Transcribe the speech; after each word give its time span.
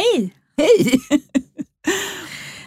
Hej! 0.00 0.34
Hej! 0.56 1.00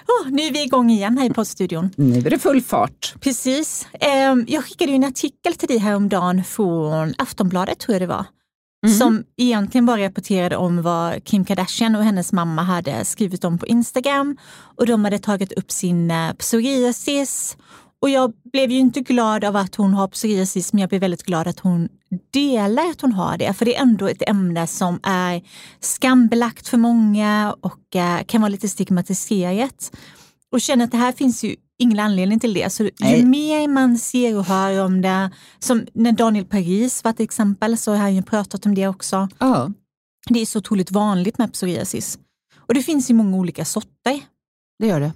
Oh, 0.07 0.31
nu 0.31 0.41
är 0.41 0.51
vi 0.51 0.63
igång 0.63 0.89
igen 0.89 1.17
här 1.17 1.25
i 1.25 1.29
poddstudion. 1.29 1.89
Nu 1.95 2.17
är 2.17 2.29
det 2.29 2.39
full 2.39 2.61
fart. 2.61 3.13
Precis. 3.19 3.87
Ehm, 3.99 4.45
jag 4.47 4.65
skickade 4.65 4.91
ju 4.91 4.95
en 4.95 5.03
artikel 5.03 5.55
till 5.55 5.67
dig 5.67 5.77
häromdagen 5.77 6.43
från 6.43 7.13
Aftonbladet, 7.17 7.79
tror 7.79 7.93
jag 7.93 8.01
det 8.01 8.07
var. 8.07 8.25
Mm. 8.85 8.97
Som 8.97 9.23
egentligen 9.37 9.85
bara 9.85 10.05
rapporterade 10.05 10.57
om 10.57 10.81
vad 10.81 11.23
Kim 11.23 11.45
Kardashian 11.45 11.95
och 11.95 12.03
hennes 12.03 12.33
mamma 12.33 12.61
hade 12.63 13.05
skrivit 13.05 13.43
om 13.43 13.57
på 13.57 13.67
Instagram. 13.67 14.37
Och 14.77 14.85
de 14.85 15.05
hade 15.05 15.19
tagit 15.19 15.51
upp 15.51 15.71
sin 15.71 16.11
eh, 16.11 16.33
psoriasis. 16.33 17.57
Och 18.03 18.09
jag 18.09 18.33
blev 18.51 18.71
ju 18.71 18.77
inte 18.77 19.01
glad 19.01 19.43
av 19.43 19.55
att 19.55 19.75
hon 19.75 19.93
har 19.93 20.07
psoriasis, 20.07 20.73
men 20.73 20.81
jag 20.81 20.89
blev 20.89 21.01
väldigt 21.01 21.23
glad 21.23 21.47
att 21.47 21.59
hon 21.59 21.89
delar 22.31 22.89
att 22.89 23.01
hon 23.01 23.11
har 23.11 23.37
det. 23.37 23.53
För 23.53 23.65
det 23.65 23.75
är 23.75 23.81
ändå 23.81 24.07
ett 24.07 24.29
ämne 24.29 24.67
som 24.67 24.99
är 25.03 25.41
skambelagt 25.79 26.67
för 26.67 26.77
många 26.77 27.55
och 27.61 27.95
eh, 27.95 28.23
kan 28.23 28.41
vara 28.41 28.49
lite 28.49 28.69
stigmatiserat. 28.69 29.91
Och 30.51 30.61
känner 30.61 30.85
att 30.85 30.91
det 30.91 30.97
här 30.97 31.11
finns 31.11 31.43
ju 31.43 31.55
ingen 31.77 31.99
anledning 31.99 32.39
till 32.39 32.53
det. 32.53 32.69
Så 32.69 32.89
Nej. 32.99 33.19
ju 33.19 33.25
mer 33.25 33.67
man 33.67 33.97
ser 33.97 34.37
och 34.37 34.45
hör 34.45 34.85
om 34.85 35.01
det, 35.01 35.31
som 35.59 35.85
när 35.93 36.11
Daniel 36.11 36.45
Paris 36.45 37.03
var 37.03 37.13
till 37.13 37.23
exempel, 37.23 37.77
så 37.77 37.91
har 37.91 37.97
han 37.97 38.15
ju 38.15 38.21
pratat 38.21 38.65
om 38.65 38.75
det 38.75 38.87
också. 38.87 39.29
Ja. 39.39 39.71
Det 40.29 40.39
är 40.39 40.45
så 40.45 40.59
otroligt 40.59 40.91
vanligt 40.91 41.37
med 41.37 41.53
psoriasis. 41.53 42.19
Och 42.55 42.73
det 42.73 42.83
finns 42.83 43.09
ju 43.09 43.13
många 43.13 43.37
olika 43.37 43.65
sorter. 43.65 44.21
Det 44.79 44.87
gör 44.87 44.99
det. 44.99 45.13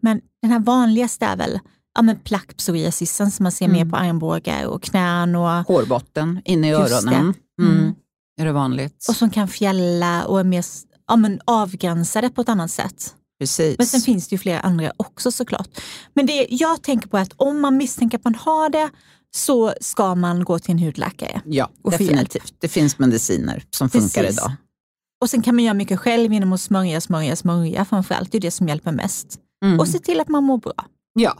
Men 0.00 0.20
den 0.42 0.50
här 0.50 0.60
vanligaste 0.60 1.26
är 1.26 1.36
väl 1.36 1.60
ja, 1.98 2.02
men 2.02 2.16
plackpsoriasisen 2.18 3.30
som 3.30 3.42
man 3.42 3.52
ser 3.52 3.64
Mm. 3.64 3.76
mer 3.78 3.90
på 3.90 3.96
armbågar 3.96 4.66
och 4.66 4.82
knän 4.82 5.34
och, 5.36 5.48
Hårbotten, 5.48 6.40
inne 6.44 6.66
i 6.66 6.70
Just 6.70 6.88
det. 6.88 6.96
öronen. 6.96 7.34
Mm. 7.62 7.78
Mm. 7.78 7.94
Är 8.40 8.44
det 8.44 8.52
vanligt? 8.52 9.06
och 9.08 9.16
som 9.16 9.30
kan 9.30 9.48
fjälla 9.48 10.24
och 10.26 10.40
är 10.40 10.44
mer 10.44 10.64
ja, 11.08 11.16
men 11.16 11.40
avgränsade 11.44 12.30
på 12.30 12.40
ett 12.40 12.48
annat 12.48 12.70
sätt. 12.70 13.14
Precis. 13.40 13.78
Men 13.78 13.86
sen 13.86 14.00
finns 14.00 14.28
det 14.28 14.34
ju 14.34 14.38
flera 14.38 14.60
andra 14.60 14.92
också 14.96 15.32
såklart. 15.32 15.68
Men 16.14 16.26
det 16.26 16.46
jag 16.50 16.82
tänker 16.82 17.08
på 17.08 17.18
är 17.18 17.22
att 17.22 17.32
om 17.36 17.60
man 17.60 17.76
misstänker 17.76 18.18
att 18.18 18.24
man 18.24 18.34
har 18.34 18.70
det 18.70 18.90
så 19.36 19.72
ska 19.80 20.14
man 20.14 20.44
gå 20.44 20.58
till 20.58 20.70
en 20.70 20.78
hudläkare. 20.78 21.40
ja, 21.44 21.70
definitivt. 21.90 22.54
Det 22.58 22.68
finns 22.68 22.98
mediciner 22.98 23.64
som 23.70 23.90
funkar 23.90 24.22
Precis. 24.22 24.38
idag. 24.38 24.52
Och 25.20 25.30
sen 25.30 25.42
kan 25.42 25.54
man 25.54 25.64
göra 25.64 25.74
mycket 25.74 26.00
själv 26.00 26.32
genom 26.32 26.52
att 26.52 26.60
smörja, 26.60 27.00
smörja, 27.00 27.36
smörja 27.36 27.84
framförallt. 27.84 28.32
Det 28.32 28.38
är 28.38 28.40
det 28.40 28.50
som 28.50 28.68
hjälper 28.68 28.92
mest. 28.92 29.38
Mm. 29.64 29.80
Och 29.80 29.88
se 29.88 29.98
till 29.98 30.20
att 30.20 30.28
man 30.28 30.44
mår 30.44 30.58
bra. 30.58 30.72
Ja, 31.14 31.36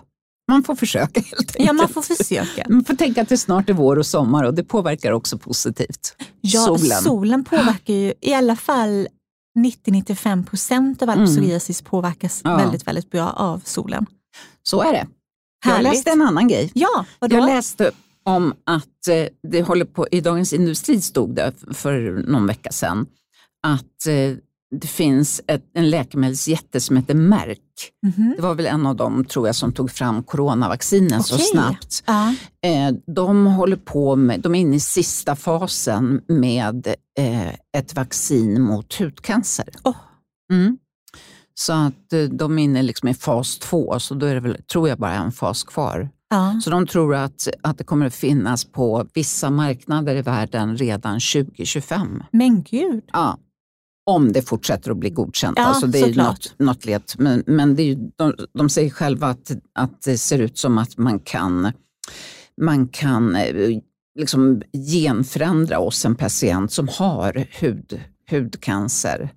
man 0.49 0.63
får 0.63 0.75
försöka 0.75 1.21
helt 1.21 1.35
enkelt. 1.41 1.57
Ja, 1.59 1.73
man 1.73 1.89
får 1.89 2.03
försöka. 2.03 2.67
Man 2.69 2.85
får 2.85 2.95
tänka 2.95 3.23
att 3.23 3.29
det 3.29 3.37
snart 3.39 3.69
är 3.71 3.75
vår 3.75 3.99
och 3.99 4.07
sommar 4.07 4.45
och 4.45 4.55
det 4.55 4.65
påverkar 4.65 5.13
också 5.13 5.39
positivt. 5.39 6.17
Ja, 6.41 6.65
Solen. 6.67 7.03
solen 7.03 7.45
påverkar 7.45 7.95
ju 7.95 8.13
i 8.21 8.35
alla 8.35 8.57
fall 8.57 9.09
90-95 9.59 10.47
procent 10.47 11.03
av 11.03 11.11
all 11.11 11.19
Mm. 11.19 11.31
psoriasis 11.31 11.83
påverkas 11.83 12.41
Ja. 12.45 12.57
väldigt, 12.57 12.87
väldigt 12.87 13.11
bra 13.11 13.31
av 13.31 13.63
solen. 13.65 14.07
Så 14.63 14.83
är 14.83 14.93
det. 14.93 15.07
Jag 15.65 15.73
Härligt. 15.73 15.93
läste 15.93 16.11
en 16.11 16.23
annan 16.23 16.49
grej. 16.49 16.71
Ja, 16.75 17.05
vadå? 17.19 17.37
Jag 17.37 17.47
läste 17.47 17.91
om 18.25 18.55
att 18.67 19.09
eh, 19.11 19.27
det 19.51 19.63
håller 19.63 19.85
på, 19.85 20.09
i 20.11 20.21
Dagens 20.21 20.53
Industri 20.53 21.01
stod 21.01 21.35
det 21.35 21.53
för 21.73 22.25
någon 22.29 22.47
vecka 22.47 22.73
sedan, 22.73 23.07
att 23.63 24.07
eh, 24.07 24.37
det 24.71 24.87
finns 24.87 25.41
ett, 25.47 25.65
en 25.75 25.91
läkemedelsjätte 25.91 26.81
som 26.81 26.97
heter 26.97 27.15
Merck. 27.15 27.59
Mhm. 28.07 28.35
Det 28.37 28.43
var 28.43 28.55
väl 28.55 28.67
en 28.67 28.87
av 28.87 28.97
dem, 28.97 29.25
tror 29.25 29.47
jag, 29.47 29.57
som 29.57 29.73
tog 29.73 29.91
fram 29.91 30.23
coronavaccinet 30.23 31.27
så 31.27 31.35
Okej. 31.35 31.47
snabbt. 31.47 32.03
Ja. 32.07 32.35
Eh, 32.63 32.95
de 33.15 33.47
håller 33.47 33.77
på 33.77 34.17
med, 34.17 34.41
de 34.41 34.55
är 34.55 34.61
inne 34.61 34.77
i 34.77 34.81
sista 34.81 35.37
fasen 35.37 36.21
med 36.29 36.87
eh, 37.19 37.49
ett 37.49 37.95
vaccin 37.95 38.63
mot 38.63 38.95
hudcancer. 38.95 39.69
Åh. 39.85 39.97
Mm. 40.53 40.79
Så 41.55 41.73
att 41.73 42.13
eh, 42.13 42.23
de 42.23 42.59
är 42.59 42.63
inne 42.63 42.83
liksom 42.83 43.09
i 43.09 43.15
fas 43.15 43.59
två, 43.59 43.99
så 43.99 44.15
då 44.15 44.27
är 44.27 44.35
det 44.35 44.41
väl, 44.41 44.63
tror 44.73 44.89
jag 44.89 44.99
bara 44.99 45.15
en 45.15 45.33
fas 45.33 45.65
kvar. 45.65 46.11
Ja. 46.31 46.61
Så 46.65 46.71
de 46.71 46.87
tror 46.87 47.15
att, 47.15 47.49
att 47.63 47.79
det 47.79 47.85
kommer 47.85 48.07
att 48.07 48.15
finnas 48.15 48.65
på 48.65 49.07
vissa 49.15 49.51
marknader 49.51 50.17
i 50.17 50.23
världen 50.23 50.77
redan 50.77 51.21
2025. 51.21 52.23
Men 52.33 52.63
gud. 52.63 53.05
Ja. 53.13 53.39
Om 54.09 54.33
det 54.33 54.43
fortsätter 54.43 54.91
att 54.91 54.97
bli 54.97 55.11
godkänt. 55.11 55.59
Ja, 55.59 55.65
alltså 55.65 55.87
det 55.87 56.01
är 56.01 56.15
något, 56.15 56.55
något 56.59 56.85
let. 56.85 57.19
Men, 57.19 57.45
men 57.47 57.75
det 57.77 57.83
är 57.83 57.87
ju, 57.87 57.95
de, 58.17 58.35
de 58.55 58.69
säger 58.69 58.91
själva 58.91 59.27
att, 59.27 59.51
att 59.75 60.03
det 60.03 60.19
ser 60.19 60.39
ut 60.39 60.59
som 60.59 60.79
att 60.79 60.97
man 60.99 61.19
kan, 61.19 61.73
man 62.61 62.89
kan 62.89 63.37
eh, 63.37 63.79
liksom 64.19 64.63
genförändra 64.73 65.79
oss 65.79 66.05
en 66.05 66.15
patient 66.15 66.73
som 66.73 66.89
har 66.89 67.47
hud, 67.61 68.01
hudcancer. 68.31 69.31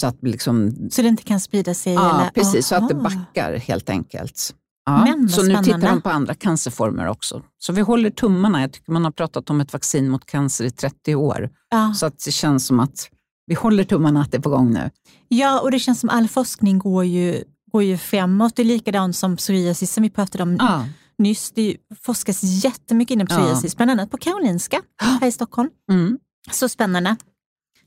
Så 0.00 0.06
att 0.06 0.16
liksom, 0.22 0.88
Så 0.90 1.02
det 1.02 1.08
inte 1.08 1.22
kan 1.22 1.40
sprida 1.40 1.74
sig? 1.74 1.94
ja, 1.94 2.20
eller? 2.20 2.30
precis, 2.30 2.66
så 2.66 2.74
att 2.74 2.88
det 2.88 2.94
Aha. 2.94 3.02
backar 3.02 3.56
helt 3.56 3.90
enkelt. 3.90 4.54
Ja, 4.86 5.04
Men 5.04 5.28
så 5.28 5.42
nu 5.42 5.48
tittar 5.48 5.62
spännande. 5.62 5.86
de 5.86 6.00
på 6.00 6.08
andra 6.10 6.34
cancerformer 6.34 7.06
också. 7.08 7.42
Så 7.58 7.72
vi 7.72 7.80
håller 7.80 8.10
tummarna. 8.10 8.60
Jag 8.60 8.72
tycker 8.72 8.92
man 8.92 9.04
har 9.04 9.10
pratat 9.12 9.50
om 9.50 9.60
ett 9.60 9.72
vaccin 9.72 10.08
mot 10.08 10.26
cancer 10.26 10.64
i 10.64 10.70
30 10.70 11.14
år. 11.14 11.50
Ja. 11.70 11.94
Så 11.94 12.06
att 12.06 12.24
det 12.24 12.30
känns 12.32 12.66
som 12.66 12.80
att 12.80 13.08
vi 13.46 13.54
håller 13.54 13.84
tummarna 13.84 14.20
att 14.20 14.30
det 14.30 14.36
är 14.36 14.42
på 14.42 14.48
gång 14.50 14.72
nu. 14.72 14.90
ja, 15.28 15.60
och 15.60 15.70
det 15.70 15.78
känns 15.78 16.00
som 16.00 16.10
all 16.10 16.28
forskning 16.28 16.78
går 16.78 17.04
ju, 17.04 17.44
går 17.72 17.82
ju 17.82 17.98
framåt. 17.98 18.56
Det 18.56 18.62
är 18.62 18.66
likadant 18.66 19.16
som 19.16 19.36
psoriasis 19.36 19.92
som 19.92 20.02
vi 20.02 20.10
pratade 20.10 20.42
om 20.42 20.56
Ja. 20.56 20.86
nyss. 21.18 21.50
Det 21.54 21.76
forskas 22.02 22.42
jättemycket 22.42 23.14
inom 23.14 23.26
Ja. 23.30 23.36
psoriasis, 23.36 23.76
bland 23.76 23.90
annat 23.90 24.10
på 24.10 24.16
Karolinska 24.16 24.80
här 25.20 25.26
i 25.28 25.32
Stockholm. 25.32 25.70
Mm. 25.90 26.18
Så 26.52 26.68
spännande. 26.68 27.16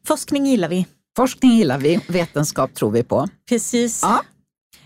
Forskning 0.07 0.45
gillar 0.45 0.69
vi. 0.69 0.85
Forskning 1.17 1.51
gillar 1.51 1.77
vi, 1.77 1.99
vetenskap 2.07 2.73
tror 2.73 2.91
vi 2.91 3.03
på. 3.03 3.27
Precis. 3.49 3.99
Ja. 4.03 4.21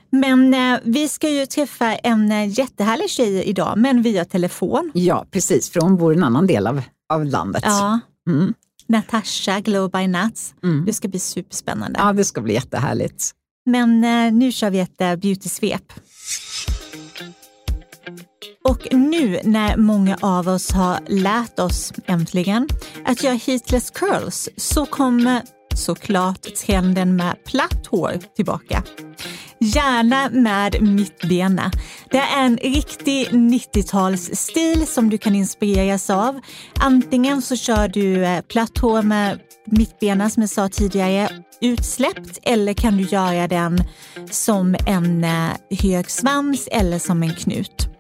Men 0.10 0.54
eh, 0.54 0.80
vi 0.84 1.08
ska 1.08 1.30
ju 1.30 1.46
träffa 1.46 1.96
en 1.96 2.32
eh, 2.32 2.60
jättehärlig 2.60 3.10
tjej 3.10 3.44
idag, 3.44 3.74
men 3.78 4.02
via 4.02 4.26
telefon. 4.26 4.92
Ja, 4.94 5.26
precis, 5.32 5.70
för 5.70 5.82
hon 5.82 5.98
bor 5.98 6.14
i 6.14 6.18
en 6.18 6.24
annan 6.24 6.48
del 6.48 6.68
av, 6.68 6.82
av 7.14 7.26
landet. 7.26 7.64
Ja, 7.66 8.00
Mm. 8.30 8.54
Natasha 8.92 9.60
Glow 9.60 9.90
by 9.90 10.08
Nuts. 10.08 10.54
Mm. 10.64 10.86
Det 10.86 10.94
ska 10.94 11.08
bli 11.08 11.20
superspännande. 11.20 12.00
Ja, 12.00 12.14
det 12.14 12.26
ska 12.26 12.42
bli 12.42 12.54
jättehärligt. 12.54 13.32
Men 13.66 14.04
eh, 14.04 14.34
nu 14.34 14.52
kör 14.52 14.70
vi 14.70 14.80
ett 14.80 15.02
eh, 15.02 15.16
beauty-svep. 15.16 15.94
Och 18.64 18.88
nu 18.92 19.40
när 19.44 19.78
många 19.78 20.18
av 20.22 20.48
oss 20.48 20.72
har 20.72 21.00
lärt 21.08 21.60
oss, 21.60 21.94
äntligen, 22.06 22.68
att 23.06 23.24
göra 23.24 23.34
heatless 23.34 23.90
curls 23.90 24.50
så 24.58 24.86
kommer 24.86 25.42
såklart 25.78 26.56
trenden 26.56 27.16
med 27.16 27.36
platt 27.46 27.88
hår 27.88 28.20
tillbaka. 28.36 28.84
Gärna 29.60 30.30
med 30.30 30.82
mittbena. 30.82 31.72
Det 32.12 32.18
är 32.18 32.46
en 32.46 32.58
riktig 32.58 33.28
90-talsstil 33.30 34.86
som 34.86 35.10
du 35.10 35.18
kan 35.18 35.36
inspireras 35.36 36.10
av. 36.10 36.40
Antingen 36.80 37.42
så 37.42 37.56
kör 37.56 37.88
du 37.88 38.26
eh, 38.26 38.42
platt 38.42 38.78
hår 38.78 39.02
med 39.02 39.40
mittbena 39.66 40.30
som 40.30 40.44
jag 40.44 40.50
sa 40.50 40.70
tidigare 40.70 41.30
utsläppt 41.62 42.40
eller 42.44 42.74
kan 42.74 42.98
du 42.98 43.04
göra 43.04 43.48
den 43.48 43.84
som 44.32 44.76
en 44.88 45.24
eh, 45.24 45.80
hög 45.80 46.10
svans 46.10 46.68
eller 46.72 47.00
som 47.00 47.24
en 47.24 47.36
knut. 47.36 47.91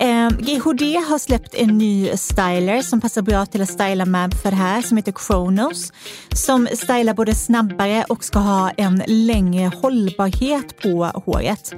Eh, 0.00 0.28
GHD 0.28 0.96
har 1.08 1.18
släppt 1.18 1.54
en 1.54 1.78
ny 1.78 2.16
styler 2.16 2.82
som 2.82 3.00
passar 3.00 3.22
bra 3.22 3.46
till 3.46 3.62
att 3.62 3.68
styla 3.68 4.06
med 4.06 4.34
för 4.34 4.50
det 4.50 4.56
här 4.56 4.82
som 4.82 4.96
heter 4.96 5.12
Kronos. 5.12 5.92
Som 6.34 6.68
stylar 6.72 7.14
både 7.14 7.34
snabbare 7.34 8.04
och 8.08 8.24
ska 8.24 8.38
ha 8.38 8.70
en 8.70 9.02
längre 9.06 9.70
hållbarhet 9.82 10.82
på 10.82 11.04
håret. 11.04 11.74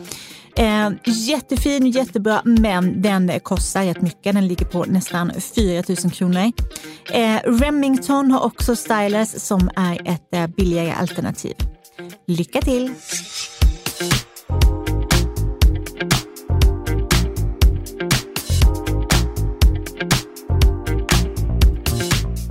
Eh, 0.56 0.90
jättefin, 1.04 1.86
jättebra, 1.86 2.42
men 2.44 3.02
den 3.02 3.40
kostar 3.40 3.84
rätt 3.84 4.02
mycket. 4.02 4.34
Den 4.34 4.46
ligger 4.46 4.66
på 4.66 4.84
nästan 4.84 5.32
4 5.40 5.82
000 6.04 6.12
kronor. 6.12 6.52
Eh, 7.12 7.36
Remington 7.44 8.30
har 8.30 8.44
också 8.44 8.76
stylers 8.76 9.28
som 9.28 9.70
är 9.76 10.08
ett 10.08 10.34
eh, 10.34 10.46
billigare 10.46 10.92
alternativ. 10.92 11.54
Lycka 12.26 12.60
till! 12.60 12.94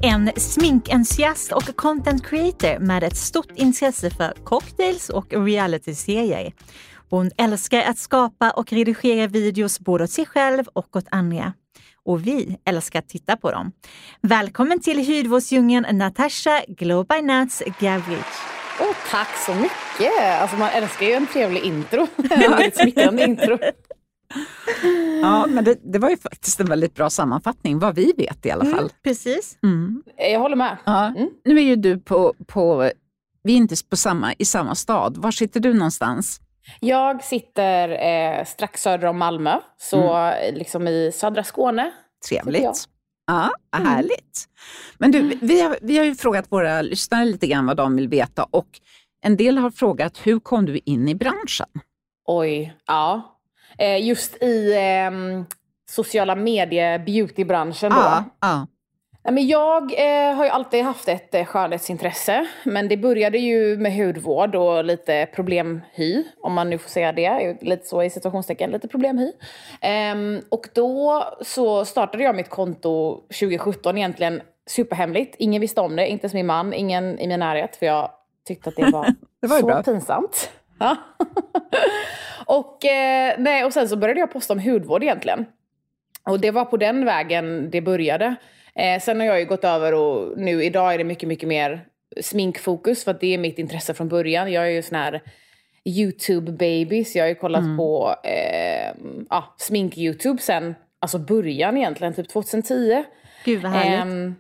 En 0.04 0.32
sminkentusiast 0.36 1.52
och 1.52 1.76
content 1.76 2.26
creator 2.26 2.80
med 2.80 3.04
ett 3.04 3.18
stort 3.18 3.52
intresse 3.56 4.10
för 4.10 4.34
cocktails 4.44 5.10
och 5.10 5.34
realityserier. 5.34 6.54
Hon 7.10 7.32
älskar 7.38 7.82
att 7.82 7.98
skapa 7.98 8.52
och 8.52 8.74
redigera 8.74 9.28
videos 9.28 9.80
både 9.80 10.04
åt 10.04 10.10
sig 10.10 10.26
själv 10.26 10.64
och 10.74 10.96
åt 10.96 11.06
andra. 11.12 11.54
Och 12.06 12.28
vi 12.28 12.58
älskar 12.66 13.00
att 13.00 13.10
titta 13.10 13.38
på 13.38 13.52
dem. 13.52 13.72
Välkommen 14.22 14.82
till 14.82 15.08
hudvårdsdjungeln 15.08 15.98
Natasha 15.98 16.62
Glow 16.68 17.06
by 17.06 17.22
Nuts 17.22 17.64
Gavric. 17.80 18.26
Åh, 18.80 18.96
tack 19.12 19.38
så 19.46 19.54
mycket! 19.54 20.42
Alltså 20.42 20.58
man 20.58 20.70
älskar 20.70 21.06
ju 21.06 21.14
en 21.14 21.28
trevlig 21.28 21.64
intro. 21.64 22.08
Väldigt 22.16 22.78
smickrande 22.78 23.24
intro. 23.24 23.58
Ja, 25.22 25.46
men 25.48 25.64
det, 25.64 25.80
det 25.84 26.00
var 26.00 26.10
ju 26.10 26.18
faktiskt 26.18 26.60
en 26.60 26.66
väldigt 26.66 26.96
bra 26.96 27.10
sammanfattning, 27.10 27.80
vad 27.80 27.96
vi 27.96 28.14
vet 28.18 28.46
i 28.46 28.52
alla 28.52 28.66
fall. 28.66 28.92
Precis. 29.04 29.58
Mm. 29.64 30.04
Jag 30.18 30.40
håller 30.40 30.56
med. 30.56 30.78
Ja. 30.86 31.06
Mm. 31.06 31.30
Nu 31.46 31.58
är 31.58 31.64
ju 31.64 31.76
du 31.76 32.00
på, 32.00 32.34
på 32.48 32.92
vi 33.44 33.54
är 33.54 33.58
inte 33.58 33.76
på 33.90 33.96
samma, 33.96 34.34
i 34.38 34.46
samma 34.46 34.76
stad. 34.76 35.18
Var 35.18 35.32
sitter 35.32 35.60
du 35.60 35.74
någonstans? 35.74 36.42
Jag 36.80 37.24
sitter 37.24 37.90
eh, 37.90 38.46
strax 38.46 38.82
söder 38.82 39.08
om 39.08 39.18
Malmö, 39.18 39.60
så 39.78 40.14
mm. 40.14 40.56
liksom 40.56 40.88
i 40.88 41.12
södra 41.14 41.44
Skåne. 41.44 41.92
Trevligt. 42.30 42.88
Ja, 43.28 43.50
mm. 43.78 43.88
härligt. 43.88 44.48
Men 44.98 45.12
du, 45.12 45.38
vi 45.42 45.62
har, 45.62 45.78
vi 45.82 45.98
har 45.98 46.06
ju 46.06 46.16
frågat 46.16 46.46
våra 46.50 46.82
lyssnare 46.82 47.26
lite 47.26 47.48
grann 47.48 47.66
vad 47.66 47.78
de 47.78 47.96
vill 47.96 48.08
veta 48.08 48.44
och 48.44 48.68
en 49.24 49.38
del 49.38 49.58
har 49.58 49.72
frågat, 49.72 50.28
hur 50.28 50.40
kom 50.40 50.66
du 50.66 50.80
in 50.86 51.08
i 51.08 51.16
branschen? 51.16 51.68
Oj, 52.26 52.76
ja. 52.88 53.31
Eh, 53.82 54.08
just 54.08 54.44
i 54.44 54.74
eh, 54.74 55.12
sociala 55.90 56.36
medie 56.36 57.00
beautybranschen 57.00 57.90
då. 57.90 57.98
Ja, 57.98 58.24
ja. 58.42 58.68
Men 59.24 59.48
jag 59.48 59.84
eh, 59.84 60.36
har 60.36 60.44
ju 60.46 60.50
alltid 60.50 60.84
haft 60.84 61.08
ett 61.08 61.36
eh, 61.36 61.46
skönhetsintresse. 61.46 62.48
Men 62.64 62.88
det 62.88 62.98
började 62.98 63.38
ju 63.38 63.78
med 63.78 63.96
hudvård 63.96 64.56
och 64.56 64.86
lite 64.86 65.28
problemhy, 65.36 66.24
om 66.42 66.54
man 66.54 66.70
nu 66.70 66.78
får 66.78 66.90
säga 66.90 67.12
det. 67.12 67.58
Lite 67.62 67.88
så 67.88 68.04
i 68.04 68.10
situationstecken, 68.10 68.72
lite 68.72 68.88
problemhy. 68.88 69.32
Eh, 69.82 70.44
och 70.50 70.68
då 70.74 71.24
så 71.42 71.86
startade 71.86 72.24
jag 72.24 72.36
mitt 72.36 72.50
konto 72.50 73.16
2017 73.16 73.98
egentligen 73.98 74.42
superhemligt. 74.70 75.36
Ingen 75.40 75.62
visste 75.62 75.82
om 75.82 75.96
det, 75.96 76.08
inte 76.08 76.26
ens 76.26 76.34
min 76.34 76.46
man, 76.46 76.74
ingen 76.74 77.20
i 77.20 77.28
min 77.28 77.40
närhet. 77.40 77.76
För 77.76 77.86
jag 77.86 78.12
tyckte 78.48 78.70
att 78.70 78.76
det 78.76 78.92
var, 78.92 79.06
det 79.42 79.48
var 79.48 79.60
så 79.60 79.66
bra. 79.66 79.84
pinsamt. 79.84 80.52
och, 82.46 82.86
eh, 82.86 83.36
nej, 83.38 83.66
och 83.66 83.74
sen 83.74 83.90
så 83.90 83.98
började 83.98 84.20
jag 84.20 84.32
posta 84.32 84.54
om 84.54 84.60
hudvård 84.60 85.04
egentligen. 85.04 85.46
Och 86.24 86.40
det 86.40 86.52
var 86.52 86.66
på 86.66 86.78
den 86.78 87.06
vägen 87.06 87.70
det 87.72 87.82
började. 87.82 88.36
Eh, 88.76 89.02
sen 89.02 89.20
har 89.20 89.28
jag 89.28 89.40
ju 89.40 89.46
gått 89.46 89.64
över 89.64 89.94
och 89.94 90.38
nu 90.38 90.64
idag 90.64 90.94
är 90.94 90.98
det 90.98 91.04
mycket, 91.04 91.30
mycket 91.30 91.50
mer 91.50 91.86
sminkfokus 92.22 93.04
för 93.04 93.12
att 93.12 93.20
det 93.20 93.34
är 93.34 93.38
mitt 93.38 93.60
intresse 93.60 93.94
från 93.94 94.10
början. 94.10 94.52
Jag 94.52 94.66
är 94.66 94.70
ju 94.70 94.82
sån 94.82 94.98
här 94.98 95.22
YouTube-baby 95.86 97.04
så 97.06 97.18
jag 97.18 97.24
har 97.24 97.30
ju 97.30 97.36
kollat 97.36 97.64
mm. 97.64 97.78
på 97.78 98.16
eh, 98.24 98.94
ah, 99.30 99.44
smink-YouTube 99.58 100.38
sen, 100.38 100.76
alltså 101.00 101.20
början 101.20 101.78
egentligen, 101.78 102.14
typ 102.14 102.30
2010. 102.30 103.04
Gud 103.46 103.62
vad 103.62 103.72
härligt. 103.72 104.38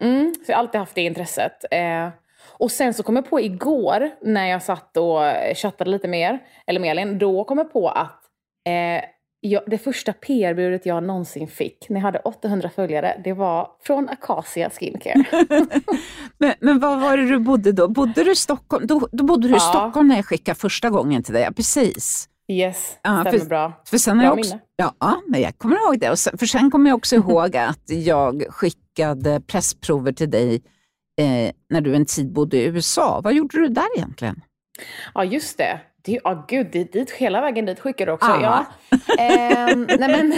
Eh, 0.00 0.08
mm, 0.08 0.34
så 0.46 0.52
jag 0.52 0.56
har 0.56 0.60
alltid 0.60 0.78
haft 0.78 0.94
det 0.94 1.02
intresset. 1.02 1.64
Eh, 1.70 2.08
och 2.44 2.70
sen 2.70 2.94
så 2.94 3.02
kom 3.02 3.16
jag 3.16 3.30
på 3.30 3.40
igår 3.40 4.10
när 4.22 4.46
jag 4.46 4.62
satt 4.62 4.96
och 4.96 5.20
chattade 5.56 5.90
lite 5.90 6.08
mer, 6.08 6.38
eller 6.66 6.80
med 6.80 6.90
Elin, 6.90 7.18
då 7.18 7.44
kom 7.44 7.58
jag 7.58 7.72
på 7.72 7.88
att 7.88 8.20
eh, 8.66 9.04
jag, 9.44 9.62
det 9.66 9.78
första 9.78 10.12
PR-budet 10.12 10.86
jag 10.86 11.04
någonsin 11.04 11.48
fick 11.48 11.88
när 11.88 11.96
jag 11.96 12.02
hade 12.02 12.18
800 12.18 12.70
följare, 12.74 13.20
det 13.24 13.32
var 13.32 13.68
från 13.82 14.08
Acacia 14.08 14.70
Skincare. 14.70 15.24
men, 16.38 16.54
men 16.60 16.78
var 16.78 16.96
var 16.96 17.16
det 17.16 17.26
du 17.26 17.38
bodde 17.38 17.72
då? 17.72 17.88
Bodde 17.88 18.24
du 18.24 18.32
i 18.32 18.36
Stockholm? 18.36 18.86
Då, 18.86 19.08
då 19.12 19.24
bodde 19.24 19.48
du 19.48 19.56
i 19.56 19.60
Stockholm 19.60 20.08
när 20.08 20.16
jag 20.16 20.26
skickade 20.26 20.58
första 20.58 20.90
gången 20.90 21.22
till 21.22 21.34
dig, 21.34 21.48
precis. 21.56 22.28
Yes, 22.48 22.98
ja, 23.02 23.20
stämmer 23.20 23.38
för, 23.38 23.46
bra. 23.46 23.72
För 23.84 23.98
sen 23.98 24.18
bra 24.18 24.26
jag 24.26 24.38
också, 24.38 24.54
minne. 24.54 24.62
Ja, 24.76 25.22
men 25.28 25.40
jag 25.40 25.58
kommer 25.58 25.76
ihåg 25.76 26.00
det. 26.00 26.10
Och 26.10 26.18
sen, 26.18 26.38
för 26.38 26.46
sen 26.46 26.70
kommer 26.70 26.90
jag 26.90 26.96
också 26.96 27.16
ihåg 27.16 27.56
att 27.56 27.82
jag 27.86 28.44
skickade 28.48 29.40
pressprover 29.40 30.12
till 30.12 30.30
dig 30.30 30.62
eh, 31.22 31.52
när 31.70 31.80
du 31.80 31.94
en 31.94 32.06
tid 32.06 32.32
bodde 32.32 32.56
i 32.56 32.64
USA. 32.64 33.20
Vad 33.24 33.34
gjorde 33.34 33.58
du 33.58 33.68
där 33.68 33.96
egentligen? 33.96 34.42
Ja, 35.14 35.24
just 35.24 35.58
det. 35.58 35.80
Det, 36.04 36.20
oh, 36.24 36.44
gud, 36.48 36.66
dit, 36.66 36.92
dit, 36.92 37.10
hela 37.10 37.40
vägen 37.40 37.66
dit 37.66 37.80
skickade 37.80 38.10
du 38.10 38.14
också. 38.14 38.38
Ja. 38.42 38.66
eh, 39.18 39.76
nej 39.76 39.98
men, 39.98 40.34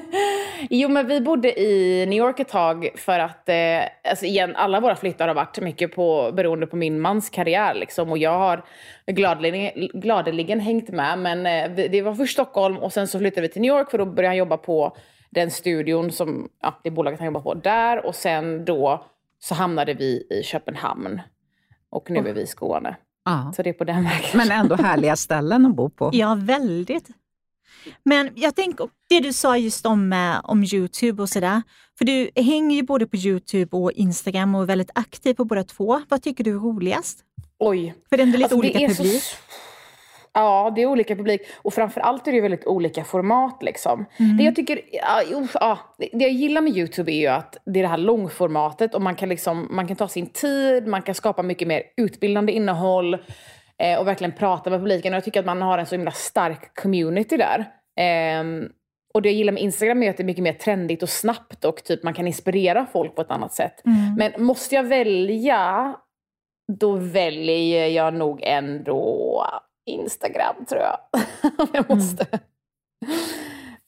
jo, 0.70 0.88
men 0.88 1.06
vi 1.06 1.20
bodde 1.20 1.60
i 1.60 2.06
New 2.06 2.18
York 2.18 2.40
ett 2.40 2.48
tag 2.48 2.88
för 2.96 3.18
att, 3.18 3.48
eh, 3.48 3.54
alltså 4.10 4.24
igen, 4.24 4.56
alla 4.56 4.80
våra 4.80 4.96
flyttar 4.96 5.28
har 5.28 5.34
varit 5.34 5.60
mycket 5.60 5.94
på, 5.94 6.32
beroende 6.32 6.66
på 6.66 6.76
min 6.76 7.00
mans 7.00 7.30
karriär. 7.30 7.74
Liksom, 7.74 8.10
och 8.10 8.18
jag 8.18 8.38
har 8.38 8.64
gladeligen, 9.06 9.88
gladeligen 9.94 10.60
hängt 10.60 10.88
med. 10.88 11.18
Men 11.18 11.46
eh, 11.46 11.88
det 11.90 12.02
var 12.02 12.14
först 12.14 12.32
Stockholm 12.32 12.76
och 12.76 12.92
sen 12.92 13.08
så 13.08 13.18
flyttade 13.18 13.42
vi 13.42 13.48
till 13.48 13.62
New 13.62 13.76
York 13.76 13.90
för 13.90 13.98
då 13.98 14.04
började 14.04 14.28
han 14.28 14.36
jobba 14.36 14.56
på 14.56 14.96
den 15.30 15.50
studion 15.50 16.12
som, 16.12 16.48
ja, 16.62 16.80
det 16.84 16.90
bolaget 16.90 17.20
han 17.20 17.26
jobbar 17.26 17.40
på 17.40 17.54
där. 17.54 18.06
Och 18.06 18.14
sen 18.14 18.64
då 18.64 19.04
så 19.44 19.54
hamnade 19.54 19.94
vi 19.94 20.26
i 20.30 20.42
Köpenhamn. 20.42 21.20
Och 21.90 22.10
nu 22.10 22.28
är 22.28 22.34
vi 22.34 22.40
i 22.40 22.46
Skåne. 22.46 22.96
Ja. 23.24 23.52
Så 23.56 23.62
det 23.62 23.70
är 23.70 23.74
på 23.74 23.84
den 23.84 24.04
vägen. 24.04 24.30
Men 24.34 24.50
ändå 24.50 24.74
härliga 24.74 25.16
ställen 25.16 25.66
att 25.66 25.76
bo 25.76 25.90
på. 25.90 26.10
Ja, 26.12 26.38
väldigt. 26.40 27.08
Men 28.04 28.30
jag 28.34 28.56
tänker, 28.56 28.88
det 29.08 29.20
du 29.20 29.32
sa 29.32 29.56
just 29.56 29.86
om, 29.86 30.12
eh, 30.12 30.40
om 30.44 30.64
Youtube 30.64 31.22
och 31.22 31.28
sådär. 31.28 31.62
För 31.98 32.04
du 32.04 32.30
hänger 32.36 32.76
ju 32.76 32.82
både 32.82 33.06
på 33.06 33.16
Youtube 33.16 33.76
och 33.76 33.92
Instagram 33.92 34.54
och 34.54 34.62
är 34.62 34.66
väldigt 34.66 34.90
aktiv 34.94 35.34
på 35.34 35.44
båda 35.44 35.64
två. 35.64 36.02
Vad 36.08 36.22
tycker 36.22 36.44
du 36.44 36.50
är 36.50 36.58
roligast? 36.58 37.18
Oj. 37.58 37.94
För 38.08 38.16
det 38.16 38.22
är 38.22 38.26
lite 38.26 38.44
alltså, 38.44 38.58
olika 38.58 38.78
publik. 38.78 39.22
Så... 39.22 39.36
Ja, 40.34 40.72
det 40.74 40.82
är 40.82 40.86
olika 40.86 41.16
publik. 41.16 41.40
Och 41.62 41.74
framförallt 41.74 42.28
är 42.28 42.32
det 42.32 42.40
väldigt 42.40 42.66
olika 42.66 43.04
format. 43.04 43.62
Liksom. 43.62 44.06
Mm. 44.18 44.36
Det 44.36 44.44
jag 44.44 44.56
tycker, 44.56 44.80
ja, 44.92 45.22
ja, 45.54 45.78
det 45.98 46.10
jag 46.12 46.30
gillar 46.30 46.60
med 46.60 46.76
YouTube 46.76 47.12
är 47.12 47.20
ju 47.20 47.26
att 47.26 47.56
det 47.64 47.80
är 47.80 47.82
det 47.82 47.88
här 47.88 47.98
långformatet 47.98 48.94
och 48.94 49.02
man 49.02 49.14
kan, 49.14 49.28
liksom, 49.28 49.68
man 49.70 49.86
kan 49.88 49.96
ta 49.96 50.08
sin 50.08 50.26
tid, 50.26 50.86
man 50.86 51.02
kan 51.02 51.14
skapa 51.14 51.42
mycket 51.42 51.68
mer 51.68 51.82
utbildande 51.96 52.52
innehåll 52.52 53.14
eh, 53.78 53.98
och 53.98 54.06
verkligen 54.06 54.32
prata 54.32 54.70
med 54.70 54.80
publiken. 54.80 55.12
Och 55.12 55.16
jag 55.16 55.24
tycker 55.24 55.40
att 55.40 55.46
man 55.46 55.62
har 55.62 55.78
en 55.78 55.86
så 55.86 55.94
himla 55.94 56.10
stark 56.10 56.74
community 56.74 57.36
där. 57.36 57.58
Eh, 57.98 58.44
och 59.14 59.22
det 59.22 59.28
jag 59.28 59.36
gillar 59.36 59.52
med 59.52 59.62
Instagram 59.62 60.02
är 60.02 60.10
att 60.10 60.16
det 60.16 60.22
är 60.22 60.24
mycket 60.24 60.44
mer 60.44 60.52
trendigt 60.52 61.02
och 61.02 61.08
snabbt 61.08 61.64
och 61.64 61.84
typ 61.84 62.02
man 62.02 62.14
kan 62.14 62.26
inspirera 62.26 62.86
folk 62.92 63.14
på 63.14 63.22
ett 63.22 63.30
annat 63.30 63.52
sätt. 63.52 63.86
Mm. 63.86 64.14
Men 64.14 64.44
måste 64.44 64.74
jag 64.74 64.82
välja, 64.84 65.94
då 66.72 66.92
väljer 66.96 67.86
jag 67.86 68.14
nog 68.14 68.40
ändå 68.42 69.46
Instagram 69.86 70.64
tror 70.68 70.80
jag. 70.80 70.98
jag 71.72 71.90
måste. 71.90 72.26
Mm. 72.26 73.18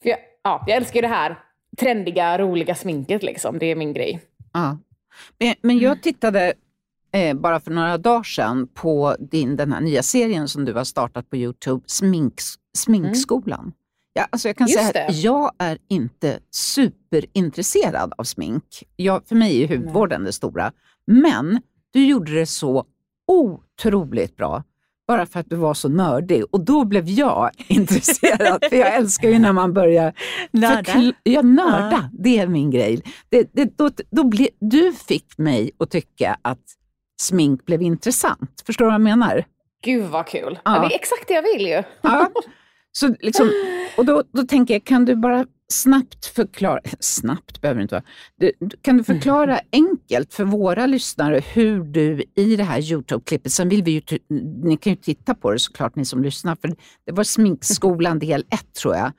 Jag, 0.03 0.17
ja, 0.43 0.63
jag 0.67 0.77
älskar 0.77 1.01
det 1.01 1.07
här 1.07 1.39
trendiga, 1.77 2.37
roliga 2.37 2.75
sminket. 2.75 3.23
Liksom. 3.23 3.59
Det 3.59 3.65
är 3.65 3.75
min 3.75 3.93
grej. 3.93 4.21
Ja. 4.53 4.77
Men, 5.39 5.55
men 5.61 5.79
jag 5.79 6.01
tittade 6.01 6.53
eh, 7.11 7.33
bara 7.33 7.59
för 7.59 7.71
några 7.71 7.97
dagar 7.97 8.23
sedan 8.23 8.67
på 8.67 9.15
din, 9.19 9.55
den 9.55 9.71
här 9.71 9.81
nya 9.81 10.03
serien 10.03 10.47
som 10.47 10.65
du 10.65 10.73
har 10.73 10.83
startat 10.83 11.29
på 11.29 11.35
Youtube, 11.35 11.83
Sminks, 11.87 12.53
Sminkskolan. 12.77 13.59
Mm. 13.59 13.73
Ja, 14.13 14.27
alltså 14.29 14.49
jag 14.49 14.57
kan 14.57 14.67
Just 14.67 14.91
säga 14.91 15.07
att 15.07 15.15
jag 15.15 15.51
är 15.57 15.77
inte 15.87 16.39
superintresserad 16.51 18.13
av 18.17 18.23
smink. 18.23 18.83
Jag, 18.95 19.27
för 19.27 19.35
mig 19.35 19.63
är 19.63 19.67
hudvården 19.67 20.23
det 20.23 20.33
stora. 20.33 20.71
Men 21.07 21.61
du 21.93 22.05
gjorde 22.05 22.33
det 22.33 22.45
så 22.45 22.85
otroligt 23.27 24.35
bra 24.35 24.63
bara 25.07 25.25
för 25.25 25.39
att 25.39 25.49
du 25.49 25.55
var 25.55 25.73
så 25.73 25.89
nördig. 25.89 26.43
Och 26.51 26.65
då 26.65 26.85
blev 26.85 27.09
jag 27.09 27.49
intresserad, 27.67 28.65
för 28.69 28.75
jag 28.75 28.95
älskar 28.95 29.29
ju 29.29 29.39
när 29.39 29.53
man 29.53 29.73
börjar 29.73 30.13
nörda. 30.51 31.13
Ja, 31.23 31.41
nörda, 31.41 31.89
ja. 31.91 32.09
det 32.13 32.39
är 32.39 32.47
min 32.47 32.71
grej. 32.71 33.01
Det, 33.29 33.49
det, 33.53 33.77
då, 33.77 33.89
då 34.11 34.23
ble, 34.23 34.47
du 34.59 34.93
fick 34.93 35.37
mig 35.37 35.71
att 35.79 35.91
tycka 35.91 36.37
att 36.41 36.63
smink 37.21 37.65
blev 37.65 37.81
intressant. 37.81 38.63
Förstår 38.65 38.85
du 38.85 38.89
vad 38.89 38.93
jag 38.93 39.01
menar? 39.01 39.45
Gud 39.83 40.05
vad 40.05 40.27
kul. 40.27 40.59
Ja. 40.65 40.75
ja 40.75 40.87
det 40.87 40.95
är 40.95 40.99
exakt 40.99 41.27
det 41.27 41.33
jag 41.33 41.41
vill 41.41 41.67
ju. 41.67 41.83
Ja. 42.01 42.31
Så 42.91 43.15
liksom, 43.19 43.51
och 43.97 44.05
då, 44.05 44.23
då 44.31 44.43
tänker 44.43 44.73
jag, 44.73 44.83
kan 44.83 45.05
du 45.05 45.15
bara 45.15 45.45
snabbt 45.73 46.25
förklara, 46.25 46.79
snabbt 46.99 47.61
behöver 47.61 47.79
det 47.79 47.81
inte 47.81 47.95
vara, 47.95 48.03
du, 48.35 48.51
kan 48.81 48.97
du 48.97 49.03
förklara 49.03 49.59
enkelt 49.71 50.33
för 50.33 50.43
våra 50.43 50.85
lyssnare 50.85 51.39
hur 51.53 51.83
du 51.83 52.23
i 52.35 52.55
det 52.55 52.63
här 52.63 52.79
Youtube-klippet, 52.79 53.51
sen 53.51 53.69
vill 53.69 53.83
vi 53.83 53.91
ju, 53.91 54.19
ni 54.63 54.77
kan 54.77 54.93
ju 54.93 54.97
titta 54.97 55.35
på 55.35 55.51
det 55.51 55.59
såklart 55.59 55.95
ni 55.95 56.05
som 56.05 56.23
lyssnar, 56.23 56.55
för 56.55 56.75
det 57.05 57.11
var 57.11 57.23
Sminkskolan 57.23 58.19
del 58.19 58.45
1 58.49 58.73
tror 58.73 58.95
jag. 58.95 59.11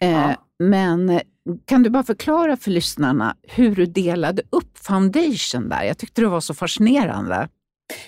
Eh, 0.00 0.10
ja. 0.10 0.34
Men 0.58 1.20
kan 1.64 1.82
du 1.82 1.90
bara 1.90 2.02
förklara 2.02 2.56
för 2.56 2.70
lyssnarna 2.70 3.36
hur 3.42 3.74
du 3.74 3.86
delade 3.86 4.42
upp 4.50 4.78
foundation 4.78 5.68
där? 5.68 5.82
Jag 5.82 5.98
tyckte 5.98 6.20
det 6.20 6.28
var 6.28 6.40
så 6.40 6.54
fascinerande. 6.54 7.48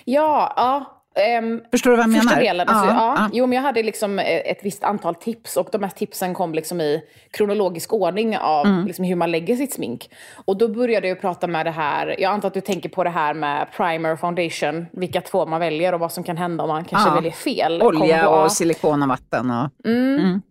Ja, 0.05 0.53
ja 0.55 1.00
Um, 1.39 1.61
Förstår 1.71 1.91
du 1.91 1.97
vad 1.97 2.05
jag 2.05 2.15
första 2.15 2.29
menar? 2.29 2.41
Delen, 2.41 2.67
alltså, 2.67 2.85
ja, 2.85 3.15
ja. 3.17 3.29
Jo, 3.33 3.47
men 3.47 3.55
jag 3.55 3.63
hade 3.63 3.83
liksom 3.83 4.19
eh, 4.19 4.25
ett 4.25 4.59
visst 4.61 4.83
antal 4.83 5.15
tips 5.15 5.57
och 5.57 5.69
de 5.71 5.83
här 5.83 5.89
tipsen 5.89 6.33
kom 6.33 6.53
liksom 6.53 6.81
i 6.81 7.01
kronologisk 7.31 7.93
ordning 7.93 8.37
av 8.37 8.65
mm. 8.65 8.87
liksom 8.87 9.05
hur 9.05 9.15
man 9.15 9.31
lägger 9.31 9.55
sitt 9.55 9.73
smink. 9.73 10.09
Och 10.45 10.57
då 10.57 10.67
började 10.67 11.07
jag 11.07 11.21
prata 11.21 11.47
med 11.47 11.65
det 11.65 11.71
här, 11.71 12.15
jag 12.19 12.31
antar 12.31 12.47
att 12.47 12.53
du 12.53 12.61
tänker 12.61 12.89
på 12.89 13.03
det 13.03 13.09
här 13.09 13.33
med 13.33 13.67
primer 13.77 14.13
och 14.13 14.19
foundation, 14.19 14.85
vilka 14.91 15.21
två 15.21 15.45
man 15.45 15.59
väljer 15.59 15.93
och 15.93 15.99
vad 15.99 16.11
som 16.11 16.23
kan 16.23 16.37
hända 16.37 16.63
om 16.63 16.69
man 16.69 16.85
kanske 16.85 17.09
ja. 17.09 17.15
väljer 17.15 17.31
fel. 17.31 17.81
Olja 17.81 18.29
och 18.29 18.51
silikon 18.51 19.01
och 19.01 19.09
vatten. 19.09 19.51
Och, 19.51 19.87
mm. 19.87 20.19
Mm. 20.19 20.41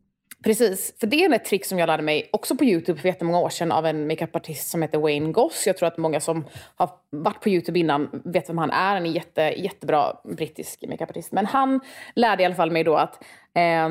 Precis, 0.44 0.94
för 1.00 1.06
det 1.06 1.24
är 1.24 1.34
ett 1.34 1.44
trick 1.44 1.64
som 1.64 1.78
jag 1.78 1.86
lärde 1.86 2.02
mig 2.02 2.30
också 2.32 2.56
på 2.56 2.64
YouTube 2.64 3.00
för 3.00 3.08
jättemånga 3.08 3.38
år 3.38 3.48
sedan 3.48 3.72
av 3.72 3.86
en 3.86 4.06
makeupartist 4.06 4.70
som 4.70 4.82
heter 4.82 4.98
Wayne 4.98 5.32
Goss. 5.32 5.66
Jag 5.66 5.76
tror 5.76 5.86
att 5.86 5.98
många 5.98 6.20
som 6.20 6.44
har 6.76 6.90
varit 7.10 7.40
på 7.40 7.48
YouTube 7.48 7.78
innan 7.78 8.22
vet 8.24 8.48
vem 8.48 8.58
han 8.58 8.70
är. 8.70 8.96
En 8.96 9.12
jätte, 9.12 9.42
jättebra 9.42 10.16
brittisk 10.24 10.84
makeupartist. 10.88 11.32
Men 11.32 11.46
han 11.46 11.80
lärde 12.14 12.42
i 12.42 12.46
alla 12.46 12.54
fall 12.54 12.70
mig 12.70 12.84
då 12.84 12.94
att 12.94 13.24
eh, 13.54 13.88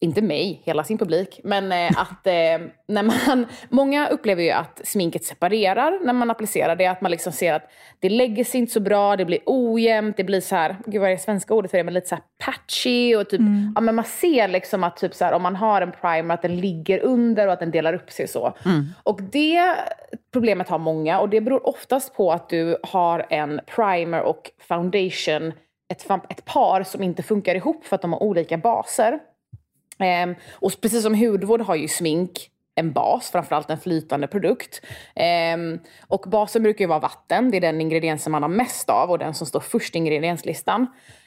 inte 0.00 0.22
mig, 0.22 0.62
hela 0.64 0.84
sin 0.84 0.98
publik, 0.98 1.40
men 1.44 1.72
eh, 1.72 2.00
att 2.00 2.26
eh, 2.26 2.68
när 2.88 3.02
man, 3.02 3.46
många 3.68 4.08
upplever 4.08 4.42
ju 4.42 4.50
att 4.50 4.80
sminket 4.84 5.24
separerar 5.24 5.98
när 6.04 6.12
man 6.12 6.30
applicerar 6.30 6.76
det. 6.76 6.86
Att 6.86 7.00
man 7.00 7.10
liksom 7.10 7.32
ser 7.32 7.54
att 7.54 7.70
det 7.98 8.08
lägger 8.08 8.44
sig 8.44 8.60
inte 8.60 8.72
så 8.72 8.80
bra, 8.80 9.16
det 9.16 9.24
blir 9.24 9.38
ojämnt, 9.46 10.16
det 10.16 10.24
blir 10.24 10.40
så 10.40 10.56
här, 10.56 10.76
gud 10.86 11.00
vad 11.00 11.10
är 11.10 11.14
det 11.14 11.22
svenska 11.22 11.54
ordet 11.54 11.70
för 11.70 11.78
det, 11.78 11.84
men 11.84 11.94
lite 11.94 12.08
så 12.08 12.14
här 12.14 12.24
patchy 12.38 13.16
och 13.16 13.28
typ, 13.30 13.40
mm. 13.40 13.72
ja 13.74 13.80
men 13.80 13.94
man 13.94 14.04
ser 14.04 14.48
liksom 14.48 14.84
att 14.84 14.96
typ 14.96 15.14
så 15.14 15.24
här, 15.24 15.32
om 15.32 15.42
man 15.42 15.56
har 15.56 15.82
en 15.82 15.92
primer 15.92 16.34
att 16.34 16.42
den 16.42 16.60
ligger 16.60 16.98
under 16.98 17.46
och 17.46 17.52
att 17.52 17.60
den 17.60 17.70
delar 17.70 17.94
upp 17.94 18.10
sig 18.10 18.28
så. 18.28 18.56
Mm. 18.64 18.86
Och 19.02 19.22
det 19.22 19.74
problemet 20.32 20.68
har 20.68 20.78
många 20.78 21.20
och 21.20 21.28
det 21.28 21.40
beror 21.40 21.68
oftast 21.68 22.14
på 22.14 22.32
att 22.32 22.48
du 22.48 22.76
har 22.82 23.26
en 23.30 23.60
primer 23.66 24.22
och 24.22 24.50
foundation 24.68 25.52
ett, 25.88 26.06
ett 26.28 26.44
par 26.44 26.82
som 26.82 27.02
inte 27.02 27.22
funkar 27.22 27.54
ihop 27.54 27.84
för 27.84 27.96
att 27.96 28.02
de 28.02 28.12
har 28.12 28.22
olika 28.22 28.58
baser. 28.58 29.18
Eh, 29.98 30.36
och 30.52 30.72
precis 30.80 31.02
som 31.02 31.14
hudvård 31.14 31.60
har 31.60 31.76
ju 31.76 31.88
smink 31.88 32.50
en 32.74 32.92
bas, 32.92 33.30
framförallt 33.30 33.70
en 33.70 33.78
flytande 33.78 34.26
produkt. 34.26 34.82
Eh, 35.16 35.80
och 36.08 36.24
basen 36.30 36.62
brukar 36.62 36.84
ju 36.84 36.88
vara 36.88 36.98
vatten, 36.98 37.50
det 37.50 37.56
är 37.56 37.60
den 37.60 37.80
ingrediensen 37.80 38.32
man 38.32 38.42
har 38.42 38.48
mest 38.48 38.90
av 38.90 39.10
och 39.10 39.18
den 39.18 39.34
som 39.34 39.46
står 39.46 39.60
först 39.60 39.94
i 39.94 39.98
ingredienslistan. 39.98 40.86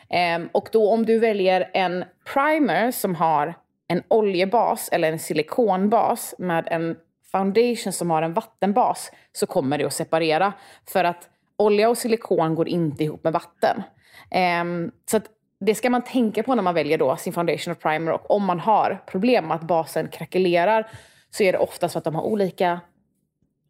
Eh, 0.09 0.47
och 0.51 0.69
då 0.71 0.91
om 0.91 1.05
du 1.05 1.19
väljer 1.19 1.69
en 1.73 2.03
primer 2.33 2.91
som 2.91 3.15
har 3.15 3.53
en 3.87 4.03
oljebas 4.07 4.89
eller 4.91 5.11
en 5.11 5.19
silikonbas 5.19 6.35
med 6.37 6.67
en 6.71 6.95
foundation 7.31 7.93
som 7.93 8.09
har 8.09 8.21
en 8.21 8.33
vattenbas 8.33 9.11
så 9.31 9.45
kommer 9.45 9.77
det 9.77 9.85
att 9.85 9.93
separera. 9.93 10.53
För 10.87 11.03
att 11.03 11.29
olja 11.57 11.89
och 11.89 11.97
silikon 11.97 12.55
går 12.55 12.67
inte 12.67 13.03
ihop 13.03 13.23
med 13.23 13.33
vatten. 13.33 13.83
Eh, 14.31 14.91
så 15.11 15.17
att 15.17 15.25
det 15.65 15.75
ska 15.75 15.89
man 15.89 16.01
tänka 16.01 16.43
på 16.43 16.55
när 16.55 16.63
man 16.63 16.73
väljer 16.73 16.97
då 16.97 17.17
sin 17.17 17.33
foundation 17.33 17.71
och 17.71 17.79
primer. 17.79 18.11
Och 18.11 18.31
om 18.31 18.45
man 18.45 18.59
har 18.59 19.03
problem 19.07 19.47
med 19.47 19.55
att 19.55 19.63
basen 19.63 20.07
krackelerar 20.07 20.87
så 21.29 21.43
är 21.43 21.51
det 21.51 21.57
ofta 21.57 21.89
så 21.89 21.97
att 21.97 22.03
de 22.03 22.15
har 22.15 22.23
olika 22.23 22.79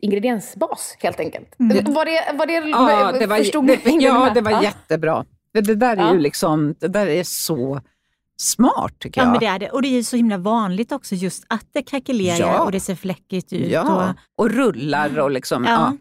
ingrediensbas 0.01 0.98
helt 1.00 1.19
enkelt. 1.19 1.60
Mm. 1.60 1.93
Var 1.93 2.05
det, 2.05 2.38
var 2.38 2.45
det, 2.45 2.53
ja, 2.53 3.12
det 3.19 3.25
var, 3.27 3.38
förstod 3.38 3.67
det, 3.67 3.79
det, 3.83 3.91
Ja, 3.91 4.31
det 4.33 4.41
var 4.41 4.51
ja. 4.51 4.63
jättebra. 4.63 5.25
Det, 5.53 5.62
det 5.62 5.75
där 5.75 5.98
är 5.98 6.01
ja. 6.01 6.13
ju 6.13 6.19
liksom, 6.19 6.75
det 6.79 6.88
där 6.88 7.07
är 7.07 7.24
så 7.24 7.81
smart 8.38 9.00
tycker 9.00 9.21
jag. 9.21 9.27
Ja, 9.27 9.31
men 9.31 9.39
det 9.39 9.45
är 9.45 9.60
det. 9.60 9.69
Och 9.69 9.81
det 9.81 9.88
är 9.88 10.03
så 10.03 10.15
himla 10.15 10.38
vanligt 10.38 10.91
också 10.91 11.15
just 11.15 11.43
att 11.50 11.65
det 11.74 11.83
krackelerar 11.83 12.48
ja. 12.48 12.63
och 12.63 12.71
det 12.71 12.79
ser 12.79 12.95
fläckigt 12.95 13.53
ut. 13.53 13.71
Ja, 13.71 14.15
och, 14.36 14.45
och 14.45 14.51
rullar 14.51 15.19
och 15.19 15.31
liksom. 15.31 15.65
Ja. 15.65 15.93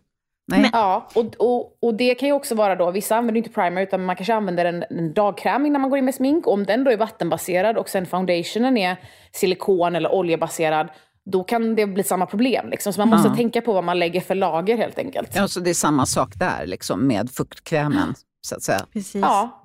Nej. 0.58 0.70
Ja, 0.72 1.08
och, 1.14 1.34
och, 1.38 1.78
och 1.82 1.94
det 1.94 2.14
kan 2.14 2.28
ju 2.28 2.32
också 2.32 2.54
vara 2.54 2.76
då, 2.76 2.90
vissa 2.90 3.16
använder 3.16 3.38
inte 3.38 3.50
primer 3.50 3.82
utan 3.82 4.04
man 4.04 4.16
kanske 4.16 4.34
använder 4.34 4.64
en, 4.64 4.84
en 4.90 5.12
dagkräm 5.12 5.66
innan 5.66 5.80
man 5.80 5.90
går 5.90 5.98
in 5.98 6.04
med 6.04 6.14
smink. 6.14 6.46
Om 6.46 6.66
den 6.66 6.84
då 6.84 6.90
är 6.90 6.96
vattenbaserad 6.96 7.76
och 7.76 7.88
sen 7.88 8.06
foundationen 8.06 8.76
är 8.76 8.96
silikon 9.32 9.96
eller 9.96 10.12
oljebaserad, 10.12 10.88
då 11.24 11.44
kan 11.44 11.74
det 11.74 11.86
bli 11.86 12.02
samma 12.02 12.26
problem. 12.26 12.70
Liksom. 12.70 12.92
Så 12.92 13.00
man 13.00 13.08
måste 13.08 13.28
ja. 13.28 13.36
tänka 13.36 13.60
på 13.60 13.72
vad 13.72 13.84
man 13.84 13.98
lägger 13.98 14.20
för 14.20 14.34
lager 14.34 14.76
helt 14.76 14.98
enkelt. 14.98 15.30
Ja, 15.34 15.48
så 15.48 15.60
det 15.60 15.70
är 15.70 15.74
samma 15.74 16.06
sak 16.06 16.34
där 16.34 16.66
liksom, 16.66 17.06
med 17.06 17.30
fuktkrämen, 17.30 18.14
så 18.46 18.54
att 18.54 18.62
säga. 18.62 18.86
Precis. 18.92 19.22
Ja. 19.22 19.56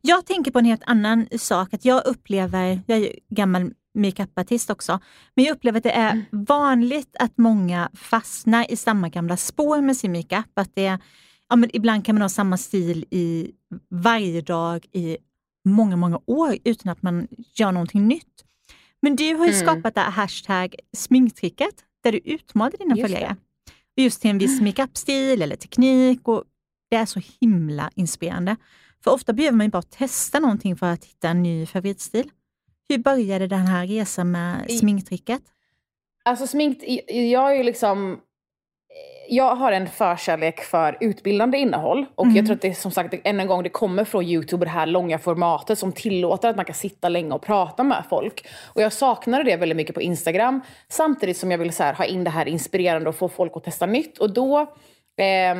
Jag 0.00 0.26
tänker 0.26 0.50
på 0.50 0.58
en 0.58 0.64
helt 0.64 0.82
annan 0.86 1.26
sak. 1.38 1.74
Att 1.74 1.84
jag 1.84 2.06
upplever, 2.06 2.80
jag 2.86 2.98
är 2.98 3.12
gammal 3.28 3.70
makeupartist 3.94 4.70
också. 4.70 5.00
Men 5.34 5.44
jag 5.44 5.52
upplever 5.52 5.78
att 5.78 5.84
det 5.84 5.92
är 5.92 6.12
mm. 6.12 6.24
vanligt 6.30 7.16
att 7.18 7.38
många 7.38 7.90
fastnar 7.94 8.72
i 8.72 8.76
samma 8.76 9.08
gamla 9.08 9.36
spår 9.36 9.80
med 9.80 9.96
sin 9.96 10.12
makeup. 10.12 10.50
Att 10.54 10.74
det 10.74 10.98
ja, 11.48 11.56
men 11.56 11.70
ibland 11.72 12.04
kan 12.04 12.14
man 12.14 12.22
ha 12.22 12.28
samma 12.28 12.56
stil 12.56 13.04
i 13.10 13.50
varje 13.90 14.40
dag 14.40 14.86
i 14.92 15.16
många, 15.64 15.96
många 15.96 16.20
år 16.26 16.56
utan 16.64 16.92
att 16.92 17.02
man 17.02 17.28
gör 17.54 17.72
någonting 17.72 18.08
nytt. 18.08 18.44
Men 19.02 19.16
du 19.16 19.34
har 19.34 19.46
ju 19.46 19.52
mm. 19.52 19.66
skapat 19.66 19.94
det 19.94 20.00
här 20.00 20.10
hashtag 20.10 20.74
sminktricket 20.96 21.74
där 22.02 22.12
du 22.12 22.18
utmanar 22.18 22.72
dina 22.78 22.96
just 22.96 23.02
följare. 23.02 23.36
Det. 23.94 24.02
Just 24.02 24.20
till 24.20 24.30
en 24.30 24.38
viss 24.38 24.60
makeupstil 24.60 25.42
eller 25.42 25.56
teknik. 25.56 26.28
Och 26.28 26.44
det 26.90 26.96
är 26.96 27.06
så 27.06 27.20
himla 27.40 27.90
inspirerande. 27.94 28.56
För 29.04 29.10
ofta 29.10 29.32
behöver 29.32 29.56
man 29.56 29.66
ju 29.66 29.70
bara 29.70 29.82
testa 29.82 30.38
någonting 30.38 30.76
för 30.76 30.86
att 30.86 31.04
hitta 31.04 31.28
en 31.28 31.42
ny 31.42 31.66
favoritstil. 31.66 32.30
Hur 32.92 32.98
började 32.98 33.46
den 33.46 33.66
här 33.66 33.86
resan 33.86 34.30
med 34.30 34.70
sminktricket? 34.70 35.42
Alltså 36.24 36.46
smink, 36.46 36.78
jag 37.08 37.56
är 37.56 37.64
liksom 37.64 38.20
jag 39.28 39.54
har 39.54 39.72
en 39.72 39.88
förkärlek 39.88 40.60
för 40.60 40.96
utbildande 41.00 41.58
innehåll 41.58 42.06
och 42.14 42.24
mm. 42.24 42.36
jag 42.36 42.46
tror 42.46 42.56
att 42.56 42.62
det 42.62 42.74
som 42.74 42.90
sagt 42.90 43.14
än 43.24 43.40
en 43.40 43.46
gång 43.46 43.62
det 43.62 43.68
kommer 43.68 44.04
från 44.04 44.24
Youtube 44.24 44.64
det 44.64 44.70
här 44.70 44.86
långa 44.86 45.18
formatet 45.18 45.78
som 45.78 45.92
tillåter 45.92 46.48
att 46.48 46.56
man 46.56 46.64
kan 46.64 46.74
sitta 46.74 47.08
länge 47.08 47.34
och 47.34 47.42
prata 47.42 47.82
med 47.82 48.04
folk. 48.10 48.46
Och 48.74 48.82
jag 48.82 48.92
saknade 48.92 49.44
det 49.44 49.56
väldigt 49.56 49.76
mycket 49.76 49.94
på 49.94 50.02
Instagram 50.02 50.60
samtidigt 50.88 51.36
som 51.36 51.50
jag 51.50 51.58
vill 51.58 51.72
så 51.72 51.82
här, 51.82 51.94
ha 51.94 52.04
in 52.04 52.24
det 52.24 52.30
här 52.30 52.48
inspirerande 52.48 53.08
och 53.08 53.16
få 53.16 53.28
folk 53.28 53.52
att 53.54 53.64
testa 53.64 53.86
nytt 53.86 54.18
och 54.18 54.32
då 54.32 54.60
eh, 55.16 55.54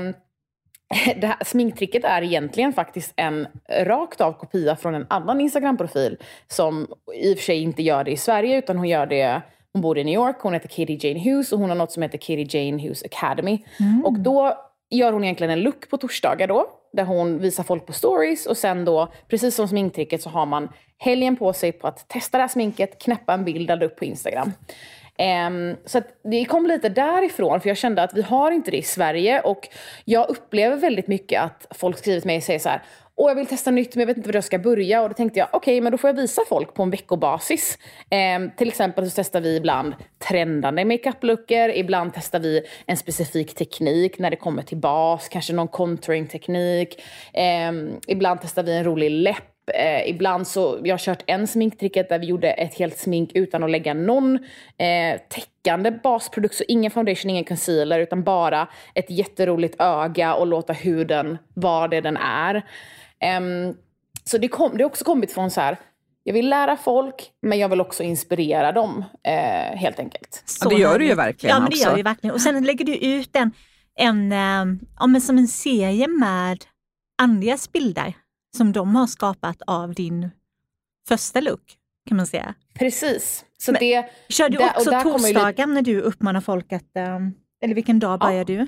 det 1.16 1.26
här 1.26 1.44
sminktricket 1.44 2.04
är 2.04 2.22
egentligen 2.22 2.72
faktiskt 2.72 3.12
en 3.16 3.46
rakt 3.80 4.20
av 4.20 4.32
kopia 4.32 4.76
från 4.76 4.94
en 4.94 5.06
annan 5.10 5.40
Instagram-profil 5.40 6.16
som 6.48 6.86
i 7.14 7.34
och 7.34 7.38
för 7.38 7.44
sig 7.44 7.62
inte 7.62 7.82
gör 7.82 8.04
det 8.04 8.10
i 8.10 8.16
Sverige 8.16 8.58
utan 8.58 8.76
hon 8.76 8.88
gör 8.88 9.06
det 9.06 9.42
hon 9.72 9.82
bor 9.82 9.98
i 9.98 10.04
New 10.04 10.14
York, 10.14 10.36
hon 10.40 10.52
heter 10.52 10.68
Katie 10.68 10.98
Jane 11.00 11.20
Hughes 11.20 11.52
och 11.52 11.58
hon 11.58 11.68
har 11.68 11.76
något 11.76 11.92
som 11.92 12.02
heter 12.02 12.18
Katie 12.18 12.46
Jane 12.50 12.82
Hughes 12.82 13.02
Academy. 13.02 13.64
Mm. 13.80 14.04
Och 14.04 14.18
då 14.18 14.56
gör 14.90 15.12
hon 15.12 15.24
egentligen 15.24 15.50
en 15.50 15.60
look 15.60 15.90
på 15.90 15.96
torsdagar 15.96 16.46
då, 16.46 16.66
där 16.92 17.04
hon 17.04 17.38
visar 17.38 17.62
folk 17.62 17.86
på 17.86 17.92
stories 17.92 18.46
och 18.46 18.56
sen 18.56 18.84
då, 18.84 19.12
precis 19.28 19.54
som 19.54 19.68
sminktricket 19.68 20.22
så 20.22 20.30
har 20.30 20.46
man 20.46 20.68
helgen 20.98 21.36
på 21.36 21.52
sig 21.52 21.72
på 21.72 21.88
att 21.88 22.08
testa 22.08 22.38
det 22.38 22.42
här 22.42 22.48
sminket, 22.48 23.02
knäppa 23.02 23.34
en 23.34 23.44
bild, 23.44 23.68
ladda 23.68 23.86
upp 23.86 23.96
på 23.96 24.04
Instagram. 24.04 24.52
Um, 25.18 25.76
så 25.84 26.00
det 26.30 26.44
kom 26.44 26.66
lite 26.66 26.88
därifrån, 26.88 27.60
för 27.60 27.68
jag 27.68 27.76
kände 27.76 28.02
att 28.02 28.14
vi 28.14 28.22
har 28.22 28.50
inte 28.50 28.70
det 28.70 28.76
i 28.76 28.82
Sverige. 28.82 29.40
Och 29.40 29.68
jag 30.04 30.28
upplever 30.28 30.76
väldigt 30.76 31.08
mycket 31.08 31.42
att 31.42 31.66
folk 31.70 31.98
skriver 31.98 32.20
till 32.20 32.26
mig 32.26 32.36
och 32.36 32.42
säger 32.42 32.58
så 32.58 32.68
här, 32.68 32.82
Åh, 33.14 33.30
jag 33.30 33.34
vill 33.34 33.46
testa 33.46 33.70
nytt 33.70 33.96
men 33.96 34.00
jag 34.00 34.06
vet 34.06 34.16
inte 34.16 34.28
var 34.28 34.34
jag 34.34 34.44
ska 34.44 34.58
börja. 34.58 35.02
Och 35.02 35.08
då 35.08 35.14
tänkte 35.14 35.38
jag, 35.38 35.48
okej, 35.52 35.58
okay, 35.58 35.80
men 35.80 35.92
då 35.92 35.98
får 35.98 36.08
jag 36.10 36.14
visa 36.14 36.42
folk 36.48 36.74
på 36.74 36.82
en 36.82 36.90
veckobasis. 36.90 37.78
Eh, 38.10 38.56
till 38.56 38.68
exempel 38.68 39.10
så 39.10 39.14
testar 39.16 39.40
vi 39.40 39.56
ibland 39.56 39.94
trendande 40.28 40.84
makeup-looker. 40.84 41.68
Ibland 41.68 42.12
testar 42.14 42.40
vi 42.40 42.62
en 42.86 42.96
specifik 42.96 43.54
teknik 43.54 44.18
när 44.18 44.30
det 44.30 44.36
kommer 44.36 44.62
till 44.62 44.76
bas, 44.76 45.28
kanske 45.28 45.52
någon 45.52 45.68
contouring-teknik. 45.68 47.02
Eh, 47.32 47.72
ibland 48.06 48.40
testar 48.42 48.62
vi 48.62 48.76
en 48.76 48.84
rolig 48.84 49.10
läpp 49.10 49.51
Eh, 49.74 50.10
ibland 50.10 50.46
så, 50.46 50.80
jag 50.84 50.92
har 50.92 50.98
kört 50.98 51.22
en 51.26 51.46
sminktricket 51.46 52.08
där 52.08 52.18
vi 52.18 52.26
gjorde 52.26 52.50
ett 52.50 52.74
helt 52.74 52.98
smink 52.98 53.30
utan 53.34 53.64
att 53.64 53.70
lägga 53.70 53.94
någon 53.94 54.34
eh, 54.78 55.20
täckande 55.28 55.90
basprodukt. 55.90 56.54
Så 56.54 56.64
ingen 56.68 56.90
foundation, 56.90 57.30
ingen 57.30 57.44
concealer 57.44 57.98
utan 57.98 58.22
bara 58.22 58.68
ett 58.94 59.10
jätteroligt 59.10 59.76
öga 59.78 60.34
och 60.34 60.46
låta 60.46 60.72
huden 60.72 61.38
vara 61.54 61.88
det 61.88 62.00
den 62.00 62.16
är. 62.16 62.54
Um, 63.38 63.76
så 64.24 64.38
det, 64.38 64.48
kom, 64.48 64.76
det 64.76 64.84
har 64.84 64.90
också 64.90 65.04
kommit 65.04 65.32
från 65.32 65.50
så 65.50 65.60
här, 65.60 65.76
jag 66.24 66.34
vill 66.34 66.48
lära 66.48 66.76
folk, 66.76 67.30
men 67.42 67.58
jag 67.58 67.68
vill 67.68 67.80
också 67.80 68.02
inspirera 68.02 68.72
dem 68.72 69.04
eh, 69.24 69.76
helt 69.78 69.98
enkelt. 69.98 70.42
Så 70.46 70.68
det 70.68 70.74
gör 70.74 70.98
du 70.98 71.06
ju 71.06 71.14
verkligen 71.14 71.56
Ja, 71.56 71.60
men 71.60 71.70
det 71.70 71.76
gör 71.76 71.96
du 71.96 72.02
verkligen. 72.02 72.34
Och 72.34 72.40
sen 72.40 72.64
lägger 72.64 72.84
du 72.84 72.96
ut 72.96 73.36
en, 73.36 73.52
en, 73.98 74.32
eh, 74.32 74.78
ja, 74.98 75.06
men 75.06 75.20
som 75.20 75.38
en 75.38 75.48
serie 75.48 76.08
med 76.08 76.64
andras 77.22 77.72
bilder 77.72 78.14
som 78.56 78.72
de 78.72 78.96
har 78.96 79.06
skapat 79.06 79.62
av 79.66 79.94
din 79.94 80.30
första 81.08 81.40
look, 81.40 81.76
kan 82.08 82.16
man 82.16 82.26
säga. 82.26 82.54
Precis. 82.74 83.44
Så 83.58 83.72
det, 83.72 84.10
kör 84.28 84.48
du 84.48 84.58
också 84.58 84.90
där, 84.90 85.02
torsdagar 85.02 85.66
när 85.66 85.82
du 85.82 86.00
uppmanar 86.00 86.40
folk 86.40 86.72
att, 86.72 86.90
um, 86.96 87.34
eller 87.62 87.74
vilken 87.74 87.98
dag 87.98 88.20
börjar 88.20 88.38
ja. 88.38 88.44
du? 88.44 88.66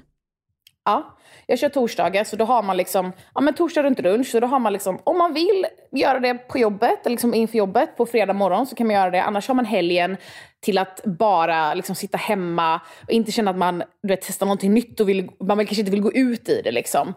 Ja, 0.84 1.13
jag 1.46 1.58
kör 1.58 1.68
torsdagar, 1.68 2.24
så 2.24 2.36
då 2.36 2.44
har 2.44 2.62
man 2.62 2.76
liksom, 2.76 3.12
ja 3.34 3.40
men 3.40 3.54
torsdag 3.54 3.82
runt 3.82 4.00
lunch, 4.00 4.26
så 4.26 4.40
då 4.40 4.46
har 4.46 4.58
man 4.58 4.72
liksom, 4.72 4.98
om 5.04 5.18
man 5.18 5.34
vill 5.34 5.66
göra 5.92 6.20
det 6.20 6.34
på 6.34 6.58
jobbet, 6.58 7.06
eller 7.06 7.10
liksom 7.10 7.34
inför 7.34 7.58
jobbet 7.58 7.96
på 7.96 8.06
fredag 8.06 8.32
morgon 8.32 8.66
så 8.66 8.74
kan 8.74 8.86
man 8.86 8.96
göra 8.96 9.10
det. 9.10 9.22
Annars 9.22 9.48
har 9.48 9.54
man 9.54 9.64
helgen 9.64 10.16
till 10.64 10.78
att 10.78 11.00
bara 11.04 11.74
liksom 11.74 11.94
sitta 11.94 12.18
hemma 12.18 12.80
och 13.02 13.10
inte 13.10 13.32
känna 13.32 13.50
att 13.50 13.56
man 13.56 13.82
du 14.02 14.08
vet, 14.08 14.22
testar 14.22 14.46
någonting 14.46 14.74
nytt 14.74 15.00
och 15.00 15.08
vill, 15.08 15.28
man 15.40 15.56
kanske 15.56 15.80
inte 15.80 15.90
vill 15.90 16.00
gå 16.00 16.12
ut 16.12 16.48
i 16.48 16.60
det. 16.64 16.70
Liksom. 16.70 17.14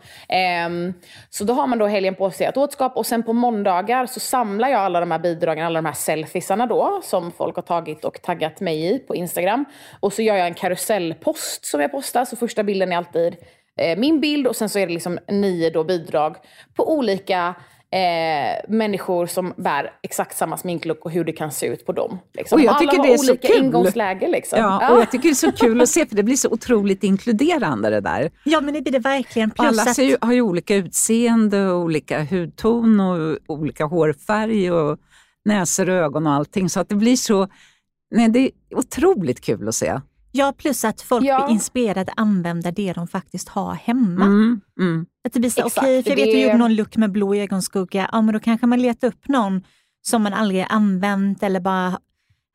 Um, 0.67 0.93
så 1.29 1.43
då 1.43 1.53
har 1.53 1.67
man 1.67 1.77
då 1.77 1.88
helgen 1.88 2.15
på 2.15 2.31
sig 2.31 2.47
att 2.47 2.57
återskapa 2.57 3.00
och 3.00 3.05
sen 3.05 3.24
på 3.24 3.33
måndagar 3.33 4.05
så 4.05 4.19
samlar 4.19 4.69
jag 4.69 4.79
alla 4.79 5.00
de 5.00 5.12
här 5.12 5.19
bidragen, 5.19 5.65
alla 5.65 5.81
de 5.81 5.86
här 5.86 5.93
selfiesarna 5.93 6.65
då 6.65 7.01
som 7.03 7.31
folk 7.31 7.55
har 7.55 7.63
tagit 7.63 8.05
och 8.05 8.21
taggat 8.21 8.62
mig 8.62 8.95
i 8.95 9.00
på 9.00 9.15
Instagram. 9.15 9.65
Och 10.00 10.13
så 10.13 10.21
gör 10.21 10.36
jag 10.36 10.47
en 10.47 10.53
karusellpost 10.53 11.65
som 11.65 11.81
jag 11.81 11.91
postar, 11.91 12.25
så 12.25 12.36
första 12.36 12.63
bilden 12.63 12.91
är 12.91 12.97
alltid 12.97 13.36
eh, 13.77 13.98
min 14.00 14.19
bild 14.22 14.48
och 14.48 14.55
sen 14.55 14.69
så 14.69 14.79
är 14.79 14.88
det 14.88 14.93
liksom 14.93 15.19
nio 15.27 15.69
då 15.69 15.84
bidrag 15.84 16.36
på 16.75 16.93
olika 16.93 17.55
eh, 17.91 18.69
människor 18.69 19.25
som 19.25 19.53
bär 19.57 19.91
exakt 20.03 20.38
samma 20.38 20.57
sminklook 20.57 21.05
och 21.05 21.12
hur 21.12 21.24
det 21.24 21.31
kan 21.31 21.51
se 21.51 21.65
ut 21.65 21.86
på 21.86 21.91
dem. 21.91 22.19
Liksom. 22.34 22.60
Och 22.60 22.65
jag 22.65 22.79
tycker 22.79 22.93
Alla 22.93 23.03
det 23.03 23.13
är 23.13 23.17
har 23.17 23.29
olika 23.29 23.48
kul. 23.48 23.63
ingångsläge. 23.65 24.27
Liksom. 24.27 24.60
Ja, 24.60 24.79
ja, 24.81 24.93
och 24.93 25.00
jag 25.00 25.12
tycker 25.12 25.29
det 25.29 25.34
är 25.34 25.36
så 25.36 25.51
kul 25.51 25.81
att 25.81 25.89
se 25.89 26.05
för 26.05 26.15
det 26.15 26.24
blir 26.24 26.36
så 26.36 26.50
otroligt 26.50 27.03
inkluderande 27.03 27.89
det 27.89 28.01
där. 28.01 28.31
Ja 28.43 28.62
men 28.62 28.74
det 28.74 28.81
blir 28.81 28.93
det 28.93 29.00
verkligen. 29.00 29.51
Plus 29.51 29.67
Alla 29.67 29.81
att... 29.81 30.24
har 30.24 30.34
ju 30.34 30.41
olika 30.41 30.75
utseende, 30.75 31.69
och 31.69 31.79
olika 31.79 32.24
hudton 32.24 33.00
och 33.00 33.38
olika 33.48 33.86
hårfärg. 33.86 34.72
Och 34.72 34.98
näsor 35.48 35.89
och 35.89 35.96
ögon 35.96 36.27
och 36.27 36.34
allting. 36.34 36.69
Så 36.69 36.79
att 36.79 36.89
det 36.89 36.96
blir 36.96 37.15
så, 37.15 37.48
nej 38.12 38.29
det 38.29 38.39
är 38.39 38.51
otroligt 38.75 39.41
kul 39.41 39.67
att 39.67 39.75
se. 39.75 40.00
Ja, 40.38 40.53
plus 40.58 40.86
att 40.86 41.01
folk 41.01 41.25
Ja. 41.25 41.46
blir 41.46 41.53
inspirerade 41.53 42.01
att 42.12 42.20
använda 42.20 42.72
det 42.72 42.94
de 42.94 43.08
faktiskt 43.08 43.50
har 43.50 43.74
hemma. 43.74 44.25
Mm, 44.25 44.62
mm. 44.79 45.06
Att 45.27 45.34
det 45.34 45.39
blir 45.39 45.50
så, 45.50 45.62
okej, 45.65 46.03
för 46.03 46.10
jag 46.10 46.15
vet 46.15 46.25
det- 46.25 46.32
att 46.32 46.34
jag 46.34 46.41
gjorde 46.41 46.58
någon 46.58 46.75
look 46.75 46.98
med 46.98 47.12
blå 47.12 47.36
ögonskugga, 47.36 48.10
ja 48.12 48.22
men 48.22 48.34
då 48.34 48.39
kanske 48.39 48.67
man 48.67 48.82
letar 48.82 49.08
upp 49.08 49.27
någon 49.27 49.63
som 50.01 50.24
man 50.24 50.34
aldrig 50.34 50.65
använt 50.70 51.44
eller 51.44 51.60
bara 51.60 51.89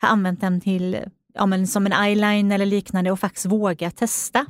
har 0.00 0.08
använt 0.08 0.40
den 0.40 0.60
till, 0.60 0.96
ja 1.34 1.46
men 1.46 1.66
som 1.66 1.86
en 1.86 1.92
eyeliner 1.92 2.54
eller 2.54 2.66
liknande 2.66 3.10
och 3.10 3.20
faktiskt 3.20 3.46
våga 3.46 3.90
testa. 3.90 4.46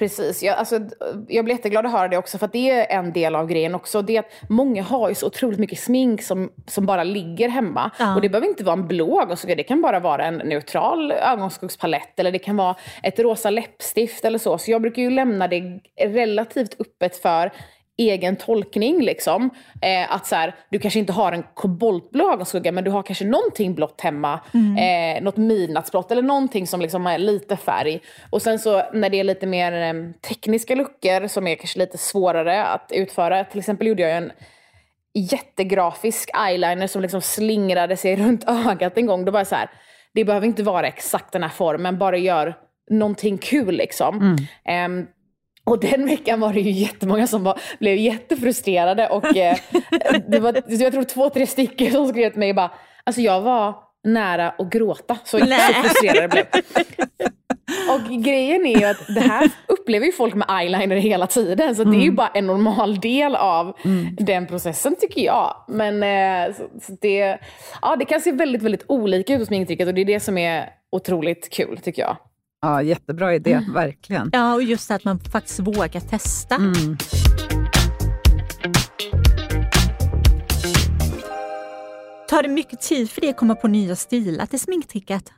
Precis. 0.00 0.42
Jag, 0.42 0.58
alltså, 0.58 0.80
jag 1.28 1.44
blir 1.44 1.54
jätteglad 1.54 1.86
att 1.86 1.92
höra 1.92 2.08
det 2.08 2.16
också, 2.16 2.38
för 2.38 2.50
det 2.52 2.70
är 2.70 2.98
en 2.98 3.12
del 3.12 3.34
av 3.34 3.46
grejen 3.46 3.74
också. 3.74 4.02
Det 4.02 4.16
är 4.16 4.20
att 4.20 4.32
många 4.48 4.82
har 4.82 5.08
ju 5.08 5.14
så 5.14 5.26
otroligt 5.26 5.58
mycket 5.58 5.78
smink 5.78 6.22
som, 6.22 6.52
som 6.66 6.86
bara 6.86 7.04
ligger 7.04 7.48
hemma. 7.48 7.90
Ja. 7.98 8.14
Och 8.14 8.20
det 8.20 8.28
behöver 8.28 8.48
inte 8.48 8.64
vara 8.64 8.72
en 8.72 8.88
blå 8.88 9.22
ögonskugga, 9.22 9.54
det 9.54 9.62
kan 9.62 9.82
bara 9.82 10.00
vara 10.00 10.24
en 10.24 10.34
neutral 10.36 11.12
ögonskuggspalett 11.12 12.20
eller 12.20 12.32
det 12.32 12.38
kan 12.38 12.56
vara 12.56 12.76
ett 13.02 13.18
rosa 13.18 13.50
läppstift 13.50 14.24
eller 14.24 14.38
så. 14.38 14.58
Så 14.58 14.70
jag 14.70 14.82
brukar 14.82 15.02
ju 15.02 15.10
lämna 15.10 15.48
det 15.48 15.80
relativt 16.00 16.80
öppet 16.80 17.16
för 17.16 17.52
egen 18.00 18.36
tolkning. 18.36 19.02
Liksom. 19.02 19.50
Eh, 19.82 20.14
att 20.14 20.26
så 20.26 20.36
här, 20.36 20.54
du 20.70 20.78
kanske 20.78 21.00
inte 21.00 21.12
har 21.12 21.32
en 21.32 21.44
koboltblå 21.54 22.32
ögonskugga 22.32 22.72
men 22.72 22.84
du 22.84 22.90
har 22.90 23.02
kanske 23.02 23.24
någonting 23.24 23.74
blått 23.74 24.00
hemma. 24.00 24.40
Eh, 24.78 25.22
något 25.22 25.36
midnattsblått 25.36 26.10
eller 26.10 26.22
någonting 26.22 26.66
som 26.66 26.80
liksom 26.80 27.06
är 27.06 27.18
lite 27.18 27.56
färg. 27.56 28.00
Och 28.30 28.42
sen 28.42 28.58
så 28.58 28.82
när 28.92 29.10
det 29.10 29.20
är 29.20 29.24
lite 29.24 29.46
mer 29.46 29.72
eh, 29.72 30.10
tekniska 30.28 30.74
luckor 30.74 31.26
som 31.26 31.46
är 31.46 31.54
kanske 31.54 31.78
lite 31.78 31.98
svårare 31.98 32.64
att 32.64 32.92
utföra. 32.94 33.44
Till 33.44 33.58
exempel 33.58 33.86
gjorde 33.86 34.02
jag 34.02 34.16
en 34.16 34.32
jättegrafisk 35.14 36.30
eyeliner 36.48 36.86
som 36.86 37.02
liksom 37.02 37.20
slingrade 37.20 37.96
sig 37.96 38.16
runt 38.26 38.44
ögat 38.48 38.98
en 38.98 39.06
gång. 39.06 39.24
Då 39.24 39.32
var 39.32 39.40
jag 39.40 39.46
så 39.46 39.54
här, 39.54 39.70
det 40.14 40.24
behöver 40.24 40.46
inte 40.46 40.62
vara 40.62 40.86
exakt 40.86 41.32
den 41.32 41.42
här 41.42 41.50
formen, 41.50 41.98
bara 41.98 42.16
gör 42.16 42.54
någonting 42.90 43.38
kul 43.38 43.74
liksom. 43.74 44.36
Ehm, 44.64 45.06
och 45.64 45.80
den 45.80 46.06
veckan 46.06 46.40
var 46.40 46.52
det 46.52 46.60
ju 46.60 46.70
jättemånga 46.70 47.26
som 47.26 47.44
var, 47.44 47.60
blev 47.78 47.96
jättefrustrerade 47.96 49.08
och 49.08 49.36
eh, 49.36 49.56
det 50.28 50.38
var, 50.38 50.62
jag 50.68 50.92
tror 50.92 51.04
två, 51.04 51.30
tre 51.30 51.46
stycken 51.46 51.92
som 51.92 52.08
skrev 52.08 52.30
till 52.30 52.38
mig 52.38 52.54
bara, 52.54 52.70
alltså 53.04 53.22
jag 53.22 53.40
var 53.40 53.74
nära 54.04 54.50
att 54.50 54.70
gråta. 54.70 55.18
Så, 55.24 55.38
så 55.38 55.44
Nej. 55.44 55.74
frustrerade 55.82 56.20
jag 56.20 56.30
blev. 56.30 56.46
Och 57.90 58.22
grejen 58.24 58.66
är 58.66 58.78
ju 58.78 58.84
att 58.84 59.06
det 59.14 59.20
här 59.20 59.50
upplever 59.68 60.06
ju 60.06 60.12
folk 60.12 60.34
med 60.34 60.50
eyeliner 60.50 60.96
hela 60.96 61.26
tiden. 61.26 61.76
Så 61.76 61.84
det 61.84 61.96
är 61.96 62.02
ju 62.02 62.10
bara 62.10 62.28
en 62.28 62.46
normal 62.46 63.00
del 63.00 63.36
av 63.36 63.76
den 64.18 64.46
processen 64.46 64.96
tycker 65.00 65.20
jag. 65.20 65.56
Men 65.68 66.02
eh, 66.02 66.54
så, 66.54 66.62
så 66.82 66.92
det, 67.00 67.38
ja, 67.82 67.96
det 67.96 68.04
kan 68.04 68.20
se 68.20 68.32
väldigt, 68.32 68.62
väldigt 68.62 68.84
olika 68.88 69.34
ut 69.34 69.38
hos 69.38 69.48
sminktrycket 69.48 69.88
och 69.88 69.94
det 69.94 70.00
är 70.00 70.04
det 70.04 70.20
som 70.20 70.38
är 70.38 70.68
otroligt 70.92 71.50
kul 71.50 71.78
tycker 71.78 72.02
jag. 72.02 72.16
Ja, 72.62 72.82
jättebra 72.82 73.34
idé, 73.34 73.60
verkligen. 73.74 74.30
Ja, 74.32 74.54
och 74.54 74.62
just 74.62 74.90
att 74.90 75.04
man 75.04 75.18
faktiskt 75.18 75.60
vågar 75.60 76.00
testa. 76.00 76.54
Mm. 76.54 76.96
Tar 82.28 82.42
det 82.42 82.48
mycket 82.48 82.80
tid 82.80 83.10
för 83.10 83.20
dig 83.20 83.30
att 83.30 83.36
komma 83.36 83.54
på 83.54 83.68
nya 83.68 83.96
stilar 83.96 84.46
till 84.46 84.60
sminktricket? 84.60 85.32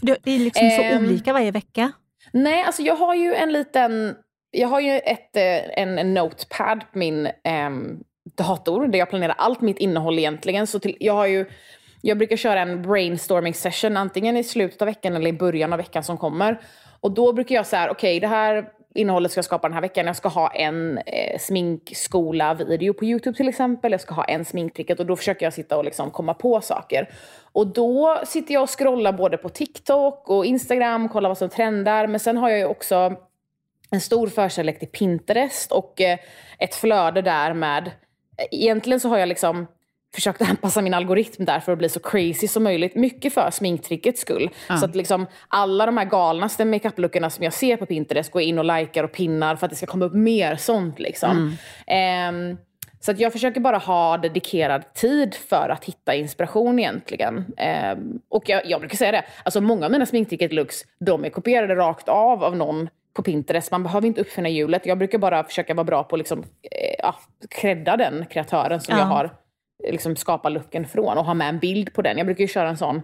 För 0.00 0.06
det, 0.06 0.30
är 0.30 0.38
liksom 0.38 0.70
så 0.70 0.82
Ehm. 0.82 1.04
olika 1.04 1.32
varje 1.32 1.50
vecka. 1.50 1.92
Nej, 2.32 2.62
alltså 2.64 2.82
jag 2.82 2.96
har 2.96 3.14
ju 3.14 3.34
en 3.34 3.52
liten... 3.52 4.14
Jag 4.50 4.68
har 4.68 4.80
ju 4.80 4.98
ett, 4.98 5.36
eh, 5.36 5.82
en, 5.82 5.98
en 5.98 6.14
notepad 6.14 6.80
på 6.92 6.98
min 6.98 7.28
ehm, 7.44 7.98
dator 8.36 8.88
där 8.88 8.98
jag 8.98 9.10
planerar 9.10 9.34
allt 9.38 9.60
mitt 9.60 9.78
innehåll 9.78 10.18
egentligen. 10.18 10.66
Så 10.66 10.78
till, 10.78 10.96
jag 11.00 11.14
har 11.14 11.26
ju... 11.26 11.46
Jag 12.02 12.18
brukar 12.18 12.36
köra 12.36 12.60
en 12.60 12.82
brainstorming 12.82 13.54
session 13.54 13.96
antingen 13.96 14.36
i 14.36 14.44
slutet 14.44 14.82
av 14.82 14.86
veckan 14.86 15.16
eller 15.16 15.30
i 15.30 15.32
början 15.32 15.72
av 15.72 15.76
veckan 15.76 16.02
som 16.02 16.18
kommer. 16.18 16.60
Och 17.00 17.10
då 17.10 17.32
brukar 17.32 17.54
jag 17.54 17.66
säga, 17.66 17.90
okej 17.90 18.20
det 18.20 18.26
här 18.26 18.68
innehållet 18.94 19.32
ska 19.32 19.38
jag 19.38 19.44
skapa 19.44 19.68
den 19.68 19.74
här 19.74 19.80
veckan. 19.80 20.06
Jag 20.06 20.16
ska 20.16 20.28
ha 20.28 20.50
en 20.50 20.98
eh, 20.98 21.38
sminkskola-video 21.38 22.92
på 22.92 23.04
YouTube 23.04 23.36
till 23.36 23.48
exempel. 23.48 23.92
Jag 23.92 24.00
ska 24.00 24.14
ha 24.14 24.24
en 24.24 24.44
sminktricket 24.44 25.00
och 25.00 25.06
då 25.06 25.16
försöker 25.16 25.46
jag 25.46 25.52
sitta 25.52 25.76
och 25.76 25.84
liksom 25.84 26.10
komma 26.10 26.34
på 26.34 26.60
saker. 26.60 27.08
Och 27.52 27.66
då 27.66 28.20
sitter 28.26 28.54
jag 28.54 28.62
och 28.62 28.78
scrollar 28.78 29.12
både 29.12 29.36
på 29.36 29.48
TikTok 29.48 30.30
och 30.30 30.46
Instagram, 30.46 31.08
kollar 31.08 31.30
vad 31.30 31.38
som 31.38 31.48
trendar. 31.48 32.06
Men 32.06 32.20
sen 32.20 32.36
har 32.36 32.50
jag 32.50 32.58
ju 32.58 32.64
också 32.64 33.14
en 33.90 34.00
stor 34.00 34.28
förkärlek 34.28 34.78
till 34.78 34.88
Pinterest 34.88 35.72
och 35.72 36.00
eh, 36.00 36.18
ett 36.58 36.74
flöde 36.74 37.22
där 37.22 37.54
med... 37.54 37.90
Egentligen 38.50 39.00
så 39.00 39.08
har 39.08 39.18
jag 39.18 39.28
liksom 39.28 39.66
försökt 40.14 40.42
anpassa 40.50 40.82
min 40.82 40.94
algoritm 40.94 41.44
där 41.44 41.60
för 41.60 41.72
att 41.72 41.78
bli 41.78 41.88
så 41.88 42.00
crazy 42.00 42.48
som 42.48 42.62
möjligt. 42.64 42.94
Mycket 42.94 43.34
för 43.34 43.50
sminktrickets 43.50 44.20
skull. 44.20 44.50
Så 44.78 44.84
att 44.84 44.94
liksom 44.96 45.26
alla 45.48 45.86
de 45.86 45.96
här 45.96 46.04
galnaste 46.04 46.64
makeup-lookarna 46.64 47.30
som 47.30 47.44
jag 47.44 47.52
ser 47.52 47.76
på 47.76 47.86
Pinterest 47.86 48.30
går 48.32 48.42
in 48.42 48.58
och 48.58 48.64
likar 48.64 49.04
och 49.04 49.12
pinnar 49.12 49.56
för 49.56 49.66
att 49.66 49.70
det 49.70 49.76
ska 49.76 49.86
komma 49.86 50.04
upp 50.04 50.14
mer 50.14 50.56
sånt. 50.56 50.98
Liksom. 50.98 51.56
Ehm, 51.86 52.56
så 53.00 53.10
att 53.10 53.18
jag 53.20 53.32
försöker 53.32 53.60
bara 53.60 53.78
ha 53.78 54.16
dedikerad 54.16 54.94
tid 54.94 55.34
för 55.34 55.68
att 55.68 55.84
hitta 55.84 56.14
inspiration 56.14 56.78
egentligen. 56.78 57.46
Ehm, 57.56 58.18
och 58.28 58.48
jag, 58.48 58.66
jag 58.66 58.80
brukar 58.80 58.96
säga 58.96 59.12
det, 59.12 59.24
alltså 59.44 59.60
många 59.60 59.86
av 59.86 59.92
mina 59.92 60.04
sminktricket-looks, 60.04 60.84
de 61.00 61.24
är 61.24 61.30
kopierade 61.30 61.74
rakt 61.74 62.08
av 62.08 62.44
av 62.44 62.56
någon 62.56 62.88
på 63.14 63.22
Pinterest. 63.22 63.70
Man 63.70 63.82
behöver 63.82 64.06
inte 64.06 64.20
uppfinna 64.20 64.48
hjulet. 64.48 64.86
Jag 64.86 64.98
brukar 64.98 65.18
bara 65.18 65.44
försöka 65.44 65.74
vara 65.74 65.84
bra 65.84 66.04
på 66.04 66.16
att 66.16 66.18
liksom, 66.18 66.38
eh, 66.62 66.94
ja, 66.98 67.14
credda 67.50 67.96
den 67.96 68.26
kreatören 68.30 68.80
som 68.80 68.94
Ja. 68.94 69.00
jag 69.00 69.06
har 69.06 69.30
liksom, 69.90 70.16
skapat 70.16 70.52
looken 70.52 70.88
från 70.88 71.18
och 71.18 71.24
ha 71.24 71.34
med 71.34 71.48
en 71.48 71.58
bild 71.58 71.92
på 71.94 72.02
den. 72.02 72.16
Jag 72.18 72.26
brukar 72.26 72.44
ju 72.44 72.48
köra 72.48 72.68
en 72.68 72.76
sån 72.76 73.00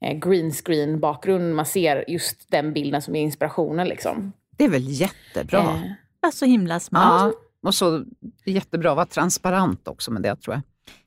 eh, 0.00 0.18
green 0.18 0.50
screen 0.52 1.00
bakgrund. 1.00 1.54
Man 1.56 1.66
ser 1.66 2.04
just 2.10 2.50
den 2.50 2.72
bilden 2.72 3.02
som 3.02 3.16
är 3.16 3.20
inspirationen. 3.22 3.88
Liksom. 3.88 4.32
Det 4.56 4.64
är 4.64 4.68
väl 4.68 4.88
jättebra? 4.88 5.58
Eh, 5.60 5.80
Var 6.20 6.30
så 6.30 6.44
himla 6.44 6.80
smart. 6.80 7.02
ja. 7.32 7.32
Och 7.62 7.74
så 7.74 8.04
jättebra 8.44 8.90
att 8.90 8.96
vara 8.96 9.06
transparent 9.06 9.88
också 9.88 10.10
med 10.10 10.22
det 10.22 10.36
tror 10.36 10.54
jag. 10.54 10.62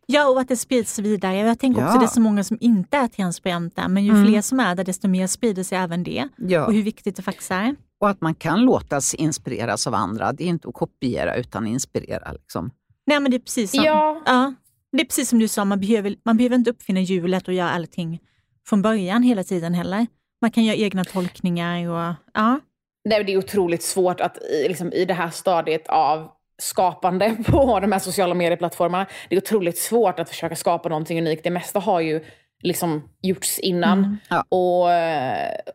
Ja, 0.05 0.29
och 0.29 0.39
att 0.41 0.47
det 0.47 0.55
sprids 0.55 0.99
vidare. 0.99 1.37
Jag 1.37 1.59
tänker 1.59 1.81
också 1.83 1.93
Ja. 1.95 1.99
det 1.99 2.05
är 2.05 2.07
så 2.07 2.21
många 2.21 2.43
som 2.43 2.57
inte 2.61 2.97
är 2.97 3.07
transparenta, 3.07 3.87
men 3.87 4.03
ju 4.05 4.11
Mm. 4.11 4.25
fler 4.25 4.41
som 4.41 4.59
är 4.59 4.75
det, 4.75 4.83
desto 4.83 5.07
mer 5.07 5.27
sprider 5.27 5.63
sig 5.63 5.77
även 5.77 6.03
det. 6.03 6.27
Ja. 6.37 6.65
Och 6.65 6.73
hur 6.73 6.83
viktigt 6.83 7.15
det 7.15 7.21
faktiskt 7.21 7.51
är. 7.51 7.75
Och 7.99 8.09
att 8.09 8.21
man 8.21 8.35
kan 8.35 8.61
låta 8.61 9.01
sig 9.01 9.19
inspireras 9.19 9.87
av 9.87 9.93
andra. 9.93 10.33
Det 10.33 10.43
är 10.43 10.47
inte 10.47 10.67
att 10.67 10.73
kopiera 10.73 11.35
utan 11.35 11.67
inspirera. 11.67 12.31
Liksom. 12.31 12.71
Nej, 13.05 13.19
men 13.19 13.31
det 13.31 13.37
är 13.37 13.39
precis 13.39 13.71
som, 13.71 13.83
Ja. 13.83 14.21
ja, 14.25 14.53
det 14.97 15.03
är 15.03 15.05
precis 15.05 15.29
som 15.29 15.39
du 15.39 15.47
sa, 15.47 15.65
man 15.65 15.79
behöver, 15.79 16.15
man 16.23 16.37
behöver 16.37 16.55
inte 16.55 16.69
uppfinna 16.69 16.99
hjulet 16.99 17.47
och 17.47 17.53
göra 17.53 17.69
allting 17.69 18.19
från 18.67 18.81
början 18.81 19.23
hela 19.23 19.43
tiden 19.43 19.73
heller. 19.73 20.07
Man 20.41 20.51
kan 20.51 20.63
göra 20.63 20.77
egna 20.77 21.03
tolkningar 21.03 21.89
och 21.89 22.15
ja. 22.33 22.59
Nej, 23.05 23.23
det 23.23 23.33
är 23.33 23.37
otroligt 23.37 23.83
svårt 23.83 24.21
att 24.21 24.37
i, 24.37 24.67
liksom, 24.67 24.93
i 24.93 25.05
det 25.05 25.13
här 25.13 25.29
stadiet 25.29 25.87
av 25.87 26.29
skapande 26.57 27.35
på 27.45 27.79
de 27.79 27.91
här 27.91 27.99
sociala 27.99 28.33
medieplattformarna. 28.33 29.05
Det 29.29 29.35
är 29.35 29.41
otroligt 29.41 29.77
svårt 29.77 30.19
att 30.19 30.29
försöka 30.29 30.55
skapa 30.55 30.89
någonting 30.89 31.19
unikt. 31.19 31.43
Det 31.43 31.49
mesta 31.49 31.79
har 31.79 32.01
ju 32.01 32.23
liksom 32.63 33.09
gjorts 33.21 33.59
innan. 33.59 33.99
Mm. 33.99 34.17
Ja. 34.29 34.43
Och, 34.49 34.83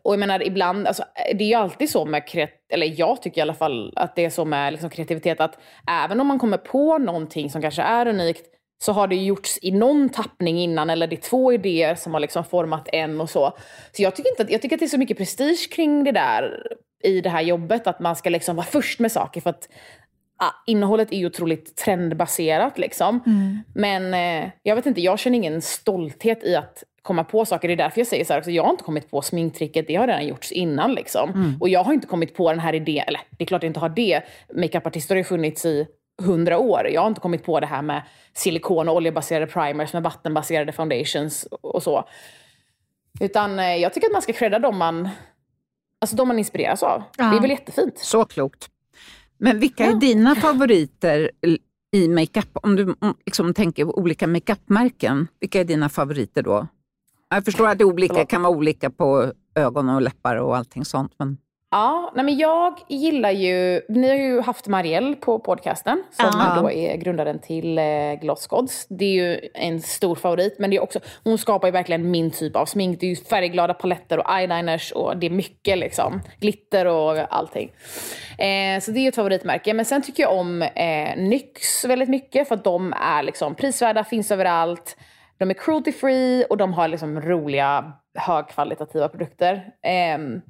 och 0.03 0.13
jag 0.13 0.19
menar 0.19 0.47
ibland, 0.47 0.87
alltså, 0.87 1.03
det 1.35 1.43
är 1.43 1.47
ju 1.47 1.53
alltid 1.53 1.89
så 1.89 2.05
med 2.05 2.23
kreat- 2.27 2.73
eller 2.73 2.99
jag 2.99 3.21
tycker 3.21 3.37
i 3.37 3.41
alla 3.41 3.53
fall 3.53 3.93
att 3.95 4.15
det 4.15 4.25
är 4.25 4.29
så 4.29 4.45
med 4.45 4.73
liksom, 4.73 4.89
kreativitet 4.89 5.39
att 5.39 5.57
även 5.89 6.19
om 6.19 6.27
man 6.27 6.39
kommer 6.39 6.57
på 6.57 6.97
någonting 6.97 7.49
som 7.49 7.61
kanske 7.61 7.81
är 7.81 8.07
unikt 8.07 8.45
så 8.81 8.91
har 8.91 9.07
det 9.07 9.15
gjorts 9.15 9.59
i 9.61 9.71
någon 9.71 10.09
tappning 10.09 10.59
innan 10.59 10.89
eller 10.89 11.07
det 11.07 11.15
är 11.15 11.29
två 11.29 11.53
idéer 11.53 11.95
som 11.95 12.13
har 12.13 12.19
liksom 12.19 12.43
format 12.43 12.89
en 12.91 13.21
och 13.21 13.29
så. 13.29 13.57
Så 13.91 14.03
jag 14.03 14.15
tycker, 14.15 14.29
inte 14.29 14.43
att, 14.43 14.51
jag 14.51 14.61
tycker 14.61 14.75
att 14.75 14.79
det 14.79 14.85
är 14.85 14.87
så 14.87 14.97
mycket 14.97 15.17
prestige 15.17 15.69
kring 15.71 16.03
det 16.03 16.11
där 16.11 16.67
i 17.03 17.21
det 17.21 17.29
här 17.29 17.41
jobbet 17.41 17.87
att 17.87 17.99
man 17.99 18.15
ska 18.15 18.29
liksom 18.29 18.55
vara 18.55 18.65
först 18.65 18.99
med 18.99 19.11
saker 19.11 19.41
för 19.41 19.49
att 19.49 19.69
ah, 20.37 20.51
innehållet 20.67 21.11
är 21.11 21.17
ju 21.17 21.25
otroligt 21.25 21.75
trendbaserat 21.75 22.77
liksom. 22.77 23.19
Men 23.75 24.13
eh, 24.13 24.49
jag 24.63 24.75
vet 24.75 24.85
inte, 24.85 25.01
jag 25.01 25.19
känner 25.19 25.37
ingen 25.37 25.61
stolthet 25.61 26.43
i 26.43 26.55
att 26.55 26.83
komma 27.01 27.23
på 27.23 27.45
saker. 27.45 27.67
Det 27.67 27.73
är 27.73 27.77
därför 27.77 27.99
jag 27.99 28.07
säger 28.07 28.25
så 28.25 28.33
här 28.33 28.39
också, 28.39 28.51
jag 28.51 28.63
har 28.63 28.71
inte 28.71 28.83
kommit 28.83 29.11
på 29.11 29.21
sminktricket, 29.21 29.87
det 29.87 29.95
har 29.95 30.07
redan 30.07 30.27
gjorts 30.27 30.51
innan 30.51 30.93
liksom. 30.93 31.29
Och 31.59 31.69
jag 31.69 31.83
har 31.83 31.93
inte 31.93 32.07
kommit 32.07 32.35
på 32.35 32.49
den 32.49 32.59
här 32.59 32.75
idén, 32.75 33.03
eller 33.07 33.21
det 33.37 33.43
är 33.43 33.45
klart 33.45 33.63
jag 33.63 33.69
inte 33.69 33.79
har 33.79 33.89
det. 33.89 34.21
Makeupartister 34.53 35.15
har 35.15 35.17
ju 35.17 35.23
funnits 35.23 35.65
i 35.65 35.87
hundra 36.19 36.57
år. 36.57 36.87
Jag 36.87 37.01
har 37.01 37.07
inte 37.07 37.21
kommit 37.21 37.43
på 37.43 37.59
det 37.59 37.65
här 37.67 37.81
med 37.81 38.01
silikon 38.33 38.89
och 38.89 38.95
oljebaserade 38.95 39.47
primers 39.47 39.93
med 39.93 40.03
vattenbaserade 40.03 40.71
foundations 40.71 41.47
och 41.61 41.83
så. 41.83 42.07
Utan 43.21 43.59
eh, 43.59 43.75
jag 43.75 43.93
tycker 43.93 44.07
att 44.07 44.13
man 44.13 44.21
ska 44.21 44.33
credda 44.33 44.59
dem 44.59 44.77
man, 44.77 45.09
alltså 46.01 46.15
de 46.15 46.27
man 46.27 46.39
inspireras 46.39 46.83
av. 46.83 47.03
Ja. 47.17 47.25
Det 47.25 47.37
är 47.37 47.41
väl 47.41 47.49
jättefint. 47.49 47.97
Så 47.99 48.25
klokt. 48.25 48.69
Men 49.37 49.59
vilka 49.59 49.85
är 49.85 49.89
Ja. 49.91 49.95
dina 49.95 50.35
favoriter 50.35 51.31
i 51.91 52.07
makeup? 52.07 52.49
Om 52.53 52.75
du 52.75 52.95
om, 52.99 53.15
liksom, 53.25 53.53
tänker 53.53 53.99
olika 53.99 54.27
makeupmärken, 54.27 55.27
vilka 55.39 55.59
är 55.59 55.65
dina 55.65 55.89
favoriter 55.89 56.41
då? 56.41 56.67
Jag 57.29 57.45
förstår 57.45 57.67
att 57.67 57.77
det 57.77 57.85
olika, 57.85 58.25
kan 58.25 58.41
vara 58.41 58.53
olika 58.57 58.89
på 58.89 59.33
ögon 59.55 59.89
och 59.89 60.01
läppar 60.01 60.35
och 60.35 60.57
allting 60.57 60.85
sånt. 60.85 61.13
Men... 61.19 61.37
Ja, 61.71 62.11
nej 62.15 62.25
men 62.25 62.37
jag 62.37 62.79
gillar 62.87 63.31
ju, 63.31 63.81
ni 63.89 64.09
har 64.09 64.15
ju 64.15 64.41
haft 64.41 64.67
Marielle 64.67 65.15
på 65.15 65.39
podcasten 65.39 66.03
som 66.11 66.25
Ja. 66.33 66.61
då 66.61 66.71
är 66.71 66.97
grundaren 66.97 67.39
till 67.39 67.77
eh, 67.77 68.13
Gloss 68.21 68.47
Gods. 68.47 68.87
Det 68.89 69.05
är 69.05 69.13
ju 69.13 69.39
en 69.53 69.81
stor 69.81 70.15
favorit 70.15 70.55
men 70.59 70.69
det 70.69 70.75
är 70.75 70.81
också, 70.83 70.99
hon 71.23 71.37
skapar 71.37 71.67
ju 71.67 71.71
verkligen 71.71 72.11
min 72.11 72.31
typ 72.31 72.55
av 72.55 72.65
smink. 72.65 72.99
Det 72.99 73.05
är 73.05 73.09
ju 73.09 73.15
färgglada 73.15 73.73
paletter 73.73 74.17
och 74.17 74.33
eyeliners 74.37 74.91
och 74.91 75.17
det 75.17 75.25
är 75.25 75.29
mycket 75.31 75.77
liksom. 75.77 76.21
Glitter 76.39 76.85
och 76.85 77.17
allting. 77.35 77.71
Eh, 78.37 78.79
så 78.81 78.91
det 78.91 78.99
är 78.99 79.01
ju 79.01 79.07
ett 79.09 79.15
favoritmärke. 79.15 79.73
Men 79.73 79.85
sen 79.85 80.01
tycker 80.01 80.23
jag 80.23 80.33
om 80.37 80.61
eh, 80.61 81.17
NYX 81.17 81.85
väldigt 81.85 82.09
mycket 82.09 82.47
för 82.47 82.55
att 82.55 82.63
de 82.63 82.93
är 82.93 83.23
liksom 83.23 83.55
prisvärda, 83.55 84.03
finns 84.03 84.31
överallt. 84.31 84.97
De 85.37 85.49
är 85.49 85.53
cruelty 85.53 85.91
free 85.91 86.45
och 86.45 86.57
de 86.57 86.73
har 86.73 86.87
liksom 86.87 87.21
roliga 87.21 87.93
högkvalitativa 88.15 89.07
produkter. 89.09 89.65
Ehm, 89.83 90.41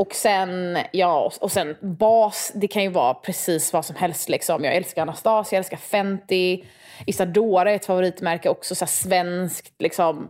och 0.00 0.14
sen, 0.14 0.78
ja, 0.92 1.32
och 1.40 1.52
sen 1.52 1.76
bas, 1.82 2.52
det 2.54 2.68
kan 2.68 2.82
ju 2.82 2.88
vara 2.88 3.14
precis 3.14 3.72
vad 3.72 3.84
som 3.84 3.96
helst. 3.96 4.28
Liksom. 4.28 4.64
Jag 4.64 4.74
älskar 4.76 5.02
Anastasia, 5.02 5.56
jag 5.56 5.58
älskar 5.58 5.76
Fenty. 5.76 6.62
Isadora 7.06 7.70
är 7.70 7.76
ett 7.76 7.86
favoritmärke 7.86 8.48
också, 8.48 8.74
så 8.74 8.86
svenskt. 8.86 9.74
Liksom, 9.78 10.28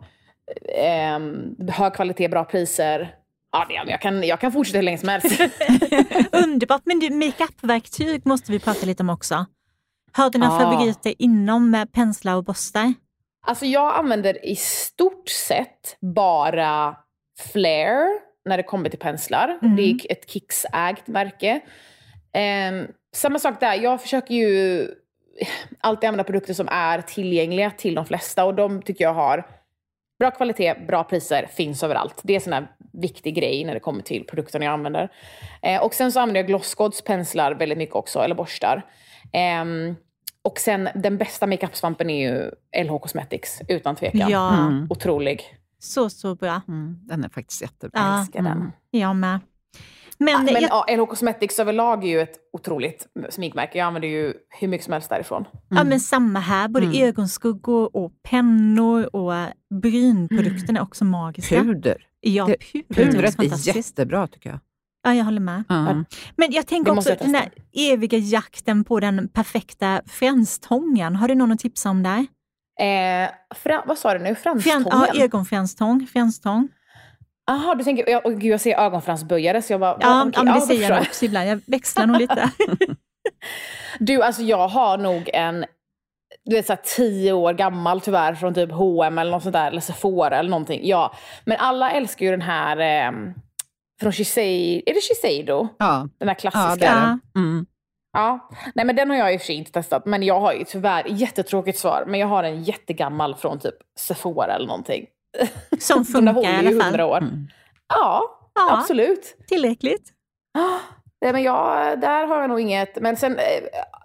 ehm, 0.77 1.57
hög 1.69 1.95
kvalitet, 1.95 2.29
bra 2.29 2.45
priser. 2.45 3.15
Ja, 3.53 3.67
det, 3.69 3.91
jag, 3.91 4.01
kan, 4.01 4.23
jag 4.23 4.41
kan 4.41 4.53
fortsätta 4.53 4.79
hur 4.79 4.83
länge 4.83 4.99
som 4.99 5.09
helst. 5.09 5.41
Underbart. 6.33 6.83
Men 6.85 7.19
makeup-verktyg 7.19 8.27
måste 8.27 8.53
vi 8.53 8.59
prata 8.59 8.87
lite 8.87 9.03
om 9.03 9.11
också. 9.11 9.47
Har 10.13 10.31
du 10.31 10.39
några 10.39 10.53
Ja. 10.53 10.59
favoriter 10.59 11.15
inom 11.19 11.75
eh, 11.75 11.85
penslar 11.85 12.37
och 12.37 12.45
borstar? 12.45 12.95
Alltså 13.47 13.67
jag 13.67 13.95
använder 13.99 14.47
i 14.47 14.57
stort 14.57 15.29
sett 15.29 15.97
bara 16.01 16.97
Flair 17.53 18.30
när 18.45 18.57
det 18.57 18.63
kommer 18.63 18.89
till 18.89 18.99
penslar. 18.99 19.59
Mm. 19.63 19.77
Det 19.77 19.83
är 19.83 20.13
ett 20.13 20.31
Kicks-ägt 20.31 21.07
märke. 21.07 21.61
Ehm, 22.33 22.87
samma 23.13 23.39
sak 23.39 23.61
där, 23.61 23.75
jag 23.75 24.03
försöker 24.03 24.35
ju 24.35 24.89
alltid 25.81 26.09
använda 26.09 26.25
produkter 26.25 26.55
som 26.55 26.69
är 26.69 27.01
tillgängliga 27.01 27.71
till 27.71 27.95
de 27.95 28.07
flesta 28.07 28.45
och 28.45 28.55
de 28.55 28.83
tycker 28.83 29.05
jag 29.05 29.15
har 29.15 29.47
bra 30.19 30.31
kvalitet, 30.31 30.75
bra 30.87 31.05
priser, 31.05 31.47
finns 31.47 31.83
överallt. 31.83 32.21
Det 32.23 32.33
är 32.33 32.35
en 32.35 32.41
sån 32.41 32.53
här 32.53 32.67
viktig 32.93 33.35
grej 33.35 33.65
när 33.65 33.75
det 33.75 33.81
kommer 33.81 34.03
till 34.03 34.25
produkterna 34.27 34.65
jag 34.65 34.73
använder. 34.73 35.09
Eh, 35.63 35.83
och 35.83 35.95
sen 35.95 36.13
så 36.13 36.21
använder 36.21 36.41
jag 36.41 36.47
Glossgods 36.47 37.03
penslar 37.05 37.55
väldigt 37.55 37.79
mycket 37.79 37.95
också, 37.95 38.19
eller 38.19 38.35
borstar. 38.35 38.83
Ehm, 39.33 39.97
och 40.43 40.59
sen 40.59 40.89
den 40.95 41.19
bästa 41.19 41.47
makeup-svampen 41.47 42.11
är 42.11 42.31
ju 42.31 42.51
LH 42.85 42.99
Cosmetics, 42.99 43.61
utan 43.69 43.97
tvekan. 43.97 44.31
Ja, 44.31 44.59
Mm. 44.59 44.87
Otrolig. 44.91 45.57
Så 45.81 46.11
så 46.11 46.35
bra. 46.35 46.61
Mm, 46.69 46.99
den 47.03 47.25
är 47.25 47.29
faktiskt 47.29 47.63
jättebra. 47.63 48.01
Ja. 48.01 48.21
Älskar 48.21 48.43
den. 48.43 48.53
Mm. 48.59 48.71
Jag 48.91 49.17
med. 49.17 49.41
Men, 50.23 50.37
Ah, 50.37 50.43
men 50.43 50.55
jag, 50.55 50.63
ja, 50.63 50.87
LH 50.97 51.07
Cosmetics 51.07 51.59
överlag 51.59 52.05
är 52.05 52.09
ju 52.09 52.21
ett 52.21 52.37
otroligt 52.53 53.07
sminkmärke. 53.31 53.79
Jag 53.79 53.87
använder 53.87 54.09
ju 54.09 54.35
hur 54.61 54.69
mycket 54.69 54.85
som 54.85 54.93
helst 54.93 55.09
därifrån. 55.11 55.45
ja, 55.69 55.85
men 55.85 56.01
samma 56.01 56.39
här. 56.41 56.69
Både 56.69 56.87
Mm. 56.87 57.03
ögonskuggor 57.05 57.97
och 57.97 58.13
pennor 58.23 59.17
och 59.17 59.33
brynprodukterna 59.95 60.79
är 60.79 60.83
också 60.83 61.05
magiska. 61.05 61.63
Puder. 61.63 62.07
Ja, 62.21 62.47
Det- 62.47 62.57
puder 62.95 63.05
Pudret 63.13 63.39
är 63.39 63.77
jättebra 63.77 64.27
tycker 64.27 64.51
jag. 64.51 64.59
Ja, 65.03 65.15
jag 65.15 65.25
håller 65.25 65.41
med. 65.41 65.65
Ja. 65.69 66.05
Men 66.37 66.53
jag 66.53 66.67
tänker 66.67 66.93
också 66.93 67.09
jag 67.09 67.19
den 67.19 67.33
där 67.33 67.51
eviga 67.73 68.19
jakten 68.19 68.85
på 68.85 69.01
den 69.01 69.29
perfekta 69.29 70.01
fränstången. 70.07 71.17
Har 71.17 71.29
du 71.29 71.35
någon 71.35 71.53
att 71.53 71.59
tipsa 71.59 71.91
om 71.91 72.03
där? 72.03 72.27
Eh, 72.81 73.31
vad 73.85 73.99
sa 73.99 74.13
du 74.15 74.19
nu? 74.19 74.35
Franstången? 74.35 74.87
ja, 74.91 75.25
ögonfränstång. 75.25 76.07
Fränstång. 76.13 76.69
Jaha, 77.47 77.75
du 77.75 77.85
tänker... 77.85 78.11
Jag, 78.11 78.27
oh, 78.27 78.33
gud, 78.33 78.53
jag 78.53 78.61
ser 78.61 78.77
ögonfransböjare 78.79 79.63
så 79.63 79.73
jag 79.73 79.81
bara... 79.81 79.99
Ja, 80.01 80.23
okej, 80.23 80.33
ja, 80.37 80.43
men 80.43 80.55
det 80.55 80.61
då 80.61 80.67
säger 80.67 80.91
jag 80.91 81.01
också 81.01 81.25
ibland. 81.25 81.49
Jag 81.49 81.61
växlar 81.67 82.07
nog 82.07 82.21
lite. 82.21 82.51
Du, 83.99 84.23
alltså 84.23 84.43
jag 84.43 84.69
har 84.69 84.99
nog 84.99 85.31
en 85.33 85.65
du 86.45 86.57
vet, 86.57 86.67
så 86.67 86.73
här, 86.73 86.81
tio 86.97 87.33
år 87.33 87.53
gammal 87.53 88.01
tyvärr 88.01 88.35
från 88.35 88.55
typ 88.55 88.73
H&M 88.73 89.19
eller 89.19 89.31
något 89.31 89.43
sånt 89.43 89.53
där, 89.53 89.67
eller 89.67 89.81
Sephora 89.81 90.39
eller 90.39 90.51
någonting. 90.51 90.81
Ja. 90.89 91.15
Men 91.45 91.57
alla 91.61 91.91
älskar 91.91 92.27
ju 92.27 92.31
den 92.31 92.43
här 92.43 92.77
eh, 93.07 93.13
från 94.01 94.13
Shiseido. 94.13 94.83
Är 94.91 94.95
det 94.95 95.01
Shiseido? 95.01 95.69
Ja, 95.79 96.09
Den 96.19 96.29
ja 96.29 96.35
klassiska? 96.35 96.77
det 96.77 96.87
är 96.87 97.01
Ja. 97.01 97.19
det. 97.35 97.39
Mm. 97.41 97.67
Ja. 98.13 98.49
Nej 98.75 98.85
men 98.87 98.97
den 98.97 99.11
har 99.11 99.17
jag 99.17 99.35
i 99.35 99.37
och 99.37 99.41
för 99.41 99.47
sig 99.47 99.55
inte 99.55 99.73
testat. 99.73 100.07
Men 100.07 100.23
jag 100.23 100.41
har 100.41 100.53
ju 100.53 100.65
tyvärr, 100.65 101.05
jättetråkigt 101.09 101.79
svar, 101.79 102.05
men 102.07 102.21
jag 102.21 102.27
har 102.27 102.45
en 102.45 102.63
jättegammal 102.63 103.35
från 103.35 103.59
typ 103.59 103.75
Sephora 103.99 104.55
eller 104.55 104.67
någonting. 104.67 105.07
Som 105.81 106.05
funkar 106.13 106.63
i 106.63 106.67
alla 106.67 106.85
fall. 106.85 107.01
år. 107.01 107.17
Mm. 107.19 107.47
Ja, 107.89 108.37
Ja, 108.55 108.79
absolut. 108.79 109.37
tillräckligt. 109.49 110.11
Nej, 111.23 111.33
men 111.33 111.43
jag, 111.43 112.01
där 112.01 112.27
har 112.27 112.41
jag 112.41 112.49
nog 112.49 112.61
inget. 112.61 113.01
Men 113.01 113.17
sen, 113.17 113.33
eh, 113.37 113.43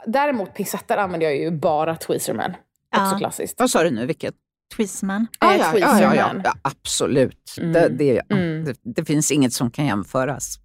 däremot 0.05 0.53
pincetter 0.53 0.97
använder 0.97 1.27
jag 1.27 1.37
ju 1.37 1.51
bara 1.51 1.95
Tweezerman. 1.95 2.51
Också 2.97 3.11
Ja. 3.13 3.17
klassiskt. 3.17 3.59
Vad 3.59 3.69
sa 3.69 3.83
du 3.83 3.91
nu, 3.91 4.05
vilket? 4.05 4.35
Twistman. 4.77 5.27
Ah, 5.39 5.51
ja, 5.53 5.57
ja, 5.57 5.65
ja, 5.79 5.87
Tweezerman. 5.91 6.41
ja, 6.43 6.53
absolut. 6.61 7.55
Mm. 7.59 7.73
Det, 7.73 7.89
det, 7.89 8.13
ja, 8.27 8.35
Mm. 8.35 8.63
det, 8.65 8.75
det 8.83 9.05
finns 9.05 9.31
inget 9.31 9.53
som 9.53 9.71
kan 9.71 9.85
jämföras. 9.85 10.55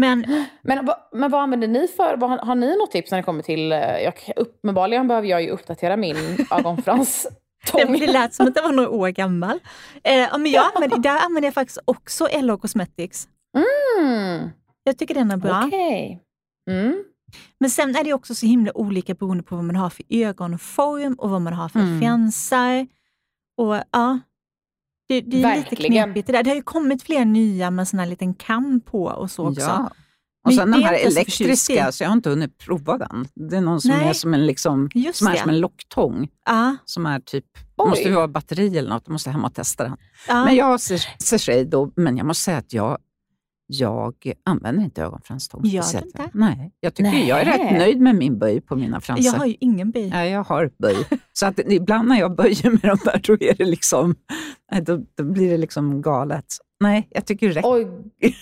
Men 0.00 0.46
Men, 0.62 0.86
vad- 0.86 0.96
men 1.12 1.30
vad 1.30 1.40
använder 1.42 1.68
ni 1.68 1.88
för? 1.88 2.16
Vad, 2.16 2.30
har 2.40 2.54
ni 2.54 2.76
något 2.78 2.90
tips 2.90 3.10
när 3.10 3.18
det 3.18 3.22
kommer 3.24 3.42
till... 3.42 3.72
eh, 3.72 3.78
Jag, 3.78 4.14
uppenbarligen 4.36 5.08
behöver 5.08 5.28
jag 5.28 5.42
ju 5.42 5.50
uppdatera 5.50 5.96
min 5.96 6.16
ögonfrans. 6.50 7.26
det, 7.72 7.84
det 7.84 8.06
lät 8.12 8.34
som 8.34 8.46
att 8.48 8.54
det 8.54 8.62
var 8.62 8.72
några 8.72 8.88
år 8.90 9.08
gammal. 9.08 9.60
Eh, 10.04 10.14
ja, 10.18 10.38
men 10.38 10.50
jag 10.50 10.64
använder, 10.74 10.98
där 10.98 11.18
använder 11.26 11.46
jag 11.46 11.54
faktiskt 11.54 11.78
också 11.84 12.28
LH 12.42 12.56
Cosmetics. 12.56 13.28
Mm, 13.98 14.48
Jag 14.84 14.98
tycker 14.98 15.14
den 15.14 15.30
är 15.30 15.36
bra. 15.36 15.62
Okej. 15.66 16.20
Mm. 16.70 17.04
Men 17.60 17.70
sen 17.70 17.96
är 17.96 18.04
det 18.04 18.12
också 18.12 18.34
så 18.34 18.46
himla 18.46 18.76
olika 18.76 19.14
beroende 19.14 19.42
på 19.42 19.56
vad 19.56 19.64
man 19.64 19.76
har 19.76 19.90
för 19.90 20.04
ögonform 20.10 21.14
och 21.14 21.30
vad 21.30 21.42
man 21.42 21.52
har 21.52 21.68
för 21.68 21.78
Mm. 21.78 22.00
fransar. 22.00 22.86
Och 23.58 23.76
ja, 23.92 24.18
det, 25.14 25.20
det 25.20 25.42
är 25.42 25.56
lite 25.56 25.70
Verkligen. 25.70 26.04
knepigt 26.06 26.26
det 26.26 26.32
där. 26.32 26.42
Det 26.42 26.50
har 26.50 26.54
ju 26.56 26.62
kommit 26.62 27.02
fler 27.02 27.24
nya 27.24 27.70
med 27.70 27.88
sån 27.88 27.98
här 27.98 28.06
liten 28.06 28.34
kam 28.34 28.80
på 28.80 29.04
och 29.04 29.30
så 29.30 29.48
också. 29.48 29.60
Ja. 29.60 29.90
Och 30.46 30.54
sen 30.54 30.70
den 30.70 30.80
är 30.80 30.84
här 30.86 30.94
elektriska, 31.06 31.92
så 31.92 32.04
jag 32.04 32.08
har 32.08 32.16
inte 32.16 32.30
hunnit 32.30 32.58
prova 32.58 32.98
den. 32.98 33.26
Det 33.34 33.56
är 33.56 33.60
någon 33.60 33.80
som 33.80 33.90
Nej. 33.90 34.08
är 34.08 34.12
som 34.12 34.34
en, 34.34 34.46
liksom, 34.46 34.90
Just 34.94 35.18
som 35.18 35.28
är 35.28 35.36
som 35.36 35.50
en 35.50 35.60
locktång. 35.60 36.28
Ja, 36.46 36.76
Som 36.84 37.06
är 37.06 37.20
typ, 37.20 37.44
Oj. 37.76 37.88
måste 37.88 38.04
ju 38.08 38.14
vara 38.14 38.28
batteri 38.28 38.78
eller 38.78 38.90
något, 38.90 39.02
jag 39.06 39.12
måste 39.12 39.30
hem 39.30 39.44
och 39.44 39.54
testa 39.54 39.84
den. 39.84 39.96
ja. 40.28 40.44
Men 40.44 40.56
jag 40.56 40.64
har 40.66 40.78
Shiseido, 41.30 41.92
men 41.96 42.16
jag 42.16 42.26
måste 42.26 42.44
säga 42.44 42.58
att 42.58 42.72
jag, 42.72 42.98
jag 43.72 44.14
använder 44.44 44.84
inte 44.84 45.02
ögonfranstång. 45.02 45.64
Gör 45.64 45.84
du 45.92 45.98
inte? 46.06 46.30
Nej, 46.32 46.72
jag, 46.80 46.94
tycker, 46.94 47.10
jag 47.28 47.40
är 47.40 47.44
Nej. 47.44 47.58
rätt 47.58 47.78
nöjd 47.78 48.00
med 48.00 48.14
min 48.14 48.38
böj 48.38 48.60
på 48.60 48.76
mina 48.76 49.00
fransar. 49.00 49.24
jag 49.24 49.32
har 49.32 49.46
ju 49.46 49.56
ingen 49.60 49.90
bi. 49.90 50.08
Ja, 50.08 50.24
jag 50.24 50.44
har 50.44 50.70
böj. 50.78 50.96
Så 51.32 51.46
att 51.46 51.58
ibland 51.58 52.08
när 52.08 52.18
jag 52.20 52.36
böjer 52.36 52.70
med 52.70 52.80
de 52.82 52.96
där, 53.04 53.20
då, 53.26 53.32
är 53.32 53.54
det 53.54 53.64
liksom, 53.64 54.14
nej, 54.72 54.82
då, 54.82 55.00
då 55.14 55.24
blir 55.24 55.50
det 55.50 55.56
liksom 55.56 56.02
galet. 56.02 56.44
Nej, 56.80 57.08
jag 57.10 57.26
tycker 57.26 57.48
det 57.48 57.52
räcker. 57.54 57.70
Oj, 57.72 57.86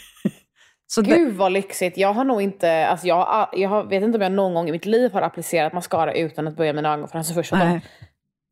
Så 0.86 1.00
det, 1.00 1.16
gud 1.16 1.34
vad 1.34 1.52
lyxigt. 1.52 1.96
Jag 1.98 2.12
har 2.14 2.24
nog 2.24 2.42
inte... 2.42 2.86
Alltså 2.86 3.06
jag, 3.06 3.48
jag 3.52 3.88
vet 3.88 4.02
inte 4.02 4.18
om 4.18 4.22
jag 4.22 4.32
någon 4.32 4.54
gång 4.54 4.68
i 4.68 4.72
mitt 4.72 4.86
liv 4.86 5.12
har 5.12 5.22
applicerat 5.22 5.72
mascara 5.72 6.14
utan 6.14 6.48
att 6.48 6.56
börja 6.56 6.72
mina 6.72 6.94
ögonfransar 6.94 7.34
först. 7.34 7.50
de 7.50 7.58
nej. 7.58 7.80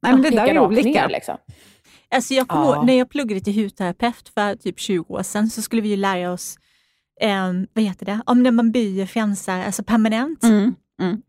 nej, 0.03 0.13
men 0.13 0.23
det 0.23 0.31
där 0.31 0.47
är 0.47 0.59
olika. 0.59 0.89
ner, 0.89 1.09
liksom. 1.09 1.37
Alltså 2.11 2.35
jag 2.35 2.49
kommer 2.49 2.65
Ja. 2.67 2.77
ihåg, 2.77 2.87
när 2.87 2.99
jag 2.99 3.11
pluggade 3.11 3.41
till 3.41 3.63
hudterapeut 3.63 4.29
för 4.35 4.57
typ 4.57 4.79
20 4.81 5.15
år 5.15 5.23
sedan 5.23 5.49
så 5.51 5.63
skulle 5.63 5.83
vi 5.83 5.89
ju 5.89 5.97
lära 5.97 6.33
oss, 6.33 6.59
eh, 7.21 7.53
vad 7.73 7.85
heter 7.85 8.07
det, 8.07 8.21
om 8.27 8.43
när 8.43 8.51
man 8.51 8.73
böjer 8.73 9.07
fransar, 9.07 9.59
alltså 9.59 9.83
permanent. 9.83 10.43
Mm, 10.43 10.75
mm. 11.01 11.23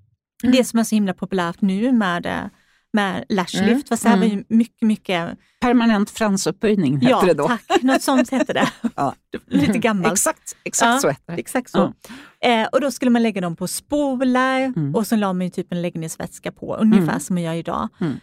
Det 0.54 0.64
som 0.64 0.80
är 0.80 0.84
så 0.84 0.96
himla 0.96 1.14
populärt 1.14 1.62
nu 1.62 1.92
med, 1.92 2.50
med 2.94 3.26
lash 3.30 3.62
Mm. 3.64 3.82
Fast 3.90 4.04
det 4.04 4.10
här 4.10 4.18
var 4.18 4.26
ju 4.26 4.44
mycket, 4.50 4.82
mycket, 4.88 5.30
Permanent 5.62 6.10
fransupphöjning 6.10 6.94
heter 7.00 7.10
ja 7.10 7.22
det 7.26 7.34
då. 7.34 7.48
tack, 7.48 7.82
något 7.84 8.02
sånt 8.02 8.30
hette 8.30 8.54
det. 8.54 8.70
Ja. 8.96 9.16
Lite 9.48 9.78
gammalt. 9.78 10.12
Exakt, 10.14 10.56
exakt 10.64 10.94
Ja, 10.94 11.00
så 11.00 11.08
heter 11.10 11.34
det. 11.34 11.40
Exakt 11.40 11.70
så. 11.72 11.94
Eh, 12.42 12.68
och 12.72 12.82
då 12.82 12.92
skulle 12.92 13.12
man 13.12 13.24
lägga 13.24 13.42
dem 13.42 13.56
på 13.56 13.68
spolar 13.68 14.60
Mm. 14.60 14.96
och 14.96 15.08
så 15.08 15.16
la 15.16 15.34
man 15.34 15.42
ju 15.46 15.50
typ 15.50 15.72
en 15.72 15.82
läggningsvätska 15.82 16.52
på, 16.52 16.76
ungefär 16.76 17.04
Mm. 17.08 17.20
som 17.20 17.34
man 17.34 17.44
gör 17.44 17.54
idag. 17.54 17.88
Mm. 18.02 18.14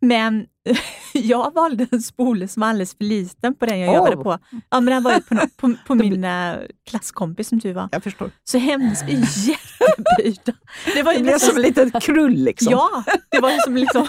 Men 0.00 0.46
jag 1.12 1.54
valde 1.54 1.86
en 1.92 2.02
spole 2.02 2.48
som 2.48 2.60
var 2.60 2.68
alldeles 2.68 2.94
för 2.96 3.04
liten 3.04 3.54
på 3.54 3.66
den 3.66 3.80
jag 3.80 3.88
Oh. 3.90 3.96
jobbade 3.96 4.16
på. 4.16 4.38
Ja, 4.70 4.80
men 4.80 4.84
den 4.86 5.02
var 5.02 5.12
ju 5.14 5.20
på, 5.20 5.36
på, 5.56 5.74
på 5.86 5.94
min 5.94 6.24
eh, 6.24 6.54
klasskompis 6.90 7.48
som 7.48 7.60
tur 7.60 7.74
var. 7.74 7.88
Jag 7.92 8.02
förstår. 8.02 8.30
Så 8.44 8.58
hennes 8.58 9.02
är 9.02 9.06
jätteböjda. 9.48 10.52
Det 10.94 11.02
var 11.02 11.12
ju 11.12 11.18
Det 11.18 11.22
blev 11.22 11.34
nästan, 11.34 11.48
som 11.50 11.56
en 11.56 11.62
liten 11.62 11.90
krull 12.00 12.34
liksom. 12.34 12.72
Ja, 12.72 13.04
det 13.30 13.40
var 13.40 13.50
ju 13.50 13.58
som 13.58 13.76
liksom, 13.76 14.06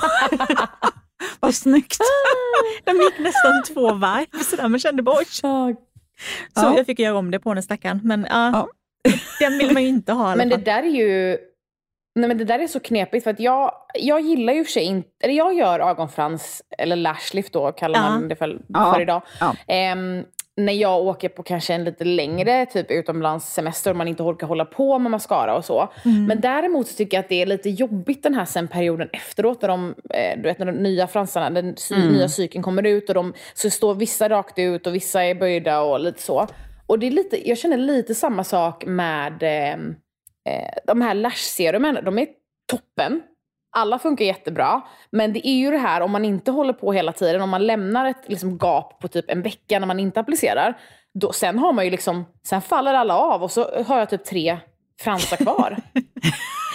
Vad 1.40 1.56
snyggt. 1.56 1.98
de 2.86 2.92
gick 2.92 3.20
nästan 3.20 3.64
två 3.74 3.94
varv. 3.94 4.44
Så 4.44 4.56
där, 4.56 4.68
man 4.68 4.80
kände 4.80 5.04
bara 5.04 5.18
oj. 5.20 5.26
Så 5.30 5.76
Ja. 6.56 6.78
jag 6.78 6.86
fick 6.86 7.00
göra 7.00 7.18
om 7.18 7.32
det 7.32 7.40
på 7.40 7.54
den 7.54 7.64
stackaren. 7.64 8.00
Men 8.04 8.28
ja, 8.30 8.52
Ja. 8.52 8.68
den 9.40 9.58
vill 9.58 9.74
man 9.74 9.84
ju 9.84 9.90
inte 9.90 10.14
ha 10.14 10.36
Men 10.36 10.50
det 10.50 10.58
där 10.58 10.84
är 10.84 10.88
ju... 10.90 11.38
Nej 12.16 12.28
men 12.28 12.38
det 12.38 12.46
där 12.46 12.60
är 12.60 12.68
så 12.68 12.80
knepigt 12.80 13.24
för 13.24 13.32
att 13.32 13.40
jag, 13.40 13.72
jag 13.94 14.22
gillar 14.22 14.54
ju 14.54 14.64
för 14.64 14.72
sig 14.72 14.84
inte... 14.84 15.10
Eller 15.24 15.34
jag 15.34 15.54
gör 15.54 15.80
ögonfrans, 15.80 16.62
eller 16.78 16.96
lashlift 16.96 17.54
då 17.54 17.72
kallar 17.72 18.00
Ja. 18.00 18.10
man 18.10 18.28
det 18.28 18.36
för, 18.36 18.60
för 18.94 19.02
idag. 19.02 19.22
Ja. 19.40 19.56
Ehm, 19.68 20.24
när 20.56 20.74
jag 20.74 21.02
åker 21.02 21.30
på 21.30 21.44
kanske 21.44 21.74
en 21.74 21.84
lite 21.84 22.04
längre 22.04 22.66
typ 22.66 22.92
utomlandssemester 22.92 23.92
och 23.92 23.98
man 23.98 24.08
inte 24.08 24.24
orkar 24.24 24.48
hålla 24.48 24.66
på 24.66 25.00
med 25.00 25.12
mascara 25.12 25.56
och 25.56 25.66
så. 25.66 25.90
Mm. 26.06 26.26
Men 26.26 26.42
däremot 26.42 26.88
så 26.88 26.96
tycker 26.96 27.18
jag 27.18 27.24
att 27.24 27.30
det 27.30 27.42
är 27.42 27.46
lite 27.46 27.70
jobbigt 27.70 28.24
den 28.24 28.34
här 28.34 28.46
sen 28.46 28.68
perioden 28.68 29.10
efteråt 29.14 29.62
när 29.62 29.70
de, 29.70 29.96
eh, 30.10 30.38
du 30.38 30.42
vet 30.44 30.60
när 30.60 30.66
de 30.66 30.72
nya 30.72 31.08
fransarna, 31.08 31.50
den 31.50 31.76
mm. 31.92 32.08
nya 32.08 32.30
cykeln 32.30 32.64
kommer 32.64 32.86
ut 32.86 33.10
och 33.10 33.16
de, 33.16 33.34
så 33.54 33.70
står 33.70 33.96
vissa 33.96 34.30
rakt 34.30 34.60
ut 34.60 34.88
och 34.88 34.96
vissa 34.96 35.24
är 35.24 35.36
böjda 35.36 35.82
och 35.82 36.00
lite 36.00 36.22
så. 36.22 36.48
Och 36.88 37.00
det 37.00 37.08
är 37.08 37.12
lite, 37.12 37.50
jag 37.50 37.58
känner 37.58 37.78
lite 37.78 38.16
samma 38.16 38.44
sak 38.44 38.86
med 38.86 39.44
eh 39.44 39.78
de 40.88 41.02
här 41.02 41.14
lash-serumen. 41.14 42.06
De 42.06 42.18
är 42.18 42.28
toppen. 42.72 43.22
Alla 43.76 44.00
funkar 44.00 44.26
jättebra. 44.26 44.82
Men 45.12 45.34
det 45.34 45.48
är 45.48 45.56
ju 45.56 45.72
det 45.72 45.78
här 45.78 46.02
om 46.02 46.12
man 46.12 46.26
inte 46.26 46.52
håller 46.52 46.74
på 46.74 46.94
hela 46.94 47.12
tiden, 47.12 47.42
om 47.42 47.50
man 47.50 47.68
lämnar 47.68 48.06
ett 48.06 48.24
liksom, 48.28 48.58
gap 48.58 49.00
på 49.00 49.08
typ 49.08 49.26
en 49.28 49.42
vecka 49.42 49.80
när 49.80 49.88
man 49.88 50.00
inte 50.00 50.20
applicerar. 50.20 50.78
Då, 51.14 51.32
sen 51.32 51.60
har 51.60 51.74
man 51.74 51.86
ju 51.86 51.92
liksom, 51.92 52.26
sen 52.48 52.62
faller 52.62 52.94
alla 52.94 53.18
av 53.18 53.44
och 53.44 53.52
så 53.52 53.84
har 53.86 54.00
jag 54.00 54.10
typ 54.10 54.26
tre 54.26 54.58
fransar 55.02 55.38
kvar. 55.38 55.78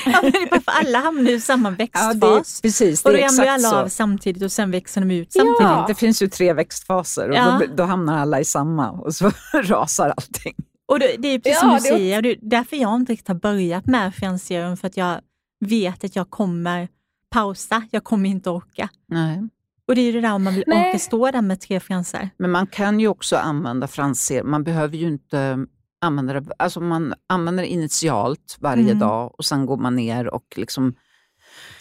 ja, 0.06 0.18
men 0.22 0.32
det 0.32 0.38
är 0.38 0.62
alla 0.64 0.98
hamnar 0.98 1.30
i 1.30 1.40
samma 1.40 1.70
växtfas. 1.70 2.16
Ja, 2.20 2.28
det, 2.28 2.62
precis, 2.62 3.02
det 3.02 3.08
och 3.10 3.16
då 3.16 3.22
ramlar 3.22 3.46
alla 3.46 3.68
så. 3.68 3.76
av 3.76 3.88
samtidigt 3.88 4.42
och 4.42 4.52
sen 4.52 4.70
växer 4.70 5.00
de 5.00 5.10
ut 5.10 5.32
samtidigt. 5.32 5.60
Ja. 5.60 5.84
Det 5.88 5.94
finns 5.94 6.22
ju 6.22 6.28
tre 6.28 6.52
växtfaser 6.52 7.28
och 7.28 7.36
ja. 7.36 7.60
då, 7.60 7.74
då, 7.74 7.84
hamnar 7.84 8.18
alla 8.18 8.40
i 8.40 8.44
samma 8.44 8.90
och 8.90 9.14
så 9.14 9.30
rasar 9.52 10.14
allting. 10.16 10.54
Och 10.88 10.98
det, 10.98 11.16
det 11.18 11.28
är 11.28 11.38
precis 11.38 11.58
ja, 11.62 11.68
som 11.68 11.74
du 11.74 11.80
säger, 11.80 12.22
det 12.22 12.30
är 12.30 12.38
därför 12.42 12.76
jag 12.76 12.96
inte 12.96 13.12
riktigt 13.12 13.28
har 13.28 13.34
börjat 13.34 13.86
med 13.86 14.14
fransserum 14.14 14.76
för 14.76 14.86
att 14.86 14.96
jag 14.96 15.20
vet 15.60 16.04
att 16.04 16.16
jag 16.16 16.30
kommer 16.30 16.88
pausa, 17.30 17.82
jag 17.90 18.04
kommer 18.04 18.30
inte 18.30 18.50
orka. 18.50 18.88
Nej. 19.06 19.48
Och 19.88 19.94
det 19.94 20.00
är 20.00 20.04
ju 20.04 20.12
det 20.12 20.20
där 20.20 20.34
om 20.34 20.44
man 20.44 20.54
vill 20.54 20.64
Nej. 20.66 20.88
orka 20.88 20.98
stå 20.98 21.30
där 21.30 21.42
med 21.42 21.60
tre 21.60 21.80
fransar. 21.80 22.30
Men 22.36 22.50
man 22.50 22.66
kan 22.66 23.00
ju 23.00 23.08
också 23.08 23.36
använda 23.36 23.86
franser, 23.86 24.42
man 24.42 24.64
behöver 24.64 24.96
ju 24.96 25.06
inte 25.06 25.66
använda 26.00 26.40
det, 26.40 26.52
alltså 26.58 26.80
man 26.80 27.14
använder 27.26 27.62
det 27.62 27.68
initialt 27.68 28.56
varje 28.60 28.82
mm. 28.82 28.98
dag 28.98 29.34
och 29.38 29.44
sen 29.44 29.66
går 29.66 29.76
man 29.76 29.96
ner 29.96 30.34
och 30.34 30.54
liksom 30.56 30.94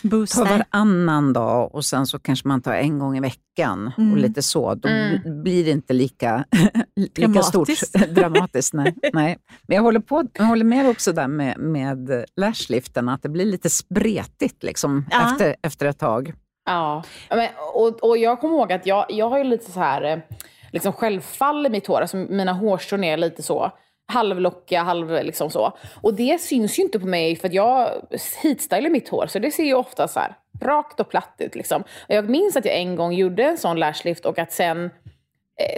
Boostar. 0.04 0.46
tar 0.46 0.58
varannan 0.58 1.34
dag 1.34 1.76
och 1.76 1.86
sen 1.86 2.08
så 2.08 2.20
kanske 2.20 2.48
man 2.48 2.62
tar 2.62 2.74
en 2.74 3.00
gång 3.00 3.18
i 3.18 3.20
veckan 3.20 3.94
mm. 3.98 4.12
och 4.12 4.18
lite 4.18 4.42
så. 4.42 4.76
Då 4.76 4.90
mm. 4.90 5.44
blir 5.44 5.66
det 5.66 5.72
inte 5.72 5.94
lika, 5.94 6.46
lika 7.16 7.44
stort 7.44 7.70
dramatiskt. 8.10 8.74
Nej. 8.74 8.96
nej. 9.14 9.38
Men 9.68 9.76
jag 9.76 9.84
håller, 9.84 10.00
på, 10.00 10.24
jag 10.34 10.46
håller 10.46 10.66
med 10.66 10.90
också 10.90 11.14
där 11.14 11.28
med, 11.28 11.58
med 11.58 12.26
lashliften, 12.36 13.10
att 13.10 13.24
det 13.24 13.30
blir 13.30 13.46
lite 13.46 13.70
spretigt 13.70 14.64
liksom, 14.64 15.06
ja. 15.12 15.32
efter, 15.32 15.56
efter 15.62 15.86
ett 15.86 16.00
tag. 16.00 16.34
Ja, 16.66 17.04
men, 17.30 17.50
och, 17.74 18.04
och 18.04 18.18
jag 18.18 18.42
kommer 18.42 18.56
ihåg 18.56 18.74
att 18.74 18.86
jag, 18.86 19.06
jag 19.10 19.30
har 19.30 19.38
ju 19.38 19.44
lite 19.44 19.72
så 19.72 19.80
här 19.80 20.02
eh, 20.02 20.20
liksom 20.72 20.94
självfall 20.94 21.66
i 21.66 21.70
mitt 21.70 21.88
hår. 21.88 22.02
Alltså 22.02 22.18
mina 22.18 22.54
hårstrån 22.54 23.04
är 23.04 23.18
lite 23.18 23.44
så 23.44 23.72
halvlockiga, 24.08 24.84
halv 24.84 25.12
liksom 25.12 25.50
så. 25.50 25.78
Och 26.02 26.14
det 26.14 26.42
syns 26.42 26.80
ju 26.80 26.84
inte 26.84 27.00
på 27.00 27.08
mig 27.08 27.36
för 27.36 27.48
att 27.48 27.54
jag 27.54 27.92
heatstylar 28.44 28.90
mitt 28.90 29.10
hår 29.10 29.28
så 29.28 29.40
det 29.40 29.52
ser 29.52 29.64
ju 29.64 29.74
ofta 29.74 30.08
så 30.08 30.20
här 30.20 30.36
rakt 30.62 31.00
och 31.00 31.10
platt 31.10 31.36
ut 31.38 31.56
liksom. 31.56 31.82
Och 31.82 32.16
jag 32.16 32.30
minns 32.30 32.56
att 32.56 32.66
jag 32.66 32.76
en 32.76 32.96
gång 32.96 33.14
gjorde 33.14 33.44
en 33.44 33.58
sån 33.58 33.80
lashlift 33.80 34.26
och 34.26 34.40
att 34.40 34.52
sen 34.52 34.90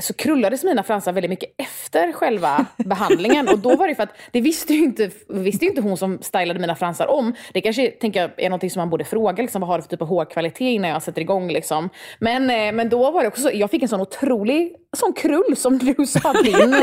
så 0.01 0.13
krullades 0.13 0.63
mina 0.63 0.83
fransar 0.83 1.11
väldigt 1.11 1.29
mycket 1.29 1.49
efter 1.57 2.11
själva 2.11 2.65
behandlingen. 2.77 3.47
Och 3.47 3.59
då 3.59 3.75
var 3.75 3.87
det 3.87 3.95
för 3.95 4.03
att 4.03 4.13
det 4.31 4.41
visste 4.41 4.73
ju 4.73 4.83
inte, 4.83 5.09
visste 5.27 5.65
ju 5.65 5.69
inte 5.69 5.81
hon 5.81 5.97
som 5.97 6.21
stylade 6.21 6.59
mina 6.59 6.75
fransar 6.75 7.07
om. 7.07 7.33
Det 7.53 7.61
kanske 7.61 7.87
tänker 7.87 8.21
jag, 8.21 8.31
är 8.37 8.49
något 8.49 8.71
som 8.71 8.79
man 8.79 8.89
borde 8.89 9.03
fråga, 9.03 9.41
liksom, 9.41 9.61
vad 9.61 9.67
har 9.67 9.77
du 9.77 9.81
för 9.81 9.89
typ 9.89 10.01
av 10.01 10.07
hårkvalitet 10.07 10.61
innan 10.61 10.89
jag 10.89 11.03
sätter 11.03 11.21
igång. 11.21 11.51
Liksom. 11.51 11.89
Men, 12.19 12.49
eh, 12.49 12.71
men 12.71 12.89
då 12.89 13.11
var 13.11 13.21
det 13.21 13.27
också 13.27 13.41
så, 13.41 13.49
jag 13.53 13.71
fick 13.71 13.83
en 13.83 13.89
sån 13.89 14.01
otrolig 14.01 14.75
sån 14.97 15.13
krull 15.13 15.55
som 15.57 15.77
du 15.77 15.95
sa, 16.07 16.33
din, 16.33 16.75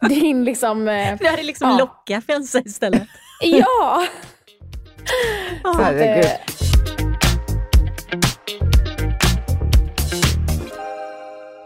din 0.08 0.44
liksom... 0.44 0.88
Eh, 0.88 1.16
du 1.18 1.26
hade 1.26 1.42
liksom 1.42 1.70
ja. 1.70 1.78
locka 1.78 2.20
fransar 2.20 2.66
istället. 2.66 3.02
ja! 3.40 4.06
Herregud. 5.64 6.61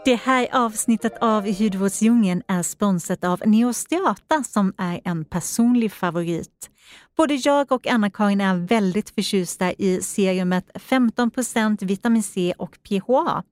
Det 0.07 0.15
här 0.15 0.47
avsnittet 0.51 1.17
av 1.21 1.59
Hudvårdsdjungeln 1.59 2.43
är 2.47 2.63
sponsrat 2.63 3.23
av 3.23 3.41
Neosteata 3.45 4.43
som 4.43 4.73
är 4.77 5.01
en 5.03 5.25
personlig 5.25 5.91
favorit. 5.91 6.69
Både 7.17 7.33
jag 7.33 7.71
och 7.71 7.87
Anna-Karin 7.87 8.41
är 8.41 8.55
väldigt 8.55 9.09
förtjusta 9.09 9.73
i 9.73 10.01
serumet 10.01 10.71
15% 10.73 11.85
vitamin 11.85 12.23
C 12.23 12.53
och 12.57 12.77
PHA 12.89 13.43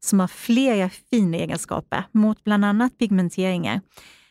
som 0.00 0.20
har 0.20 0.28
flera 0.28 0.90
fina 1.10 1.36
egenskaper 1.36 2.04
mot 2.12 2.44
bland 2.44 2.64
annat 2.64 2.98
pigmenteringar. 2.98 3.80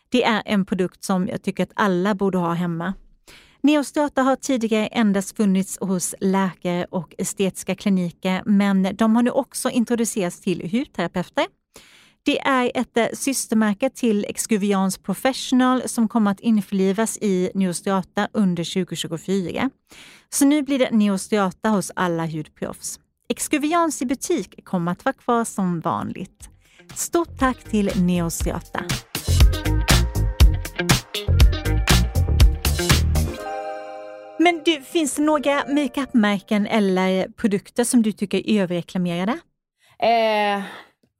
Det 0.10 0.24
är 0.24 0.44
en 0.46 0.66
produkt 0.66 1.04
som 1.04 1.28
jag 1.28 1.44
tycker 1.44 1.64
att 1.64 1.74
alla 1.76 2.16
borde 2.16 2.38
ha 2.38 2.54
hemma. 2.54 2.94
Neostrata 3.62 4.22
har 4.22 4.36
tidigare 4.36 4.88
endast 4.88 5.38
funnits 5.38 5.78
hos 5.82 6.16
läkare 6.20 6.86
och 6.90 7.16
estetiska 7.18 7.76
kliniker 7.76 8.44
men 8.46 8.96
de 8.96 9.16
har 9.16 9.24
nu 9.24 9.32
också 9.32 9.70
introducerats 9.70 10.42
till 10.42 10.72
hudterapeuter 10.72 11.46
det 12.24 12.40
är 12.40 12.72
ett 12.76 12.98
eh, 12.98 13.08
systermärke 13.14 13.90
till 13.90 14.26
Excuvians 14.30 14.98
Professional 14.98 15.90
som 15.90 16.08
kommer 16.08 16.32
att 16.32 16.40
införlivas 16.40 17.18
i 17.18 17.52
Neostrata 17.56 18.28
under 18.34 18.86
2024. 18.86 19.70
Så 20.30 20.46
nu 20.46 20.62
blir 20.62 20.80
det 20.80 20.92
Neostrata 20.92 21.70
hos 21.70 21.92
alla 21.96 22.26
hudproffs. 22.26 23.00
Excuvians 23.30 24.02
i 24.02 24.06
butik 24.06 24.66
kommer 24.66 24.92
att 24.92 25.06
vara 25.06 25.14
kvar 25.14 25.44
som 25.44 25.80
vanligt. 25.80 26.50
Stort 26.96 27.40
tack 27.40 27.64
till 27.64 27.92
Neostrata. 27.96 28.84
Men 34.40 34.62
du, 34.66 34.82
finns 34.82 35.16
det 35.16 35.22
några 35.22 35.64
makeupmärken 35.68 36.68
eller 36.68 37.28
produkter 37.28 37.84
som 37.84 38.02
du 38.02 38.12
tycker 38.12 38.50
är 38.50 38.62
överreklamerade? 38.62 39.40
Eh 40.00 40.64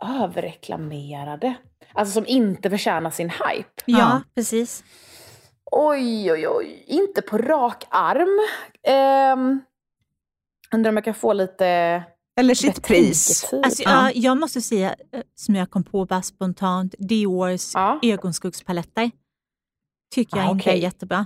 överreklamerade. 0.02 1.54
Alltså 1.94 2.14
som 2.14 2.28
inte 2.28 2.70
förtjänar 2.70 3.10
sin 3.10 3.30
hype. 3.30 3.70
Ja, 3.86 3.98
ja. 3.98 4.22
precis. 4.36 4.84
Oj, 5.72 6.32
oj, 6.32 6.48
oj. 6.48 6.84
Inte 6.88 7.22
på 7.22 7.38
rak 7.38 7.84
arm. 7.90 8.40
Um, 9.38 9.62
undrar 10.74 10.90
om 10.90 10.98
jag 10.98 11.04
kan 11.04 11.14
få 11.14 11.34
lite... 11.34 11.66
Eller 12.40 12.56
sitt 12.56 12.84
pris. 12.84 13.54
Alltså, 13.64 13.84
ja. 13.84 14.12
jag 14.14 14.38
måste 14.38 14.62
säga, 14.62 14.96
eh, 15.12 15.22
som 15.36 15.56
jag 15.56 15.70
kom 15.70 15.84
på 15.84 16.06
bara 16.06 16.22
spontant, 16.22 16.96
Diors 16.98 17.74
ja. 17.74 18.00
ögonskuggspaletter. 18.04 19.12
Tycker 20.16 20.38
jag 20.38 20.48
ah, 20.48 20.52
inte 20.52 20.72
är 20.72 20.76
jättebra. 20.76 21.26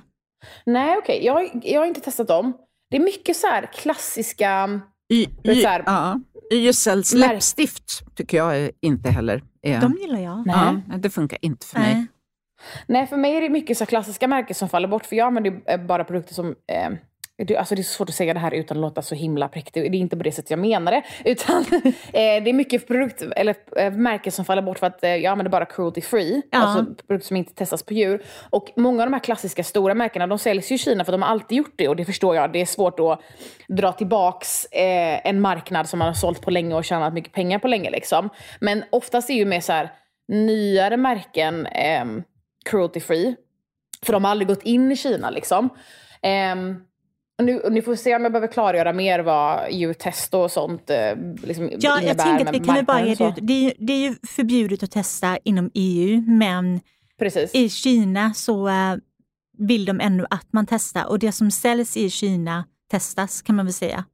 Nej, 0.65 0.97
okej. 0.97 1.17
Okay. 1.17 1.25
Jag, 1.25 1.65
jag 1.65 1.81
har 1.81 1.88
inte 1.88 2.01
testat 2.01 2.27
dem. 2.27 2.53
Det 2.89 2.97
är 2.97 3.01
mycket 3.01 3.38
så 3.38 3.47
klassiska... 3.73 4.81
I, 5.09 5.27
i, 5.43 5.61
så 5.61 5.67
här, 5.67 5.83
ja. 5.85 6.19
YSLs 6.53 7.13
läppstift 7.13 8.15
tycker 8.15 8.37
jag 8.37 8.71
inte 8.81 9.09
heller 9.09 9.43
är... 9.61 9.81
De 9.81 9.97
gillar 10.01 10.19
jag. 10.19 10.45
Nej. 10.45 10.81
Ja, 10.89 10.97
det 10.97 11.09
funkar 11.09 11.37
inte 11.41 11.65
för 11.65 11.79
Nej. 11.79 11.95
mig. 11.95 12.07
Nej, 12.87 13.07
för 13.07 13.17
mig 13.17 13.35
är 13.37 13.41
det 13.41 13.49
mycket 13.49 13.77
så 13.77 13.85
klassiska 13.85 14.27
märken 14.27 14.55
som 14.55 14.69
faller 14.69 14.87
bort. 14.87 15.05
För 15.05 15.15
jag 15.15 15.27
använder 15.27 15.61
eh, 15.65 15.85
bara 15.85 16.03
produkter 16.03 16.33
som 16.33 16.47
eh, 16.47 16.89
det, 17.37 17.57
alltså 17.57 17.75
det 17.75 17.81
är 17.81 17.83
så 17.83 17.93
svårt 17.93 18.09
att 18.09 18.15
säga 18.15 18.33
det 18.33 18.39
här 18.39 18.51
utan 18.51 18.77
att 18.77 18.81
låta 18.81 19.01
så 19.01 19.15
himla 19.15 19.47
präktigt. 19.47 19.91
Det 19.91 19.97
är 19.97 20.01
inte 20.01 20.17
på 20.17 20.23
det 20.23 20.31
sättet 20.31 20.51
jag 20.51 20.59
menar 20.59 20.91
det. 20.91 21.03
Utan 21.31 21.61
eh, 21.61 21.83
det 22.13 22.49
är 22.49 22.53
mycket 22.53 22.87
produkt, 22.87 23.21
eller 23.21 23.55
eh, 23.77 23.91
märken 23.91 24.31
som 24.31 24.45
faller 24.45 24.61
bort 24.61 24.79
för 24.79 24.87
att 24.87 25.03
eh, 25.03 25.09
jag 25.09 25.25
använder 25.25 25.51
bara 25.51 25.65
cruelty 25.65 26.01
free. 26.01 26.41
Ja. 26.51 26.59
Alltså 26.59 26.95
produkter 27.07 27.27
som 27.27 27.37
inte 27.37 27.53
testas 27.53 27.83
på 27.83 27.93
djur. 27.93 28.23
Och 28.49 28.71
många 28.75 29.03
av 29.03 29.09
de 29.09 29.13
här 29.13 29.23
klassiska 29.23 29.63
stora 29.63 29.93
märkena 29.93 30.27
de 30.27 30.39
säljs 30.39 30.71
ju 30.71 30.75
i 30.75 30.77
Kina 30.77 31.05
för 31.05 31.11
de 31.11 31.21
har 31.21 31.29
alltid 31.29 31.57
gjort 31.57 31.73
det. 31.75 31.87
Och 31.87 31.95
det 31.95 32.05
förstår 32.05 32.35
jag. 32.35 32.53
Det 32.53 32.61
är 32.61 32.65
svårt 32.65 32.99
att 32.99 33.21
dra 33.67 33.91
tillbaks 33.91 34.67
en 34.71 35.41
marknad 35.41 35.89
som 35.89 35.99
man 35.99 36.07
har 36.07 36.13
sålt 36.13 36.41
på 36.41 36.51
länge 36.51 36.75
och 36.75 36.85
tjänat 36.85 37.13
mycket 37.13 37.33
pengar 37.33 37.59
på 37.59 37.67
länge. 37.67 37.89
Liksom. 37.89 38.29
Men 38.59 38.83
oftast 38.89 39.29
är 39.29 39.33
ju 39.33 39.45
mer 39.45 39.61
så 39.61 39.73
här, 39.73 39.91
nyare 40.27 40.97
märken 40.97 41.65
eh, 41.65 42.05
cruelty 42.65 42.99
free. 42.99 43.35
För 44.05 44.13
de 44.13 44.23
har 44.23 44.31
aldrig 44.31 44.47
gått 44.47 44.63
in 44.63 44.91
i 44.91 44.95
Kina 44.95 45.29
liksom. 45.29 45.69
Um, 46.53 46.85
nu, 47.43 47.61
ni 47.71 47.81
får 47.81 47.95
se 47.95 48.15
om 48.15 48.23
jag 48.23 48.31
behöver 48.31 48.47
klargöra 48.47 48.93
mer 48.93 49.19
vad 49.19 49.71
djurtest 49.71 50.33
och 50.33 50.51
sånt 50.51 50.89
eh, 50.89 51.15
liksom 51.43 51.69
Ja, 51.79 52.01
jag 52.01 52.17
tänker 52.17 52.45
att 52.45 52.55
vi 52.55 52.59
kan 52.59 52.85
bara 52.85 53.05
ge 53.05 53.11
ut. 53.11 53.35
Det 53.41 53.67
är, 53.67 53.73
det 53.77 53.93
är 53.93 53.97
ju 53.97 54.15
förbjudet 54.27 54.83
att 54.83 54.91
testa 54.91 55.37
inom 55.43 55.71
EU, 55.73 56.21
men 56.27 56.79
Precis. 57.19 57.55
i 57.55 57.69
Kina 57.69 58.33
så 58.33 58.67
uh, 58.67 58.95
vill 59.57 59.85
de 59.85 60.01
ännu 60.01 60.25
att 60.29 60.53
man 60.53 60.65
testar 60.65 61.05
och 61.05 61.19
det 61.19 61.31
som 61.31 61.51
säljs 61.51 61.97
i 61.97 62.09
Kina 62.09 62.65
testas 62.91 63.41
kan 63.41 63.55
man 63.55 63.65
väl 63.65 63.73
säga. 63.73 64.05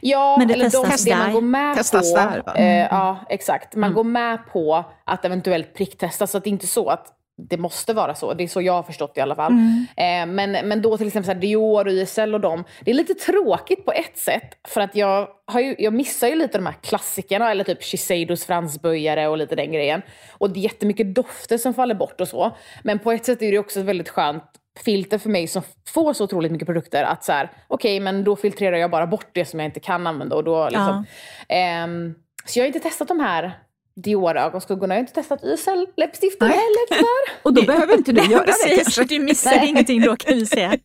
Ja, 0.00 0.36
men 0.38 0.48
det 0.48 0.54
eller 0.54 0.64
testas 0.64 1.04
de, 1.04 1.10
det 1.10 1.16
man 1.16 1.32
går 1.32 1.40
med 1.40 1.76
testas 1.76 2.12
på. 2.12 2.18
Där, 2.18 2.42
eh, 2.56 2.86
ja, 2.90 3.26
exakt. 3.28 3.74
Man 3.74 3.84
mm. 3.84 3.94
går 3.94 4.04
med 4.04 4.38
på 4.52 4.84
att 5.04 5.24
eventuellt 5.24 5.74
pricktesta 5.74 6.26
så 6.26 6.38
att 6.38 6.44
det 6.44 6.50
är 6.50 6.52
inte 6.52 6.66
så 6.66 6.88
att 6.88 7.17
det 7.38 7.56
måste 7.56 7.94
vara 7.94 8.14
så. 8.14 8.34
Det 8.34 8.44
är 8.44 8.48
så 8.48 8.62
jag 8.62 8.72
har 8.72 8.82
förstått 8.82 9.14
det 9.14 9.18
i 9.18 9.22
alla 9.22 9.34
fall. 9.34 9.52
Mm. 9.52 9.86
Eh, 9.96 10.34
men, 10.34 10.68
men 10.68 10.82
då 10.82 10.96
till 10.98 11.06
exempel 11.06 11.34
så 11.34 11.40
Dior 11.40 11.86
och 11.86 11.92
YSL 11.92 12.34
och 12.34 12.40
dem. 12.40 12.64
Det 12.80 12.90
är 12.90 12.94
lite 12.94 13.14
tråkigt 13.14 13.84
på 13.84 13.92
ett 13.92 14.18
sätt. 14.18 14.58
För 14.68 14.80
att 14.80 14.96
jag, 14.96 15.28
har 15.46 15.60
ju, 15.60 15.76
jag 15.78 15.92
missar 15.92 16.28
ju 16.28 16.34
lite 16.34 16.58
de 16.58 16.66
här 16.66 16.74
klassikerna. 16.82 17.50
Eller 17.50 17.64
typ 17.64 17.82
Shiseidos 17.82 18.44
fransböjare 18.44 19.28
och 19.28 19.38
lite 19.38 19.56
den 19.56 19.72
grejen. 19.72 20.02
Och 20.38 20.50
det 20.50 20.60
är 20.60 20.62
jättemycket 20.62 21.14
dofter 21.14 21.58
som 21.58 21.74
faller 21.74 21.94
bort 21.94 22.20
och 22.20 22.28
så. 22.28 22.56
Men 22.82 22.98
på 22.98 23.12
ett 23.12 23.24
sätt 23.24 23.42
är 23.42 23.52
det 23.52 23.58
också 23.58 23.82
väldigt 23.82 24.08
skönt 24.08 24.44
filter 24.84 25.18
för 25.18 25.30
mig 25.30 25.46
som 25.46 25.62
får 25.88 26.12
så 26.12 26.24
otroligt 26.24 26.52
mycket 26.52 26.66
produkter. 26.66 27.02
Att 27.02 27.24
så 27.24 27.32
här, 27.32 27.50
okej 27.68 27.96
okay, 27.96 28.00
men 28.00 28.24
då 28.24 28.36
filtrerar 28.36 28.76
jag 28.76 28.90
bara 28.90 29.06
bort 29.06 29.30
det 29.32 29.44
som 29.44 29.60
jag 29.60 29.66
inte 29.66 29.80
kan 29.80 30.06
använda. 30.06 30.36
Och 30.36 30.44
då, 30.44 30.64
liksom, 30.64 31.06
ja. 31.48 31.54
ehm, 31.54 32.14
så 32.44 32.58
jag 32.58 32.64
har 32.64 32.66
inte 32.66 32.80
testat 32.80 33.08
de 33.08 33.20
här 33.20 33.58
Dior-ögonskuggorna. 34.02 34.94
Jag 34.94 34.98
har 34.98 35.00
inte 35.00 35.12
testat 35.12 35.44
YSL 35.44 35.86
läppstiften 35.96 36.48
heller 36.48 36.88
tyvärr. 36.88 37.42
Och 37.42 37.54
då 37.54 37.62
behöver 37.62 37.94
inte 37.94 38.12
du 38.12 38.24
göra 38.30 38.44
det 38.44 38.76
kanske. 38.84 39.04
Du 39.04 39.18
missar 39.18 39.50
Nej. 39.50 39.68
ingenting 39.68 40.02
då 40.02 40.16
kan 40.16 40.34
vi 40.34 40.46
säga. 40.46 40.68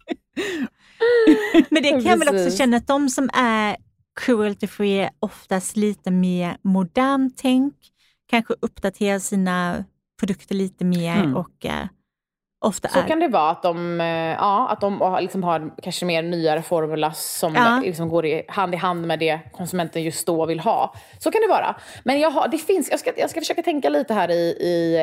Men 1.69 1.83
det 1.83 1.89
kan 1.89 2.03
jag 2.03 2.17
väl 2.17 2.35
också 2.35 2.57
känna 2.57 2.77
att 2.77 2.87
de 2.87 3.09
som 3.09 3.29
är 3.33 3.77
cruelty 4.21 4.67
free 4.67 4.99
är 4.99 5.09
oftast 5.19 5.77
lite 5.77 6.11
mer 6.11 6.57
modernt 6.61 7.37
tänk. 7.37 7.73
Kanske 8.29 8.53
uppdaterar 8.61 9.19
sina 9.19 9.85
produkter 10.19 10.55
lite 10.55 10.85
mer 10.85 11.15
mm. 11.15 11.35
och 11.35 11.65
uh, 11.65 11.87
ofta 12.63 12.87
så 12.87 12.99
är. 12.99 13.07
kan 13.07 13.19
det 13.19 13.27
vara, 13.27 13.49
att 13.49 13.61
de, 13.63 14.01
eh, 14.01 14.07
ja, 14.07 14.69
att 14.69 14.81
de 14.81 15.17
liksom 15.21 15.43
har 15.43 15.71
kanske 15.83 16.05
mer 16.05 16.23
nyare 16.23 16.61
formula 16.61 17.13
som 17.13 17.55
ja. 17.55 17.81
liksom 17.83 18.09
går 18.09 18.25
i, 18.25 18.43
hand 18.47 18.73
i 18.73 18.77
hand 18.77 19.07
med 19.07 19.19
det 19.19 19.39
konsumenten 19.51 20.03
just 20.03 20.27
då 20.27 20.45
vill 20.45 20.59
ha. 20.59 20.95
Så 21.19 21.31
kan 21.31 21.41
det 21.41 21.47
vara. 21.47 21.75
Men 22.03 22.19
jag, 22.19 22.31
har, 22.31 22.47
det 22.47 22.57
finns, 22.57 22.89
jag, 22.91 22.99
ska, 22.99 23.11
jag 23.17 23.29
ska 23.29 23.39
försöka 23.39 23.61
tänka 23.61 23.89
lite 23.89 24.13
här 24.13 24.31
i, 24.31 24.55
i, 24.59 24.95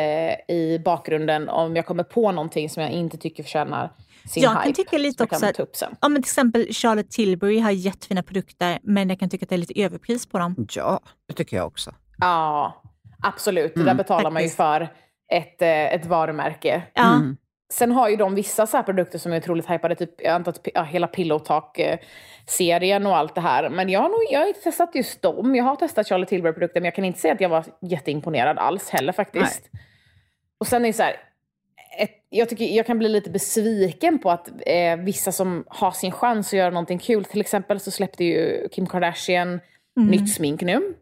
eh, 0.49 0.57
i 0.57 0.79
bakgrunden 0.79 1.49
om 1.49 1.77
jag 1.77 1.87
kommer 1.87 2.05
på 2.05 2.33
någonting 2.33 2.71
som 2.71 2.83
jag 2.83 2.93
inte 2.93 3.19
tycker 3.19 3.43
förtjänar 3.43 3.91
sin 4.29 4.43
jag 4.43 4.51
hype. 4.51 4.65
Kan 4.65 4.73
tycka 4.73 4.99
lite 4.99 5.25
också 5.25 5.47
att, 5.47 5.83
ja, 6.01 6.09
men 6.09 6.23
till 6.23 6.29
exempel 6.29 6.67
Charlotte 6.73 7.11
Tilbury 7.11 7.59
har 7.59 7.71
jättefina 7.71 8.23
produkter 8.23 8.79
men 8.83 9.09
jag 9.09 9.19
kan 9.19 9.31
tycka 9.31 9.45
att 9.45 9.49
det 9.49 9.57
är 9.57 9.59
lite 9.59 9.83
överpris 9.83 10.27
på 10.27 10.39
dem. 10.39 10.67
Ja, 10.75 11.01
det 11.29 11.35
tycker 11.35 11.57
jag 11.57 11.67
också. 11.67 11.95
Ja, 12.19 12.83
absolut. 13.23 13.77
Mm. 13.77 13.85
Det 13.85 13.91
där 13.91 13.97
betalar 13.97 14.31
Faktiskt. 14.31 14.59
man 14.59 14.73
ju 14.79 14.81
för 14.81 14.93
ett, 15.31 15.63
eh, 15.63 15.95
ett 15.95 16.07
varumärke. 16.07 16.83
Ja. 16.95 17.15
Mm. 17.15 17.37
Sen 17.73 17.93
har 17.93 18.09
ju 18.09 18.17
de 18.17 18.35
vissa 18.35 18.67
så 18.67 18.83
produkter 18.83 19.19
som 19.19 19.33
är 19.33 19.37
otroligt 19.37 19.71
hypade, 19.71 19.95
typ 19.95 20.23
jag 20.23 20.33
antar 20.33 20.53
att 20.53 20.69
ja, 20.75 20.83
hela 20.83 21.07
Pillowtalk-serien 21.07 23.07
och 23.07 23.17
allt 23.17 23.35
det 23.35 23.41
här. 23.41 23.71
Men 23.71 23.89
jag 23.89 24.01
har, 24.01 24.09
nog, 24.09 24.19
jag 24.31 24.41
har 24.41 24.47
inte 24.47 24.61
testat 24.61 24.95
just 24.95 25.23
dem. 25.23 25.55
Jag 25.55 25.65
har 25.65 25.77
testat 25.77 26.09
Charlotte 26.09 26.29
Tilbury-produkter, 26.29 26.81
men 26.81 26.85
jag 26.85 26.95
kan 26.95 27.05
inte 27.05 27.21
säga 27.21 27.35
att 27.35 27.41
jag 27.41 27.49
var 27.49 27.65
jätteimponerad 27.81 28.59
alls 28.59 28.91
heller 28.91 29.13
faktiskt. 29.13 29.69
Nej. 29.73 29.83
Och 30.59 30.67
sen 30.67 30.85
är 30.85 30.87
det 30.87 30.93
så 30.93 31.03
här, 31.03 31.17
ett, 31.99 32.27
jag, 32.29 32.49
tycker, 32.49 32.65
jag 32.65 32.87
kan 32.87 32.99
bli 32.99 33.09
lite 33.09 33.31
besviken 33.31 34.19
på 34.19 34.31
att 34.31 34.49
eh, 34.67 34.97
vissa 34.97 35.33
som 35.33 35.65
har 35.69 35.91
sin 35.91 36.13
chans 36.13 36.47
att 36.47 36.53
göra 36.53 36.71
någonting 36.71 36.99
kul, 36.99 37.25
till 37.25 37.41
exempel 37.41 37.81
så 37.81 37.91
släppte 37.91 38.25
ju 38.25 38.69
Kim 38.69 38.87
Kardashian 38.87 39.49
mm. 39.49 40.11
nytt 40.11 40.35
smink 40.35 40.63
nu. 40.63 40.95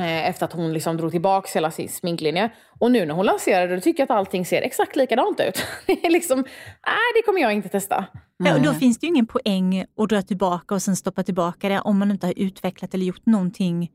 Eh, 0.00 0.28
efter 0.28 0.44
att 0.44 0.52
hon 0.52 0.72
liksom 0.72 0.96
drog 0.96 1.10
tillbaka 1.10 1.48
hela 1.54 1.70
sin 1.70 1.88
sminklinje. 1.88 2.50
Och 2.78 2.90
nu 2.90 3.06
när 3.06 3.14
hon 3.14 3.26
lanserade 3.26 3.74
det 3.74 3.80
tycker 3.80 4.00
jag 4.00 4.04
att 4.04 4.18
allting 4.18 4.46
ser 4.46 4.62
exakt 4.62 4.96
likadant 4.96 5.40
ut. 5.40 5.66
det 5.86 6.06
är 6.06 6.10
liksom, 6.10 6.38
nej 6.86 7.12
det 7.14 7.22
kommer 7.26 7.40
jag 7.40 7.52
inte 7.52 7.68
testa. 7.68 8.04
Ja, 8.36 8.54
och 8.54 8.62
då 8.62 8.74
finns 8.74 8.98
det 8.98 9.06
ju 9.06 9.08
ingen 9.08 9.26
poäng 9.26 9.84
att 9.96 10.08
dra 10.08 10.22
tillbaka 10.22 10.74
och 10.74 10.82
sen 10.82 10.96
stoppa 10.96 11.22
tillbaka 11.22 11.68
det 11.68 11.80
om 11.80 11.98
man 11.98 12.10
inte 12.10 12.26
har 12.26 12.34
utvecklat 12.36 12.94
eller 12.94 13.06
gjort 13.06 13.26
någonting, 13.26 13.90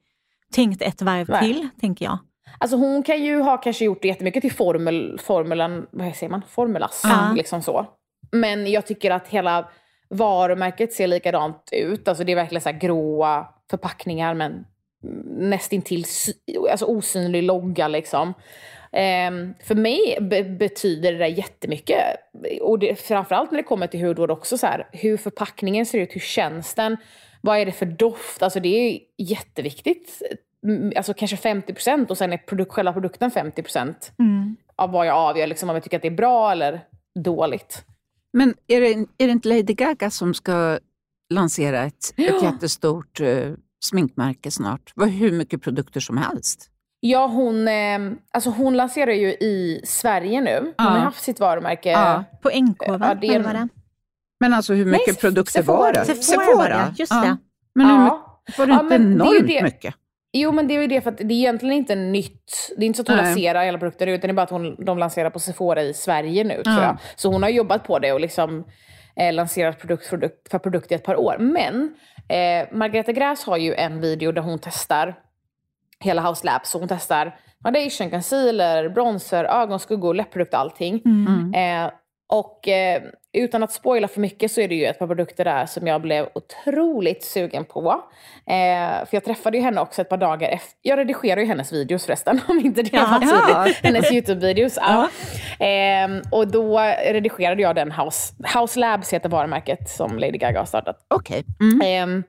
tänkt 0.54 0.82
ett 0.82 1.02
varv 1.02 1.30
nej. 1.30 1.42
till, 1.42 1.70
tänker 1.82 2.06
jag. 2.06 2.18
Alltså 2.58 2.78
hon 2.78 3.04
kan 3.04 3.24
ju 3.24 3.42
ha 3.42 3.58
kanske 3.58 3.86
gjort 3.86 4.06
jättemycket 4.06 4.42
till 4.42 4.54
formel, 4.54 5.20
formulan, 5.24 5.86
vad 5.92 6.16
säger 6.16 6.32
man, 6.32 6.42
formulas. 6.50 7.02
Ja. 7.04 7.34
Liksom 7.36 7.62
så. 7.62 7.86
Men 8.32 8.72
jag 8.72 8.86
tycker 8.86 9.12
att 9.12 9.28
hela 9.28 9.70
varumärket 10.10 10.94
ser 10.94 11.08
likadant 11.08 11.70
ut. 11.72 12.08
Alltså 12.08 12.24
det 12.24 12.32
är 12.32 12.36
verkligen 12.36 12.62
så 12.62 12.72
gråa 12.72 13.48
förpackningar 13.70 14.34
men 14.34 14.66
nästintill 15.38 16.06
alltså 16.72 16.86
osynlig 16.86 17.44
logga. 17.44 17.88
Liksom. 17.88 18.28
Um, 18.28 19.54
för 19.64 19.76
mig 19.76 20.18
be 20.22 20.44
betyder 20.44 21.12
det 21.12 21.18
där 21.18 21.26
jättemycket. 21.26 22.00
Och 22.62 22.80
det, 22.80 22.96
framförallt 22.96 23.52
när 23.52 23.58
det 23.58 23.64
kommer 23.64 23.88
till 23.88 24.06
hudvård 24.06 24.32
också. 24.32 24.58
Så 24.58 24.68
här, 24.68 24.88
hur 24.92 25.18
förpackningen 25.18 25.86
ser 25.86 26.00
ut, 26.00 26.16
hur 26.16 26.20
känns 26.20 26.74
den? 26.74 26.98
Vad 27.42 27.58
är 27.58 27.66
det 27.66 27.72
för 27.72 27.86
doft? 27.86 28.44
Alltså 28.44 28.60
det 28.60 28.70
är 28.70 29.00
jätteviktigt. 29.18 30.22
Alltså 30.96 31.14
kanske 31.14 31.38
50 31.38 31.74
procent 31.74 32.12
och 32.12 32.18
sen 32.18 32.34
är 32.34 32.38
produk 32.38 32.72
själva 32.72 32.94
produkten 32.94 33.32
50 33.32 33.64
procent 33.64 34.12
mm. 34.20 34.56
av 34.76 34.92
vad 34.92 35.08
jag 35.08 35.16
avgör. 35.16 35.48
Liksom, 35.48 35.70
om 35.70 35.76
jag 35.76 35.84
tycker 35.84 35.98
att 35.98 36.02
det 36.02 36.08
är 36.08 36.12
bra 36.12 36.52
eller 36.52 36.82
dåligt. 37.16 37.86
Men 38.34 38.54
är 38.68 38.82
det, 38.82 38.92
är 39.18 39.28
det 39.28 39.32
inte 39.32 39.50
Lady 39.50 39.74
Gaga 39.74 40.10
som 40.10 40.34
ska 40.34 40.80
lansera 41.30 41.84
ett, 41.84 42.14
ja. 42.16 42.38
ett 42.38 42.44
jättestort 42.44 43.22
uh, 43.22 43.54
sminkmärke 43.84 44.52
snart. 44.52 44.94
Hur 44.96 45.32
mycket 45.32 45.62
produkter 45.62 46.00
som 46.00 46.18
helst. 46.18 46.70
Ja, 47.00 47.28
hon, 47.28 47.68
eh, 47.68 48.00
alltså 48.32 48.50
hon 48.50 48.78
lanserar 48.78 49.12
ju 49.12 49.28
i 49.28 49.82
Sverige 49.86 50.42
nu. 50.42 50.60
Hon 50.60 50.74
ja. 50.78 50.84
har 50.84 51.00
haft 51.00 51.24
sitt 51.24 51.40
varumärke. 51.40 51.90
Ja. 51.92 52.24
På 52.42 52.50
NK, 52.50 52.88
va? 52.88 52.98
Ja, 53.02 53.16
det, 53.16 53.40
var 53.40 53.54
det? 53.54 53.68
Men 54.40 54.54
alltså 54.54 54.74
hur 54.74 54.86
mycket 54.86 55.08
Nej, 55.08 55.16
produkter 55.16 55.52
Sephora. 55.52 55.78
var 55.78 55.94
det? 55.94 56.06
Sephora, 56.06 56.46
Sephora. 56.46 56.94
Just 56.98 57.12
det. 57.12 57.38
Men 57.76 57.88
hur 57.88 58.04
mycket, 58.04 58.58
var 58.58 58.68
det 58.68 58.74
inte 58.74 58.96
enormt 58.96 59.48
det 59.48 59.54
det. 59.54 59.64
mycket? 59.64 59.96
Jo, 60.34 60.52
men 60.52 60.68
det 60.68 60.76
är 60.76 60.82
ju 60.82 60.88
det 60.88 61.02
för 61.02 61.12
att 61.12 61.18
det 61.18 61.24
är 61.24 61.32
egentligen 61.32 61.76
inte 61.76 61.96
nytt. 61.96 62.74
Det 62.78 62.84
är 62.84 62.88
inte 62.88 62.98
så 62.98 63.02
att 63.02 63.08
hon 63.08 63.18
Nej. 63.18 63.26
lanserar 63.26 63.66
hela 63.66 63.78
produkter, 63.78 64.08
utan 64.08 64.28
det 64.28 64.32
är 64.32 64.34
bara 64.34 64.44
att 64.44 64.50
hon, 64.50 64.86
de 64.86 64.98
lanserar 64.98 65.30
på 65.30 65.40
Sephora 65.40 65.82
i 65.82 65.94
Sverige 65.94 66.44
nu, 66.44 66.64
tror 66.64 66.82
jag. 66.82 66.98
Så 67.16 67.32
hon 67.32 67.44
har 67.44 67.50
jobbat 67.50 67.84
på 67.84 68.00
det 68.00 68.12
och 68.12 68.20
liksom 68.20 68.64
eh, 69.16 69.34
lanserat 69.34 69.80
produkt, 69.80 70.10
produkt 70.10 70.52
för 70.52 70.60
produkt 70.60 70.92
i 70.92 70.96
ett 70.96 71.04
par 71.04 71.16
år. 71.16 71.38
Men 71.40 71.96
Eh, 72.28 72.68
Margareta 72.72 73.12
Gräs 73.12 73.44
har 73.44 73.58
ju 73.58 73.74
en 73.74 74.02
video 74.02 74.32
där 74.32 74.42
hon 74.42 74.60
testar 74.60 75.16
hela 76.00 76.30
House 76.30 76.46
Labs. 76.46 76.70
Så 76.70 76.80
hon 76.80 76.88
testar 76.88 77.36
foundation, 77.64 78.10
concealer, 78.10 78.90
bronzer, 78.90 79.44
ögonskuggor, 79.44 80.14
läppprodukt, 80.14 80.54
allting. 80.54 81.02
Mm. 81.06 81.54
Eh, 81.54 81.94
och 82.34 82.68
eh, 82.68 83.02
utan 83.34 83.64
att 83.64 83.72
spoila 83.72 84.08
för 84.08 84.22
mycket 84.22 84.52
så 84.52 84.62
är 84.62 84.68
det 84.68 84.76
ju 84.76 84.86
ett 84.86 85.00
par 85.00 85.08
produkter 85.08 85.46
där 85.46 85.66
som 85.66 85.88
jag 85.88 86.02
blev 86.02 86.30
otroligt 86.36 87.24
sugen 87.24 87.66
på. 87.66 88.04
Eh, 88.46 89.06
för 89.06 89.10
jag 89.12 89.24
träffade 89.24 89.58
ju 89.58 89.64
henne 89.64 89.82
också 89.82 90.02
ett 90.02 90.10
par 90.10 90.18
dagar 90.18 90.50
efter. 90.50 90.80
Jag 90.82 91.00
redigerar 91.00 91.42
ju 91.42 91.48
hennes 91.48 91.74
videos 91.74 92.06
förresten, 92.06 92.42
om 92.48 92.60
inte 92.60 92.82
det 92.82 92.98
var 92.98 93.20
tydligt. 93.20 93.78
Hennes 93.84 94.12
YouTube-videos. 94.12 94.78
Ja. 94.82 95.10
Eh, 95.66 96.10
och 96.32 96.48
då 96.48 96.80
redigerade 97.06 97.62
jag 97.62 97.76
den 97.76 97.92
House, 97.92 98.34
House 98.60 98.80
Labs 98.80 99.14
heter 99.14 99.30
varumärket 99.30 99.90
som 99.90 100.20
Lady 100.20 100.38
Gaga 100.38 100.60
har 100.60 100.66
startat. 100.66 101.06
Okej. 101.08 101.44
Okay. 101.58 101.90
Mm. 101.90 102.20
Eh, 102.20 102.24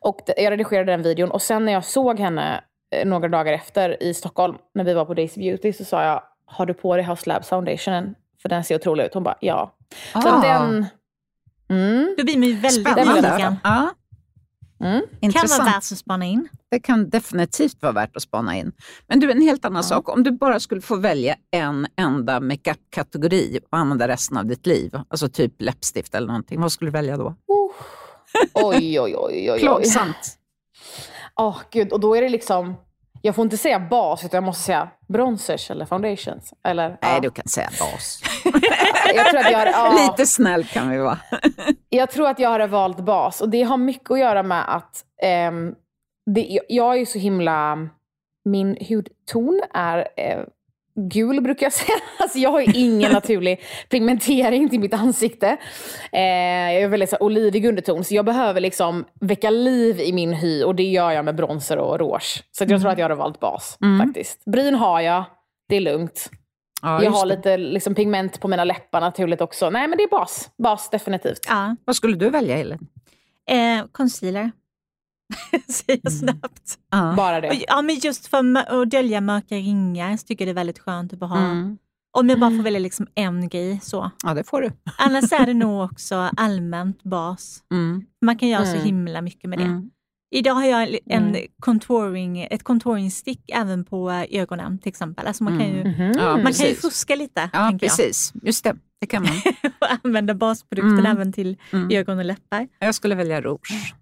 och 0.00 0.20
jag 0.36 0.50
redigerade 0.50 0.92
den 0.92 1.02
videon 1.02 1.30
och 1.30 1.42
sen 1.42 1.64
när 1.64 1.72
jag 1.72 1.84
såg 1.84 2.20
henne 2.20 2.64
eh, 2.94 3.06
några 3.06 3.28
dagar 3.28 3.52
efter 3.52 4.02
i 4.02 4.14
Stockholm, 4.14 4.56
när 4.74 4.84
vi 4.84 4.94
var 4.94 5.04
på 5.04 5.14
Daisy 5.14 5.40
Beauty, 5.40 5.72
så 5.72 5.84
sa 5.84 6.04
jag, 6.04 6.22
har 6.46 6.66
du 6.66 6.74
på 6.74 6.96
dig 6.96 7.04
House 7.04 7.28
Labs 7.28 7.48
foundationen? 7.48 8.14
För 8.44 8.48
den 8.48 8.64
ser 8.64 8.74
otrolig 8.76 9.04
ut. 9.04 9.14
Hon 9.14 9.22
bara, 9.22 9.38
ja. 9.40 9.74
Ah. 10.12 10.20
Så 10.22 10.40
den... 10.40 10.86
Mm. 11.68 12.14
Då 12.18 12.24
blir 12.24 12.38
man 12.38 12.48
ju 12.48 12.54
väldigt 12.54 12.96
nyfiken. 12.96 13.56
Ja. 13.64 13.90
Mm. 14.80 15.02
Kan 15.32 15.46
vara 15.48 15.64
värt 15.64 15.76
att 15.76 15.98
spana 15.98 16.24
in. 16.24 16.48
Det 16.70 16.80
kan 16.80 17.10
definitivt 17.10 17.82
vara 17.82 17.92
värt 17.92 18.16
att 18.16 18.22
spana 18.22 18.56
in. 18.56 18.72
Men 19.06 19.20
du, 19.20 19.30
en 19.30 19.42
helt 19.42 19.64
annan 19.64 19.82
ja. 19.82 19.82
sak. 19.82 20.08
Om 20.08 20.22
du 20.22 20.30
bara 20.30 20.60
skulle 20.60 20.80
få 20.80 20.96
välja 20.96 21.36
en 21.50 21.86
enda 21.96 22.40
makeup-kategori 22.40 23.60
och 23.70 23.78
använda 23.78 24.08
resten 24.08 24.36
av 24.36 24.46
ditt 24.46 24.66
liv, 24.66 25.00
alltså 25.08 25.28
typ 25.28 25.52
läppstift 25.58 26.14
eller 26.14 26.26
någonting, 26.26 26.60
vad 26.60 26.72
skulle 26.72 26.90
du 26.90 26.92
välja 26.92 27.16
då? 27.16 27.26
Uh. 27.26 27.34
Oj, 28.54 29.00
oj, 29.00 29.00
oj. 29.00 29.16
oj, 29.16 29.50
oj. 29.50 29.60
Plågsamt. 29.60 30.38
Åh, 31.40 31.48
oh, 31.48 31.60
gud. 31.70 31.92
Och 31.92 32.00
då 32.00 32.16
är 32.16 32.22
det 32.22 32.28
liksom 32.28 32.74
jag 33.26 33.34
får 33.34 33.42
inte 33.42 33.56
säga 33.56 33.80
bas, 33.80 34.24
utan 34.24 34.36
jag 34.36 34.44
måste 34.44 34.62
säga 34.62 34.88
bronzers 35.08 35.70
eller 35.70 35.86
foundations. 35.86 36.54
Eller, 36.64 36.88
Nej, 36.88 36.98
ja. 37.00 37.20
du 37.20 37.30
kan 37.30 37.48
säga 37.48 37.70
bas. 37.80 38.22
jag 39.14 39.26
tror 39.30 39.40
att 39.40 39.50
jag 39.50 39.58
har, 39.58 39.66
ja. 39.66 40.06
Lite 40.06 40.26
snäll 40.26 40.64
kan 40.64 40.90
vi 40.90 40.98
vara. 40.98 41.18
jag 41.88 42.10
tror 42.10 42.28
att 42.28 42.38
jag 42.38 42.48
har 42.48 42.66
valt 42.66 43.00
bas. 43.00 43.40
Och 43.40 43.48
det 43.48 43.62
har 43.62 43.76
mycket 43.76 44.10
att 44.10 44.18
göra 44.18 44.42
med 44.42 44.76
att 44.76 45.04
um, 45.48 45.74
det, 46.34 46.60
jag 46.68 47.00
är 47.00 47.04
så 47.04 47.18
himla... 47.18 47.88
Min 48.44 48.76
hudton 48.88 49.62
är 49.74 50.08
eh, 50.16 50.40
gul 50.96 51.40
brukar 51.40 51.66
jag 51.66 51.72
säga. 51.72 51.98
Alltså 52.18 52.38
jag 52.38 52.50
har 52.50 52.76
ingen 52.76 53.12
naturlig 53.12 53.60
pigmentering 53.88 54.68
till 54.68 54.80
mitt 54.80 54.94
ansikte. 54.94 55.56
Eh, 56.12 56.72
jag 56.72 56.82
är 56.82 56.88
väldigt 56.88 57.10
så 57.10 57.16
olivig 57.20 57.66
underton, 57.66 58.04
så 58.04 58.14
jag 58.14 58.24
behöver 58.24 58.60
liksom 58.60 59.04
väcka 59.20 59.50
liv 59.50 60.00
i 60.00 60.12
min 60.12 60.32
hy 60.32 60.62
och 60.62 60.74
det 60.74 60.82
gör 60.82 61.10
jag 61.10 61.24
med 61.24 61.36
bronzer 61.36 61.76
och 61.76 61.98
rouge. 61.98 62.44
Så 62.50 62.62
jag 62.62 62.70
mm. 62.70 62.80
tror 62.80 62.92
att 62.92 62.98
jag 62.98 63.08
har 63.08 63.16
valt 63.16 63.40
bas 63.40 63.78
mm. 63.82 64.06
faktiskt. 64.06 64.44
Bryn 64.44 64.74
har 64.74 65.00
jag, 65.00 65.24
det 65.68 65.76
är 65.76 65.80
lugnt. 65.80 66.30
Ja, 66.82 67.02
jag 67.02 67.10
har 67.10 67.26
lite 67.26 67.56
liksom, 67.56 67.94
pigment 67.94 68.40
på 68.40 68.48
mina 68.48 68.64
läppar 68.64 69.00
naturligt 69.00 69.40
också. 69.40 69.70
Nej 69.70 69.88
men 69.88 69.98
det 69.98 70.04
är 70.04 70.08
bas, 70.08 70.50
bas 70.58 70.90
definitivt. 70.90 71.40
Ja. 71.48 71.76
Vad 71.84 71.96
skulle 71.96 72.16
du 72.16 72.30
välja 72.30 72.58
Elin? 72.58 72.78
Eh, 73.50 73.86
concealer. 73.92 74.50
Säger 75.68 76.00
jag 76.02 76.12
mm. 76.12 76.18
snabbt. 76.20 76.78
Mm. 76.94 77.16
Bara 77.16 77.40
det? 77.40 77.62
Ja, 77.68 77.82
men 77.82 77.96
just 77.98 78.26
för 78.26 78.58
att 78.82 78.90
dölja 78.90 79.20
mörka 79.20 79.54
ringar 79.54 80.16
så 80.16 80.26
tycker 80.26 80.44
jag 80.46 80.48
det 80.48 80.52
är 80.52 80.60
väldigt 80.62 80.78
skönt 80.78 81.12
att 81.12 81.20
ha. 81.28 81.38
Mm. 81.38 81.78
Om 82.16 82.28
jag 82.28 82.40
bara 82.40 82.50
får 82.50 82.62
välja 82.62 82.80
liksom 82.80 83.06
en 83.14 83.48
grej 83.48 83.80
så. 83.82 84.10
Ja, 84.24 84.34
det 84.34 84.44
får 84.44 84.62
du. 84.62 84.70
Annars 84.98 85.32
är 85.32 85.46
det 85.46 85.54
nog 85.64 85.84
också 85.84 86.30
allmänt 86.36 87.02
bas. 87.02 87.62
Mm. 87.72 88.04
Man 88.22 88.36
kan 88.38 88.48
göra 88.48 88.64
Mm. 88.64 88.78
så 88.78 88.84
himla 88.86 89.22
mycket 89.22 89.50
med 89.50 89.58
det. 89.58 89.64
Mm. 89.64 89.90
Idag 90.34 90.54
har 90.54 90.64
jag 90.64 90.98
en 91.06 91.22
Mm. 91.28 91.46
contouring, 91.60 92.40
ett 92.50 92.62
contouringstick 92.62 93.50
även 93.52 93.84
på 93.84 94.10
ögonen 94.30 94.78
till 94.78 94.88
exempel. 94.88 95.26
Alltså 95.26 95.44
man, 95.44 95.58
kan 95.58 95.68
ju, 95.68 95.84
Mhm. 95.84 96.12
Ja, 96.18 96.26
man 96.26 96.36
kan 96.36 96.52
ju 96.52 96.52
precis. 96.52 96.80
fuska 96.80 97.14
lite, 97.16 97.50
Ja, 97.52 97.72
precis. 97.80 98.32
Just 98.42 98.64
det, 98.64 98.76
det 99.00 99.06
kan 99.06 99.22
man. 99.22 99.32
jag. 99.44 99.54
Och 99.80 100.04
använda 100.04 100.34
basprodukten 100.34 100.98
Mm. 100.98 101.06
även 101.06 101.32
till 101.32 101.56
Mm. 101.72 101.90
ögon 101.90 102.18
och 102.18 102.24
läppar. 102.24 102.68
Jag 102.78 102.94
skulle 102.94 103.14
välja 103.14 103.40
rouge. 103.40 103.94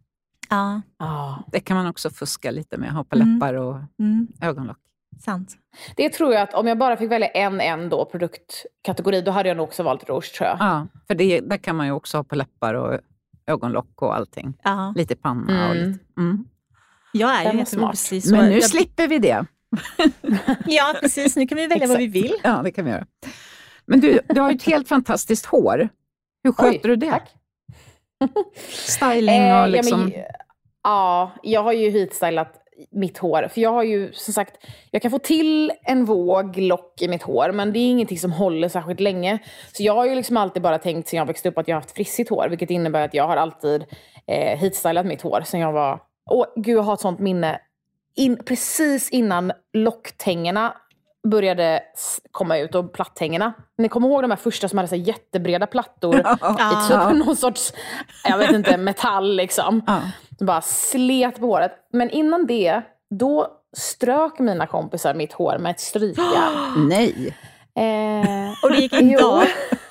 Ja, 0.52 0.80
Ah. 0.98 1.34
Det 1.52 1.60
kan 1.60 1.76
man 1.76 1.86
också 1.86 2.10
fuska 2.10 2.50
lite 2.50 2.76
med, 2.78 2.90
ha 2.92 3.04
på 3.04 3.16
Mm. 3.16 3.34
läppar 3.34 3.54
och 3.54 3.76
mm, 3.98 4.28
ögonlock. 4.40 4.78
sant. 5.24 5.56
Det 5.96 6.08
tror 6.08 6.32
jag 6.32 6.42
att 6.42 6.54
om 6.54 6.66
jag 6.66 6.78
bara 6.78 6.96
fick 6.96 7.10
välja 7.10 7.28
en, 7.28 7.60
en 7.60 7.88
då, 7.88 8.04
produktkategori, 8.04 9.20
då 9.22 9.30
hade 9.30 9.48
jag 9.48 9.56
nog 9.56 9.64
också 9.68 9.82
valt 9.82 10.08
rouge 10.08 10.32
tror 10.34 10.48
jag. 10.48 10.56
Ja, 10.60 10.86
för 11.06 11.14
det, 11.14 11.40
där 11.40 11.56
kan 11.56 11.76
man 11.76 11.86
ju 11.86 11.92
också 11.92 12.16
ha 12.18 12.24
på 12.24 12.34
läppar 12.36 12.74
och 12.74 12.98
ögonlock 13.46 14.02
och 14.02 14.16
allting. 14.16 14.54
Ja. 14.62 14.92
Lite 14.96 15.16
panna 15.16 15.68
och 15.68 15.74
Mm. 15.76 15.88
lite. 15.90 16.04
Mm. 16.18 16.44
Jag 17.12 17.40
är 17.40 17.44
Den 17.44 17.58
ju 17.58 17.64
smart. 17.64 17.90
precis 17.90 18.24
så. 18.28 18.36
Men 18.36 18.44
nu 18.48 18.54
jag, 18.54 18.64
slipper 18.64 19.08
vi 19.08 19.18
det. 19.18 19.44
Ja, 20.66 20.94
precis. 21.00 21.36
Nu 21.36 21.46
kan 21.46 21.56
vi 21.56 21.66
välja 21.66 21.86
vad 21.88 21.98
vi 21.98 22.06
vill. 22.06 22.34
Ja, 22.42 22.60
det 22.64 22.70
kan 22.70 22.84
vi 22.84 22.90
göra. 22.90 23.06
Men 23.86 24.00
du, 24.00 24.20
du 24.28 24.40
har 24.40 24.50
ju 24.50 24.56
ett 24.56 24.62
helt 24.62 24.88
fantastiskt 24.88 25.46
hår. 25.46 25.88
Hur 26.44 26.52
sköter 26.52 26.88
du 26.88 26.96
det? 26.96 27.10
Tack. 27.10 27.30
Styling 28.68 29.34
Eh, 29.34 29.62
och 29.62 29.68
liksom... 29.68 30.00
ja, 30.00 30.06
men, 30.06 30.24
ja, 30.82 31.30
jag 31.42 31.62
har 31.62 31.72
ju 31.72 31.90
heatstylat 31.90 32.62
mitt 32.90 33.18
hår. 33.18 33.48
För 33.48 33.60
jag 33.60 33.72
har 33.72 33.82
ju 33.82 34.12
som 34.12 34.34
sagt, 34.34 34.66
jag 34.90 35.02
kan 35.02 35.10
få 35.10 35.18
till 35.18 35.72
en 35.84 36.04
våg 36.04 36.56
lock 36.56 37.02
i 37.02 37.08
mitt 37.08 37.22
hår, 37.22 37.52
men 37.52 37.72
det 37.72 37.78
är 37.78 37.90
ingenting 37.90 38.18
som 38.18 38.32
håller 38.32 38.68
särskilt 38.68 39.00
länge. 39.00 39.38
Så 39.72 39.82
jag 39.82 39.94
har 39.94 40.06
ju 40.06 40.14
liksom 40.14 40.36
alltid 40.36 40.62
bara 40.62 40.78
tänkt 40.78 41.08
sen 41.08 41.18
jag 41.18 41.26
växte 41.26 41.48
upp 41.48 41.58
att 41.58 41.68
jag 41.68 41.76
har 41.76 41.80
haft 41.80 41.94
frissigt 41.94 42.30
hår, 42.30 42.48
vilket 42.48 42.70
innebär 42.70 43.04
att 43.04 43.14
jag 43.14 43.26
har 43.26 43.36
alltid 43.36 43.84
eh, 44.26 44.58
heatstylat 44.58 45.06
mitt 45.06 45.22
hår 45.22 45.42
sen 45.46 45.60
jag 45.60 45.72
var... 45.72 46.00
Åh, 46.30 46.46
gud, 46.56 46.76
jag 46.76 46.82
har 46.82 46.94
ett 46.94 47.00
sånt 47.00 47.20
minne. 47.20 47.60
In, 48.16 48.36
precis 48.44 49.10
innan 49.10 49.52
locktängerna 49.72 50.76
började 51.30 51.82
komma 52.30 52.58
ut 52.58 52.74
och 52.74 52.92
plattängerna. 52.92 53.52
Ni 53.78 53.88
kommer 53.88 54.08
ihåg 54.08 54.22
de 54.22 54.30
här 54.30 54.38
första 54.38 54.68
som 54.68 54.78
hade 54.78 54.88
så 54.88 54.94
här 54.96 55.02
jättebreda 55.02 55.66
plattor 55.66 56.14
i 56.20 56.88
typ 56.88 57.26
någon 57.26 57.36
sorts, 57.36 57.72
jag 58.24 58.38
vet 58.38 58.50
inte, 58.52 58.76
metall 58.76 59.36
liksom. 59.36 59.82
Som 60.38 60.46
bara 60.46 60.60
slet 60.60 61.40
på 61.40 61.46
håret. 61.46 61.72
Men 61.92 62.10
innan 62.10 62.46
det, 62.46 62.82
då 63.10 63.46
strök 63.76 64.38
mina 64.38 64.66
kompisar 64.66 65.14
mitt 65.14 65.32
hår 65.32 65.58
med 65.58 65.70
ett 65.70 65.80
strykjärn. 65.80 66.88
Nej. 66.88 67.36
Eh, 67.76 68.52
Och 68.62 68.70
det 68.70 68.76
gick 68.76 68.92
inte 68.92 69.22
Jo. 69.22 69.42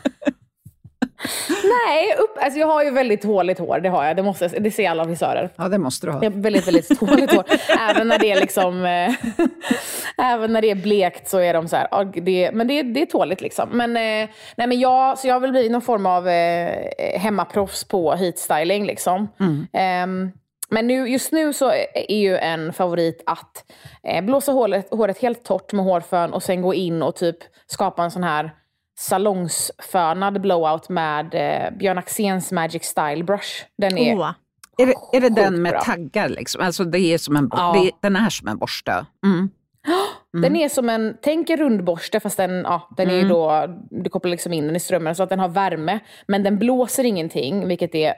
nej, 1.48 2.16
upp, 2.18 2.38
alltså 2.42 2.60
jag 2.60 2.68
har 2.68 2.84
ju 2.84 2.92
väldigt 2.92 3.22
tåligt 3.22 3.60
hår, 3.60 3.80
det 3.80 3.90
har 3.90 4.06
jag. 4.06 4.16
Det, 4.16 4.24
måste, 4.24 4.48
det 4.48 4.72
ser 4.72 4.90
alla 4.90 5.06
frisörer. 5.06 5.50
Ja, 5.56 5.68
det 5.68 5.78
måste 5.78 6.08
du 6.08 6.12
ha. 6.12 6.24
Jag 6.24 6.32
har 6.32 6.42
väldigt, 6.42 6.68
väldigt 6.68 7.00
tåligt 7.00 7.32
hår. 7.32 7.46
Även 7.90 8.08
när 8.08 8.20
det 8.20 8.32
är 8.32 8.40
liksom... 8.40 8.86
Eh, 8.86 9.14
även 10.34 10.54
när 10.54 10.62
det 10.62 10.72
är 10.72 10.76
blekt 10.76 11.30
så 11.30 11.38
är 11.38 11.54
de 11.54 11.68
så 11.68 11.76
här, 11.76 12.22
det, 12.22 12.52
men 12.54 12.68
det, 12.68 12.84
det 12.84 13.02
är 13.02 13.06
tåligt 13.06 13.42
liksom. 13.42 13.70
Men, 13.70 13.98
eh, 13.98 14.30
nej, 14.56 14.68
men 14.68 14.80
jag, 14.80 15.20
så 15.20 15.28
jag 15.28 15.40
väl 15.40 15.52
blivit 15.52 15.72
någon 15.72 15.82
form 15.82 16.06
av 16.06 16.28
eh, 16.28 17.20
hemmaproffs 17.20 17.84
på 17.84 18.16
heatstyling 18.16 18.86
liksom. 18.86 19.28
Ehm, 19.74 20.32
men 20.70 20.88
nu, 20.88 21.10
just 21.10 21.32
nu 21.32 21.54
så 21.54 21.72
är 21.94 22.16
ju 22.16 22.38
en 22.38 22.74
favorit 22.74 23.24
att 23.26 23.66
blåsa 24.24 24.52
håret, 24.52 24.88
håret 24.92 25.22
helt 25.22 25.44
torrt 25.44 25.74
med 25.74 25.86
hårfön 25.86 26.34
och 26.34 26.44
sen 26.44 26.62
gå 26.62 26.74
in 26.74 27.04
och 27.04 27.16
typ 27.16 27.38
skapa 27.68 28.04
en 28.04 28.12
sån 28.12 28.24
här 28.24 28.52
salongsfönad 29.02 30.42
blowout 30.42 30.90
med 30.90 31.36
eh, 31.36 31.78
Björn 31.78 31.98
Axéns 31.98 32.52
Magic 32.52 32.84
Style 32.84 33.24
Brush. 33.24 33.66
Den 33.78 33.98
är 33.98 34.16
Åh. 34.18 34.32
Är 34.78 34.86
det, 34.86 34.94
är 35.18 35.22
det 35.22 35.30
den 35.30 35.62
med 35.62 35.72
bra. 35.72 35.82
taggar? 35.82 36.30
Liksom? 36.30 36.62
Alltså 36.62 36.84
det 36.84 37.00
är 37.00 37.18
som 37.18 37.36
en, 37.36 37.50
Ja. 37.52 37.74
det 37.74 37.88
är, 37.88 37.92
den 38.02 38.16
är 38.16 38.30
som 38.30 38.48
en 38.48 38.58
borste. 38.58 39.06
Mm. 39.26 39.50
Den 40.42 40.56
är 40.56 40.70
som 40.70 40.90
en, 40.90 41.18
tänk 41.22 41.50
en 41.50 41.58
rundborste 41.58 42.20
fast 42.20 42.38
den, 42.38 42.52
ja, 42.52 42.90
den 42.98 43.10
är 43.10 43.14
ju 43.14 43.28
då, 43.28 43.66
du 43.90 44.10
kopplar 44.10 44.32
liksom 44.32 44.54
in 44.54 44.68
den 44.68 44.76
i 44.76 44.80
strömmen 44.80 45.16
så 45.16 45.24
att 45.24 45.30
den 45.30 45.40
har 45.40 45.50
värme. 45.50 46.00
Men 46.28 46.44
den 46.44 46.58
blåser 46.60 47.04
ingenting, 47.04 47.68
vilket 47.68 47.96
är 47.96 48.14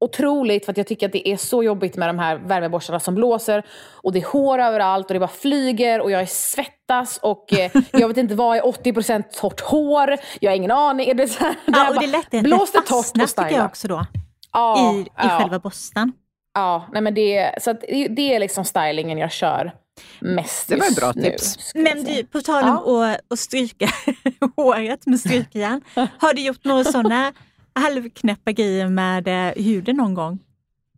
otroligt 0.00 0.64
för 0.64 0.72
att 0.72 0.76
jag 0.76 0.86
tycker 0.86 1.06
att 1.06 1.12
det 1.12 1.28
är 1.28 1.36
så 1.36 1.62
jobbigt 1.62 1.96
med 1.96 2.08
de 2.08 2.18
här 2.18 2.36
värmeborstarna 2.36 3.00
som 3.00 3.14
blåser. 3.14 3.62
Och 3.92 4.12
det 4.12 4.18
är 4.18 4.24
hår 4.24 4.58
överallt 4.58 5.06
och 5.06 5.14
det 5.14 5.20
bara 5.20 5.28
flyger 5.28 6.00
och 6.00 6.10
jag 6.10 6.20
är 6.20 6.26
svettas 6.26 7.18
och 7.22 7.52
eh, 7.52 7.72
jag 7.92 8.08
vet 8.08 8.16
inte 8.16 8.34
vad 8.34 8.56
är 8.56 8.62
80% 8.62 9.22
torrt 9.40 9.60
hår. 9.60 10.16
Jag 10.40 10.50
har 10.50 10.56
ingen 10.56 10.70
aning. 10.70 11.16
Det 11.16 11.28
så 11.28 11.44
här, 11.44 11.54
Ja, 11.66 11.88
och 11.88 11.94
det 11.98 12.04
är 12.04 12.10
lätt 12.10 12.24
att 12.24 12.30
det 12.30 12.42
blås 12.42 12.72
det 12.72 12.78
inte 12.78 12.88
torrt 12.88 13.04
fastnar 13.06 13.44
tycker 13.44 13.56
jag 13.56 13.66
också 13.66 13.88
då. 13.88 14.06
Ja, 14.52 14.94
I, 14.94 15.00
i 15.00 15.06
ja. 15.16 15.38
själva 15.40 15.58
borsten. 15.58 16.12
Ja, 16.54 16.88
nej 16.92 17.02
men 17.02 17.14
det, 17.14 17.54
så 17.62 17.70
att 17.70 17.80
det, 17.80 18.08
det 18.08 18.34
är 18.34 18.40
liksom 18.40 18.64
stylingen 18.64 19.18
jag 19.18 19.32
kör 19.32 19.72
mest 20.18 20.68
Det 20.68 20.76
var 20.76 20.86
ett 20.86 20.96
bra 20.96 21.12
nu, 21.14 21.22
tips. 21.22 21.70
jag 21.74 21.82
Men 21.84 22.04
du, 22.04 22.24
på 22.24 22.40
tal 22.40 22.64
om 22.64 23.02
att, 23.02 23.20
att 23.32 23.38
stryka 23.38 23.88
håret 24.56 25.06
med 25.06 25.20
strykjärn. 25.20 25.80
Har 26.18 26.34
du 26.34 26.42
gjort 26.42 26.64
några 26.64 26.84
sådana 26.84 27.32
halvknäppa 27.78 28.52
grejer 28.52 28.88
med 28.88 29.28
eh, 29.28 29.64
huden 29.64 29.96
någon 29.96 30.14
gång? 30.14 30.38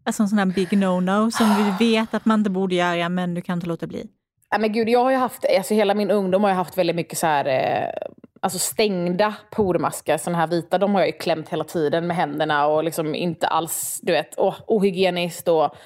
Alltså 0.04 0.22
en 0.22 0.28
sån 0.28 0.38
här 0.38 0.46
big 0.46 0.68
no-no 0.68 1.30
som 1.30 1.46
du 1.46 1.86
vet 1.86 2.14
att 2.14 2.24
man 2.24 2.40
inte 2.40 2.50
borde 2.50 2.74
göra 2.74 3.08
men 3.08 3.34
du 3.34 3.40
kan 3.40 3.58
inte 3.58 3.66
låta 3.66 3.86
bli. 3.86 4.06
Ja, 4.50 4.58
men 4.58 4.72
gud, 4.72 4.88
jag 4.88 5.04
har 5.04 5.10
ju 5.10 5.16
haft, 5.16 5.44
alltså 5.56 5.74
hela 5.74 5.94
min 5.94 6.10
ungdom 6.10 6.42
har 6.42 6.50
jag 6.50 6.56
haft 6.56 6.78
väldigt 6.78 6.96
mycket 6.96 7.18
så 7.18 7.26
här, 7.26 7.46
eh, 7.46 8.08
alltså 8.40 8.58
stängda 8.58 9.34
pormaskar, 9.50 10.18
såna 10.18 10.38
här 10.38 10.46
vita, 10.46 10.78
de 10.78 10.94
har 10.94 11.00
jag 11.00 11.08
ju 11.08 11.12
klämt 11.12 11.48
hela 11.48 11.64
tiden 11.64 12.06
med 12.06 12.16
händerna 12.16 12.66
och 12.66 12.84
liksom 12.84 13.14
inte 13.14 13.46
alls, 13.46 14.00
du 14.02 14.12
vet, 14.12 14.38
oh, 14.38 14.54
ohygieniskt 14.66 15.48
och 15.48 15.76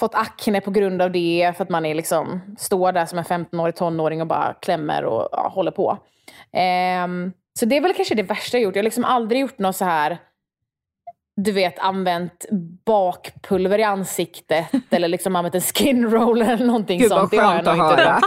fått 0.00 0.14
akne 0.14 0.60
på 0.60 0.70
grund 0.70 1.02
av 1.02 1.12
det 1.12 1.52
för 1.56 1.64
att 1.64 1.70
man 1.70 1.86
är 1.86 1.94
liksom, 1.94 2.40
står 2.58 2.92
där 2.92 3.06
som 3.06 3.18
en 3.18 3.24
15-årig 3.24 3.76
tonåring 3.76 4.20
och 4.20 4.26
bara 4.26 4.54
klämmer 4.62 5.04
och 5.04 5.28
ja, 5.32 5.52
håller 5.54 5.70
på. 5.70 5.98
Ehm, 6.52 7.32
så 7.60 7.66
det 7.66 7.76
är 7.76 7.80
väl 7.80 7.94
kanske 7.94 8.14
det 8.14 8.22
värsta 8.22 8.56
jag 8.56 8.64
gjort. 8.64 8.76
Jag 8.76 8.82
har 8.82 8.84
liksom 8.84 9.04
aldrig 9.04 9.40
gjort 9.40 9.58
något 9.58 9.76
så 9.76 9.84
här 9.84 10.18
du 11.36 11.52
vet, 11.52 11.78
använt 11.78 12.46
bakpulver 12.84 13.78
i 13.78 13.82
ansiktet 13.82 14.66
eller 14.90 15.08
liksom 15.08 15.36
använt 15.36 15.54
en 15.54 15.60
skin 15.60 16.10
roller 16.10 16.52
eller 16.52 16.66
någonting 16.66 16.98
Gud 16.98 17.10
vad 17.10 17.20
sånt. 17.20 17.42
Har 17.42 17.54
jag 17.54 17.64
skönt 17.64 17.68
att 17.68 17.76
höra. 17.78 18.20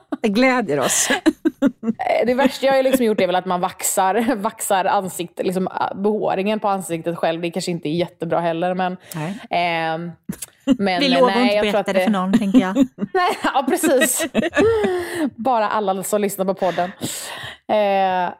Det 0.20 0.28
glädjer 0.28 0.80
oss. 0.80 1.08
Eh, 1.10 2.26
Det 2.26 2.34
värsta 2.34 2.66
jag 2.66 2.72
har 2.74 2.82
liksom 2.82 3.04
gjort 3.04 3.20
är 3.20 3.26
väl 3.26 3.36
att 3.36 3.46
man 3.46 3.60
vaxar, 3.60 4.34
vaxar 4.36 4.84
ansiktet, 4.84 5.46
liksom 5.46 5.66
äh, 5.66 5.96
behåringen 6.02 6.60
på 6.60 6.68
ansiktet 6.68 7.16
själv. 7.18 7.40
Det 7.40 7.50
kanske 7.50 7.70
inte 7.70 7.88
är 7.88 7.92
jättebra 7.92 8.40
heller. 8.40 8.74
Men, 8.74 8.96
ehm, 9.50 10.10
men 10.78 11.00
Vi 11.00 11.12
eh, 11.14 11.20
lovar 11.20 11.34
nej, 11.34 11.56
inte 11.56 11.72
berätta 11.72 11.92
det 11.92 12.04
för 12.04 12.10
någon, 12.10 12.38
tänker 12.38 12.58
jag. 12.58 12.74
Nej, 12.96 13.38
ja 13.44 13.64
precis. 13.68 14.26
Bara 15.36 15.68
alla 15.68 16.02
som 16.02 16.20
lyssnar 16.20 16.44
på 16.44 16.54
podden. 16.54 16.90
Eh, 17.68 18.30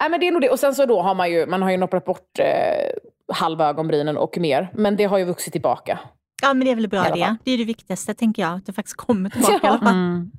nej, 0.00 0.10
men 0.10 0.20
det 0.20 0.28
är 0.28 0.32
nog 0.32 0.40
det. 0.40 0.50
Och 0.50 0.58
sen 0.58 0.74
så 0.74 0.86
då 0.86 1.02
har 1.02 1.14
man 1.14 1.30
ju, 1.30 1.46
man 1.46 1.62
har 1.62 1.70
ju 1.70 1.76
noppat 1.76 2.04
bort 2.04 2.38
eh, 2.38 3.34
halva 3.34 3.68
ögonbrynen 3.68 4.16
och 4.16 4.38
mer. 4.38 4.68
Men 4.74 4.96
det 4.96 5.04
har 5.04 5.18
ju 5.18 5.24
vuxit 5.24 5.52
tillbaka. 5.52 5.98
Ja, 6.42 6.54
men 6.54 6.64
det 6.64 6.70
är 6.70 6.74
väl 6.76 6.88
bra 6.88 7.02
det. 7.02 7.36
Det 7.44 7.50
är 7.50 7.58
det 7.58 7.64
viktigaste, 7.64 8.14
tänker 8.14 8.42
jag. 8.42 8.52
Att 8.56 8.66
det 8.66 8.72
faktiskt 8.72 8.96
kommer 8.96 9.30
tillbaka 9.30 9.52
i 9.66 9.68
alla 9.68 9.78
fall. 9.78 9.88
Mm. 9.88 10.30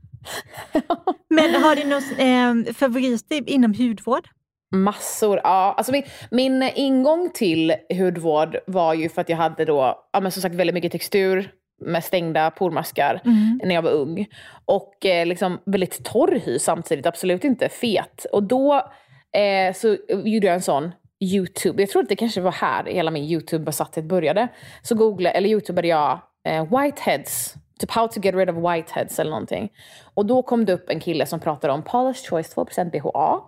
Men 1.29 1.63
har 1.63 1.75
du 1.75 1.83
några 1.83 2.69
eh, 2.69 2.73
favoriter 2.73 3.49
inom 3.49 3.73
hudvård? 3.73 4.27
Massor. 4.75 5.41
Ja, 5.43 5.73
alltså 5.77 5.91
min, 5.91 6.03
min 6.31 6.63
ingång 6.75 7.29
till 7.33 7.73
hudvård 7.97 8.57
var 8.67 8.93
ju 8.93 9.09
för 9.09 9.21
att 9.21 9.29
jag 9.29 9.37
hade 9.37 9.65
då, 9.65 10.09
ja, 10.13 10.19
men 10.19 10.31
som 10.31 10.41
sagt 10.41 10.55
väldigt 10.55 10.73
mycket 10.73 10.91
textur 10.91 11.51
med 11.85 12.03
stängda 12.03 12.51
pormaskar 12.51 13.21
när 13.63 13.75
jag 13.75 13.81
var 13.81 13.91
ung. 13.91 14.27
Och 14.65 15.05
eh, 15.05 15.25
liksom 15.25 15.59
väldigt 15.65 16.03
torr 16.05 16.41
hy 16.45 16.59
samtidigt, 16.59 17.05
absolut 17.05 17.43
inte 17.43 17.69
fet. 17.69 18.25
Och 18.31 18.43
då 18.43 18.75
eh, 19.33 19.73
så 19.75 19.97
gjorde 20.09 20.47
jag 20.47 20.55
en 20.55 20.61
sån 20.61 20.91
YouTube. 21.19 21.81
Jag 21.81 21.89
tror 21.89 22.03
att 22.03 22.09
det 22.09 22.15
kanske 22.15 22.41
var 22.41 22.51
här 22.51 22.85
hela 22.85 23.11
min 23.11 23.23
YouTube-besatthet 23.23 24.05
började. 24.05 24.47
Så 24.81 24.95
googlade, 24.95 25.35
eller 25.35 25.49
YouTubade 25.49 25.87
jag 25.87 26.21
eh, 26.47 26.63
whiteheads, 26.63 27.55
typ 27.79 27.91
how 27.91 28.07
to 28.07 28.19
get 28.19 28.35
rid 28.35 28.49
of 28.49 28.55
whiteheads 28.55 29.19
eller 29.19 29.31
någonting. 29.31 29.71
Och 30.13 30.25
då 30.25 30.41
kom 30.41 30.65
det 30.65 30.73
upp 30.73 30.89
en 30.89 30.99
kille 30.99 31.25
som 31.25 31.39
pratade 31.39 31.73
om 31.73 31.83
Polish 31.83 32.29
Choice 32.29 32.55
2% 32.55 32.91
BHA. 32.91 33.41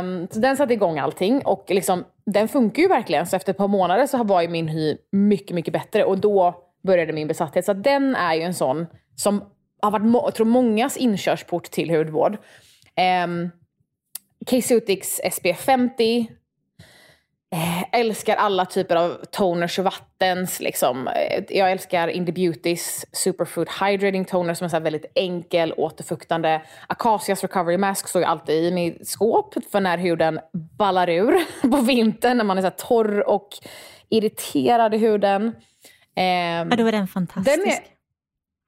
Um, 0.00 0.28
så 0.30 0.40
den 0.40 0.56
satte 0.56 0.72
igång 0.72 0.98
allting 0.98 1.42
och 1.44 1.64
liksom, 1.68 2.04
den 2.26 2.48
funkar 2.48 2.82
ju 2.82 2.88
verkligen. 2.88 3.26
Så 3.26 3.36
efter 3.36 3.50
ett 3.50 3.58
par 3.58 3.68
månader 3.68 4.06
så 4.06 4.24
var 4.24 4.42
ju 4.42 4.48
min 4.48 4.68
hy 4.68 4.96
mycket, 5.12 5.54
mycket 5.54 5.72
bättre 5.72 6.04
och 6.04 6.18
då 6.18 6.54
började 6.82 7.12
min 7.12 7.28
besatthet. 7.28 7.64
Så 7.64 7.72
den 7.72 8.14
är 8.16 8.34
ju 8.34 8.42
en 8.42 8.54
sån 8.54 8.86
som 9.16 9.44
har 9.82 9.90
varit 9.90 10.12
jag 10.12 10.34
tror 10.34 10.46
mångas 10.46 10.96
inkörsport 10.96 11.64
till 11.64 11.90
hudvård. 11.90 12.36
Um, 13.24 13.50
K-Sutix 14.50 15.20
SPF 15.32 15.60
50. 15.60 16.39
Eh, 17.52 18.00
älskar 18.00 18.36
alla 18.36 18.66
typer 18.66 18.96
av 18.96 19.24
toners 19.30 19.78
och 19.78 19.84
vattens. 19.84 20.60
Liksom. 20.60 21.08
Eh, 21.08 21.44
jag 21.48 21.72
älskar 21.72 22.08
Indie 22.08 22.34
Beautys 22.34 23.06
Superfood 23.12 23.68
Hydrating 23.80 24.24
Toner 24.24 24.54
som 24.54 24.64
är 24.64 24.68
så 24.68 24.80
väldigt 24.80 25.12
enkel, 25.14 25.74
återfuktande. 25.76 26.62
Acacias 26.86 27.42
Recovery 27.42 27.76
Mask 27.76 28.08
står 28.08 28.22
ju 28.22 28.26
alltid 28.26 28.64
i 28.64 28.70
mitt 28.70 29.08
skåp 29.08 29.54
för 29.72 29.80
när 29.80 29.98
huden 29.98 30.40
ballar 30.78 31.10
ur 31.10 31.34
på 31.70 31.76
vintern 31.76 32.36
när 32.36 32.44
man 32.44 32.58
är 32.58 32.62
så 32.62 32.70
torr 32.70 33.28
och 33.28 33.48
irriterad 34.08 34.94
i 34.94 34.98
huden. 34.98 35.52
Eh, 36.16 36.24
ja, 36.24 36.64
då 36.64 36.86
är 36.86 36.92
den 36.92 37.08
fantastisk. 37.08 37.58
Den 37.58 37.68
är, 37.68 37.78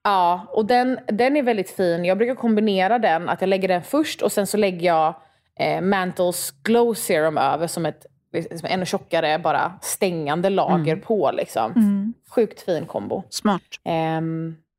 ja, 0.05 0.47
och 0.53 0.67
den, 0.67 0.99
den 1.07 1.37
är 1.37 1.43
väldigt 1.43 1.71
fin. 1.71 2.05
Jag 2.05 2.19
brukar 2.19 2.35
kombinera 2.35 2.99
den, 2.99 3.29
att 3.29 3.41
jag 3.41 3.49
lägger 3.49 3.69
den 3.69 3.83
först 3.83 4.23
och 4.23 4.33
sen 4.33 4.47
så 4.47 4.57
lägger 4.57 4.87
jag 4.87 5.15
eh, 5.59 5.81
Mantles 5.81 6.51
Glow 6.63 6.95
Serum 6.95 7.39
över 7.39 7.67
som 7.67 7.87
ett 7.87 8.07
liksom 8.33 8.69
ännu 8.71 8.87
tjockare, 8.87 9.39
bara 9.39 9.79
stängande 9.83 10.51
lager 10.51 10.93
mm. 10.93 11.01
på. 11.01 11.31
Liksom. 11.31 11.73
Mm. 11.73 12.15
Sjukt 12.29 12.61
fin 12.61 12.87
kombo. 12.87 13.23
Smart. 13.31 13.63
Um, 13.85 13.93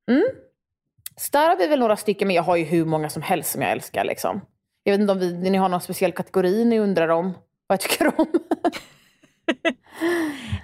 mm. 0.10 0.24
Så 1.16 1.30
där 1.32 1.50
har 1.50 1.58
vi 1.58 1.68
väl 1.68 1.80
några 1.80 1.98
stycken, 1.98 2.28
men 2.28 2.36
jag 2.36 2.44
har 2.44 2.56
ju 2.56 2.64
hur 2.64 2.86
många 2.86 3.10
som 3.10 3.22
helst 3.22 3.52
som 3.52 3.62
jag 3.62 3.72
älskar. 3.72 4.04
Liksom. 4.04 4.42
Jag 4.84 4.94
vet 4.94 5.02
inte 5.02 5.14
om 5.14 5.20
vi, 5.20 5.34
ni 5.34 5.58
har 5.58 5.70
någon 5.70 5.82
speciell 5.82 6.12
kategori 6.12 6.66
ni 6.66 6.80
undrar 6.80 7.08
om, 7.08 7.34
vad 7.68 7.76
jag 7.76 7.80
tycker 7.80 8.20
om. 8.20 8.26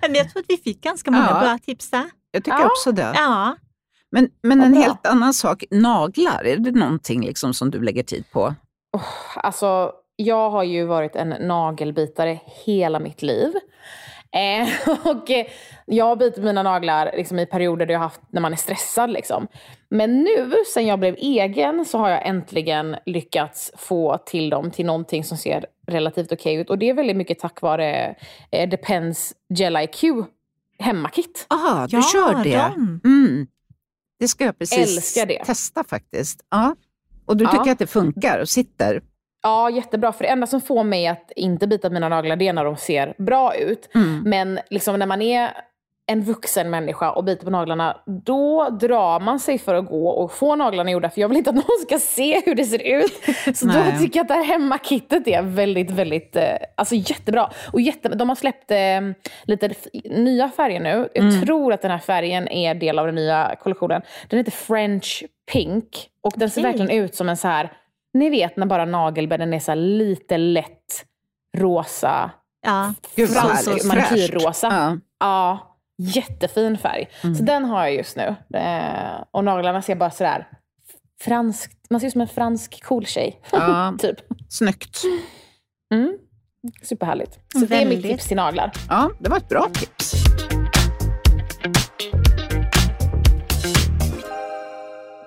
men 0.02 0.16
jag 0.16 0.30
tror 0.30 0.40
att 0.42 0.50
vi 0.50 0.58
fick 0.58 0.82
ganska 0.82 1.12
många 1.12 1.28
ja. 1.30 1.40
bra 1.40 1.58
tips 1.66 1.90
där. 1.90 2.06
Jag 2.32 2.44
tycker 2.44 2.58
ja. 2.58 2.66
också 2.66 2.92
det. 2.92 3.12
Ja. 3.16 3.56
Men, 4.12 4.30
men 4.42 4.62
en 4.62 4.74
helt 4.74 5.08
annan 5.08 5.34
sak, 5.34 5.64
naglar, 5.72 6.44
är 6.46 6.58
det 6.58 6.72
någonting 6.72 7.26
liksom 7.26 7.54
som 7.54 7.72
du 7.72 7.82
lägger 7.82 8.04
tid 8.04 8.26
på? 8.32 8.56
Oh, 8.94 9.04
alltså, 9.36 9.92
jag 10.20 10.49
har 10.49 10.63
ju 10.63 10.86
varit 10.86 11.15
en 11.15 11.30
nagelbitare 11.30 12.39
hela 12.65 12.99
mitt 12.99 13.22
liv. 13.22 13.51
Eh, 14.32 14.89
och 15.07 15.32
eh, 15.32 15.45
jag 15.86 16.05
har 16.05 16.15
bitit 16.15 16.43
mina 16.43 16.63
naglar 16.63 17.11
liksom, 17.17 17.39
i 17.39 17.45
perioder 17.45 17.86
där 17.86 17.93
jag 17.93 17.99
haft 17.99 18.22
när 18.30 18.41
man 18.41 18.53
är 18.53 18.57
stressad. 18.57 19.09
Liksom. 19.09 19.47
Men 19.89 20.24
nu, 20.24 20.53
sen 20.74 20.88
jag 20.88 20.99
blev 20.99 21.15
egen, 21.17 21.86
så 21.86 21.97
har 21.97 22.09
jag 22.09 22.28
äntligen 22.28 22.95
lyckats 23.05 23.72
få 23.78 24.17
till 24.17 24.49
dem 24.49 24.72
till 24.72 24.86
någonting 24.86 25.24
som 25.24 25.38
ser 25.38 25.65
relativt 25.88 26.32
okej 26.32 26.53
okay 26.53 26.61
ut. 26.61 26.70
Och 26.70 26.78
det 26.78 26.89
är 26.89 26.93
väldigt 26.93 27.17
mycket 27.17 27.39
tack 27.39 27.61
vare 27.61 28.15
eh, 28.51 28.70
Depends 28.70 29.34
Gel 29.49 29.78
IQ 29.78 30.03
hemmakit. 30.80 31.45
Aha, 31.49 31.88
du 31.88 31.97
ja, 31.97 32.03
kör 32.13 32.43
det? 32.43 32.72
De. 32.76 33.01
Mm. 33.05 33.47
Det 34.20 34.28
ska 34.28 34.45
jag 34.45 34.59
precis 34.59 35.13
testa 35.45 35.84
faktiskt. 35.84 36.45
Ja. 36.49 36.76
Och 37.26 37.38
du 37.38 37.45
tycker 37.45 37.65
ja. 37.65 37.72
att 37.72 37.80
det 37.80 37.88
funkar 37.88 38.39
och 38.39 38.49
sitter? 38.49 39.01
Ja, 39.44 39.70
jättebra. 39.70 40.12
För 40.12 40.24
det 40.24 40.30
enda 40.30 40.48
som 40.48 40.62
får 40.62 40.84
mig 40.84 41.08
att 41.08 41.32
inte 41.36 41.68
bita 41.68 41.90
mina 41.90 42.10
naglar 42.10 42.36
det 42.36 42.48
är 42.48 42.54
när 42.54 42.66
de 42.66 42.78
ser 42.78 43.14
bra 43.18 43.56
ut. 43.56 43.90
Mm. 43.96 44.24
Men 44.26 44.60
liksom 44.70 45.00
när 45.00 45.06
man 45.06 45.22
är 45.22 45.52
en 46.10 46.22
vuxen 46.22 46.70
människa 46.70 47.12
och 47.12 47.24
biter 47.24 47.46
på 47.46 47.52
naglarna, 47.52 47.98
då 48.06 48.70
drar 48.70 49.20
man 49.20 49.40
sig 49.40 49.58
för 49.58 49.76
att 49.76 49.86
gå 49.86 50.10
och 50.10 50.32
få 50.32 50.56
naglarna 50.56 50.92
gjorda. 50.92 51.10
För 51.10 51.22
jag 51.22 51.28
vill 51.28 51.38
inte 51.38 51.50
att 51.50 51.56
någon 51.56 51.80
ska 51.88 52.00
se 52.00 52.42
hur 52.46 52.56
det 52.56 52.66
ser 52.66 52.84
ut. 52.84 53.14
Så 53.58 53.66
då 53.66 53.84
tycker 54.00 54.20
jag 54.20 54.24
att 54.24 54.28
det 54.28 54.34
här 54.34 54.44
hemmakittet 54.44 55.28
är 55.28 55.42
väldigt, 55.42 55.92
väldigt, 55.92 56.36
eh, 56.36 56.44
alltså 56.76 56.96
jättebra. 56.96 57.52
Och 57.74 57.82
jätte, 57.82 58.10
de 58.10 58.30
har 58.30 58.36
släppt 58.36 58.72
eh, 58.72 58.78
lite 59.44 59.70
nya 60.04 60.50
färger 60.50 60.80
nu. 60.80 61.10
Jag 61.14 61.26
mm. 61.26 61.42
tror 61.42 61.74
att 61.74 61.82
den 61.82 61.92
här 61.92 62.00
färgen 62.00 62.48
är 62.48 62.76
del 62.76 63.00
av 63.00 63.06
den 63.06 63.16
nya 63.16 63.56
kollektionen. 63.60 64.02
Den 64.28 64.38
heter 64.38 64.52
French 64.52 65.24
Pink. 65.54 66.10
Och 66.22 66.34
den 66.36 66.50
ser 66.50 66.62
verkligen 66.62 66.90
ut 66.90 67.16
som 67.16 67.30
en 67.30 67.38
så 67.38 67.48
här 67.48 67.72
ni 68.14 68.30
vet 68.30 68.57
när 68.57 68.66
bara 68.66 68.86
nagelbädden 68.86 69.53
är 69.53 69.60
så 69.60 69.76
lite 69.76 70.38
lätt 70.38 71.05
rosa. 71.57 72.32
Ja. 72.66 72.93
Fransk 73.16 73.86
manikyrrosa. 73.86 74.68
Ja. 74.68 74.97
ja. 75.20 75.66
Jättefin 75.97 76.78
färg. 76.78 77.10
Mm. 77.24 77.36
Så 77.36 77.43
den 77.43 77.66
har 77.66 77.84
jag 77.86 77.95
just 77.95 78.18
nu. 78.18 78.36
Eh, 78.60 79.24
och 79.32 79.43
naglarna 79.43 79.82
ser 79.82 79.95
bara 79.95 80.12
sådär 80.12 80.47
fransk, 81.22 81.72
man 81.89 81.99
ser 81.99 82.07
ut 82.07 82.14
som 82.14 82.22
en 82.22 82.28
fransk 82.28 82.84
cool 82.84 83.05
tjej. 83.05 83.41
Ja. 83.51 83.93
typ. 83.99 84.18
Snyggt. 84.49 85.01
Mm. 85.93 86.18
Superhärligt. 86.82 87.34
Så 87.34 87.60
Väldigt. 87.60 87.70
det 87.70 87.76
är 87.76 87.86
mitt 87.86 88.01
tips 88.03 88.28
till 88.28 88.38
naglar. 88.38 88.72
Ja, 88.89 89.12
det 89.20 89.30
var 89.30 89.38
ett 89.38 89.49
bra 89.49 89.70
tips. 89.74 90.14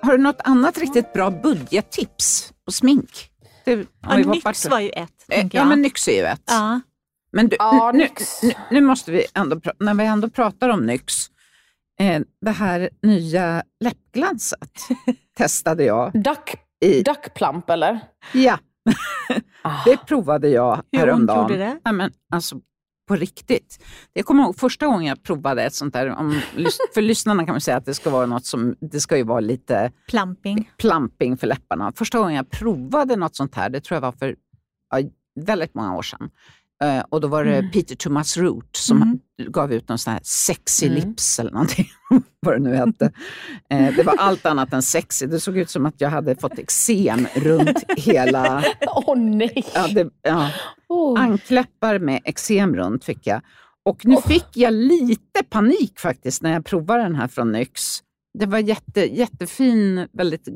Har 0.01 0.11
du 0.11 0.23
något 0.23 0.41
annat 0.43 0.77
riktigt 0.77 1.13
bra 1.13 1.31
budgettips 1.31 2.52
på 2.65 2.71
smink? 2.71 3.29
Det, 3.65 3.87
ja, 4.01 4.17
Nyx 4.17 4.65
var 4.65 4.79
ju 4.79 4.89
ett. 4.89 5.25
Eh, 5.29 5.47
ja, 5.51 5.65
men 5.65 5.81
Nyx 5.81 6.07
är 6.07 6.17
ju 6.17 6.25
ett. 6.25 6.43
Ja. 6.45 6.81
Men 7.31 7.47
du, 7.47 7.55
ja, 7.59 7.91
nu, 7.93 8.07
nu, 8.43 8.53
nu, 8.71 8.81
måste 8.81 9.11
vi 9.11 9.25
ändå, 9.33 9.61
när 9.79 9.93
vi 9.93 10.05
ändå 10.05 10.29
pratar 10.29 10.69
om 10.69 10.85
Nyx, 10.85 11.13
eh, 11.99 12.21
det 12.41 12.51
här 12.51 12.89
nya 13.01 13.63
läppglanset 13.79 14.87
testade 15.37 15.83
jag. 15.83 16.11
Duck, 16.13 16.55
i, 16.85 17.03
duck 17.03 17.33
plump 17.33 17.69
eller? 17.69 17.99
Ja, 18.33 18.59
ah. 19.61 19.83
det 19.85 19.97
provade 19.97 20.49
jag 20.49 20.83
häromdagen. 20.97 21.45
Hur 21.45 21.57
gjorde 21.57 21.65
det? 21.65 21.79
Ja, 21.83 21.91
men, 21.91 22.11
alltså, 22.31 22.59
på 23.07 23.15
riktigt. 23.15 23.83
Jag 24.13 24.25
kommer 24.25 24.43
ihåg 24.43 24.55
första 24.55 24.85
gången 24.85 25.05
jag 25.07 25.23
provade 25.23 25.63
ett 25.63 25.73
sånt 25.73 25.93
där, 25.93 26.09
om, 26.09 26.41
för 26.93 27.01
lyssnarna 27.01 27.45
kan 27.45 27.53
man 27.53 27.61
säga 27.61 27.77
att 27.77 27.85
det 27.85 27.93
ska 27.93 28.09
vara 28.09 28.25
något 28.25 28.45
som, 28.45 28.75
det 28.79 28.99
ska 28.99 29.17
ju 29.17 29.23
vara 29.23 29.39
lite 29.39 29.91
plumping, 30.07 30.71
plumping 30.77 31.37
för 31.37 31.47
läpparna. 31.47 31.93
Första 31.95 32.17
gången 32.17 32.35
jag 32.35 32.49
provade 32.49 33.15
något 33.15 33.35
sånt 33.35 33.55
här, 33.55 33.69
det 33.69 33.81
tror 33.81 33.95
jag 33.95 34.01
var 34.01 34.11
för 34.11 34.35
ja, 34.89 34.99
väldigt 35.45 35.73
många 35.73 35.95
år 35.95 36.01
sedan. 36.01 36.29
Uh, 36.83 37.03
och 37.09 37.21
då 37.21 37.27
var 37.27 37.43
det 37.43 37.57
mm. 37.57 37.71
Peter 37.71 37.95
Thomas 37.95 38.37
Root 38.37 38.75
som 38.75 39.01
mm. 39.01 39.19
gav 39.51 39.73
ut 39.73 39.89
någon 39.89 39.97
sån 39.97 40.13
här 40.13 40.19
sexy 40.23 40.87
mm. 40.87 40.95
lips 40.99 41.39
eller 41.39 41.51
någonting, 41.51 41.85
vad 42.39 42.55
det 42.55 42.59
nu 42.59 42.75
hette. 42.75 43.05
Uh, 43.73 43.95
det 43.95 44.03
var 44.03 44.15
allt 44.17 44.45
annat 44.45 44.73
än 44.73 44.81
sexy. 44.81 45.25
Det 45.25 45.39
såg 45.39 45.57
ut 45.57 45.69
som 45.69 45.85
att 45.85 46.01
jag 46.01 46.09
hade 46.09 46.35
fått 46.35 46.59
eksem 46.59 47.27
runt 47.35 47.83
hela... 47.97 48.63
Åh 48.87 49.13
oh, 49.13 49.17
nej! 49.17 49.65
Ja, 49.73 49.87
det, 49.87 50.09
ja. 50.21 50.49
Oh. 50.89 51.21
Ankläppar 51.21 51.99
med 51.99 52.21
eksem 52.23 52.75
runt 52.75 53.05
fick 53.05 53.27
jag. 53.27 53.41
Och 53.85 54.05
nu 54.05 54.15
oh. 54.15 54.27
fick 54.27 54.57
jag 54.57 54.73
lite 54.73 55.43
panik 55.49 55.99
faktiskt 55.99 56.41
när 56.41 56.53
jag 56.53 56.65
provade 56.65 57.03
den 57.03 57.15
här 57.15 57.27
från 57.27 57.51
NYX. 57.51 57.99
Det 58.39 58.45
var 58.45 58.59
jätte, 58.59 59.15
jättefin, 59.15 60.07
väldigt 60.13 60.47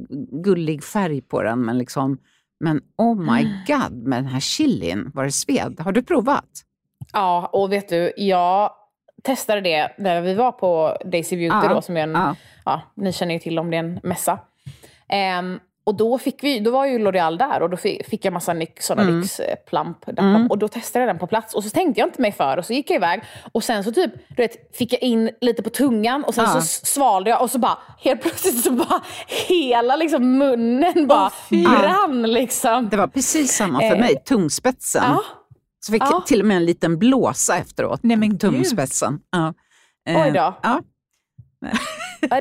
gullig 0.44 0.84
färg 0.84 1.22
på 1.22 1.44
den, 1.44 1.62
men 1.62 1.78
liksom 1.78 2.18
men 2.60 2.82
oh 2.98 3.16
my 3.16 3.42
mm. 3.42 3.58
god, 3.68 4.08
med 4.08 4.18
den 4.18 4.28
här 4.28 4.40
chilin, 4.40 5.12
var 5.14 5.24
det 5.24 5.32
sved. 5.32 5.80
Har 5.80 5.92
du 5.92 6.04
provat? 6.04 6.50
Ja, 7.14 7.50
och 7.54 7.72
vet 7.72 7.90
du, 7.90 8.14
jag 8.18 8.72
testade 9.24 9.62
det 9.62 9.92
när 9.98 10.22
vi 10.22 10.34
var 10.34 10.52
på 10.52 10.98
Daisy 11.06 11.36
Beauty, 11.36 11.68
ja, 11.68 11.74
då, 11.74 11.82
som 11.82 11.98
är 11.98 12.02
en, 12.02 12.12
ja. 12.12 12.36
ja. 12.66 12.82
ni 12.96 13.14
känner 13.14 13.34
ju 13.34 13.40
till 13.40 13.60
om 13.60 13.72
det 13.72 13.78
är 13.78 13.84
en 13.84 14.00
mässa. 14.04 14.40
Um, 15.40 15.60
och 15.88 15.96
då, 15.96 16.18
fick 16.18 16.44
vi, 16.44 16.60
då 16.60 16.72
var 16.72 16.86
ju 16.86 17.00
L'Oreal 17.00 17.38
där 17.38 17.62
och 17.62 17.70
då 17.70 17.78
fick, 17.78 18.26
jag 18.26 18.34
massa 18.34 18.54
nyx, 18.54 18.86
sådana 18.86 19.10
mm. 19.10 19.22
lyxplamp. 19.22 19.98
Mm. 20.18 20.48
Och 20.48 20.58
då 20.58 20.68
testade 20.68 21.06
jag 21.06 21.16
den 21.16 21.20
på 21.20 21.28
plats 21.28 21.56
och 21.56 21.64
så 21.64 21.70
tänkte 21.70 22.00
jag 22.00 22.08
inte 22.08 22.22
mig 22.22 22.32
för 22.32 22.58
och 22.58 22.66
så 22.66 22.74
gick 22.74 22.90
jag 22.90 22.96
iväg. 22.96 23.24
Och 23.52 23.64
sen 23.64 23.84
så 23.84 23.92
typ, 23.92 24.12
du 24.30 24.36
vet, 24.36 24.78
fick 24.78 24.94
jag 24.94 25.02
in 25.02 25.30
lite 25.42 25.64
på 25.64 25.70
tungan 25.70 26.24
och 26.24 26.34
sen 26.36 26.46
ja. 26.46 26.62
så 26.62 26.86
svalde 26.86 27.30
jag 27.30 27.42
och 27.42 27.52
så 27.52 27.60
bara 27.60 27.78
helt 28.00 28.22
plötsligt 28.22 28.64
så 28.64 28.72
bara 28.72 29.02
hela 29.48 29.96
liksom 29.96 30.38
munnen 30.38 31.08
bara 31.08 31.32
oh, 31.52 31.80
brann. 31.80 32.22
Liksom. 32.22 32.90
Det 32.90 32.98
var 32.98 33.08
precis 33.08 33.52
samma 33.52 33.80
för 33.80 33.98
mig, 33.98 34.24
tungspetsen. 34.26 35.04
Ja. 35.04 35.24
Så 35.80 35.92
fick 35.92 36.04
ja. 36.04 36.24
till 36.28 36.40
och 36.40 36.48
med 36.48 36.58
en 36.58 36.66
liten 36.66 37.00
blåsa 37.00 37.58
efteråt. 37.58 38.00
Nej, 38.04 38.18
men 38.18 38.40
tungspetsen. 38.40 39.20
Ja. 39.32 39.54
Oj 40.08 40.32
då. 40.32 40.54
Ja. 40.64 40.82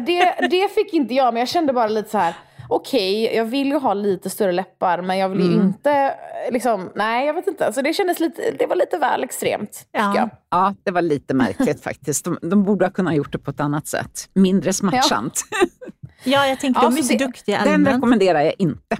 det, 0.00 0.48
det 0.50 0.74
fick 0.74 0.92
inte 0.92 1.14
jag, 1.14 1.34
men 1.34 1.40
jag 1.40 1.48
kände 1.48 1.72
bara 1.72 1.88
lite 1.88 2.10
så 2.10 2.18
här 2.18 2.34
okej, 2.68 3.24
okay, 3.24 3.36
jag 3.36 3.44
vill 3.44 3.66
ju 3.66 3.78
ha 3.78 3.94
lite 3.94 4.30
större 4.30 4.52
läppar 4.52 5.02
men 5.02 5.18
jag 5.18 5.28
vill 5.28 5.40
ju 5.40 5.54
mm. 5.54 5.66
inte, 5.66 6.14
liksom, 6.50 6.90
nej 6.94 7.26
jag 7.26 7.34
vet 7.34 7.46
inte. 7.46 7.72
Så 7.72 7.82
det 7.82 7.92
kändes 7.92 8.20
lite, 8.20 8.50
det 8.58 8.66
var 8.66 8.76
lite 8.76 8.98
väl 8.98 9.24
extremt. 9.24 9.88
Ja, 9.92 10.28
ja 10.50 10.74
det 10.82 10.90
var 10.90 11.02
lite 11.02 11.34
märkligt 11.34 11.82
faktiskt. 11.84 12.24
De, 12.24 12.38
de 12.42 12.64
borde 12.64 12.84
ha 12.84 12.90
kunnat 12.90 13.14
gjort 13.14 13.32
det 13.32 13.38
på 13.38 13.50
ett 13.50 13.60
annat 13.60 13.86
sätt. 13.86 14.28
Mindre 14.34 14.72
smärtsamt. 14.72 15.40
Ja, 15.50 15.66
ja 16.24 16.46
jag 16.46 16.60
tänker 16.60 16.82
ja, 16.82 16.90
de 16.90 16.98
är 16.98 17.02
så 17.02 17.12
det, 17.12 17.26
duktiga 17.26 17.64
Den 17.64 17.74
allmänt. 17.74 17.96
rekommenderar 17.96 18.40
jag 18.40 18.54
inte 18.58 18.96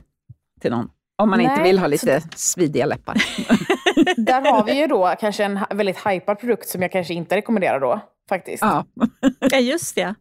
till 0.61 0.71
någon. 0.71 0.89
Om 1.19 1.31
man 1.31 1.39
nej, 1.39 1.49
inte 1.51 1.63
vill 1.63 1.79
ha 1.79 1.87
lite 1.87 2.21
så... 2.21 2.29
svidiga 2.35 2.87
läppar. 2.87 3.17
Där 4.17 4.41
har 4.41 4.65
vi 4.65 4.81
ju 4.81 4.87
då 4.87 5.15
kanske 5.21 5.45
en 5.45 5.59
väldigt 5.71 6.07
hypad 6.07 6.39
produkt 6.39 6.69
som 6.69 6.83
jag 6.83 6.93
kanske 6.93 7.15
inte 7.15 7.37
rekommenderar 7.37 7.81
då 7.81 8.01
faktiskt. 8.29 8.63
Ja, 8.63 8.85
ja 9.41 9.59
just 9.59 9.95
det. 9.95 10.15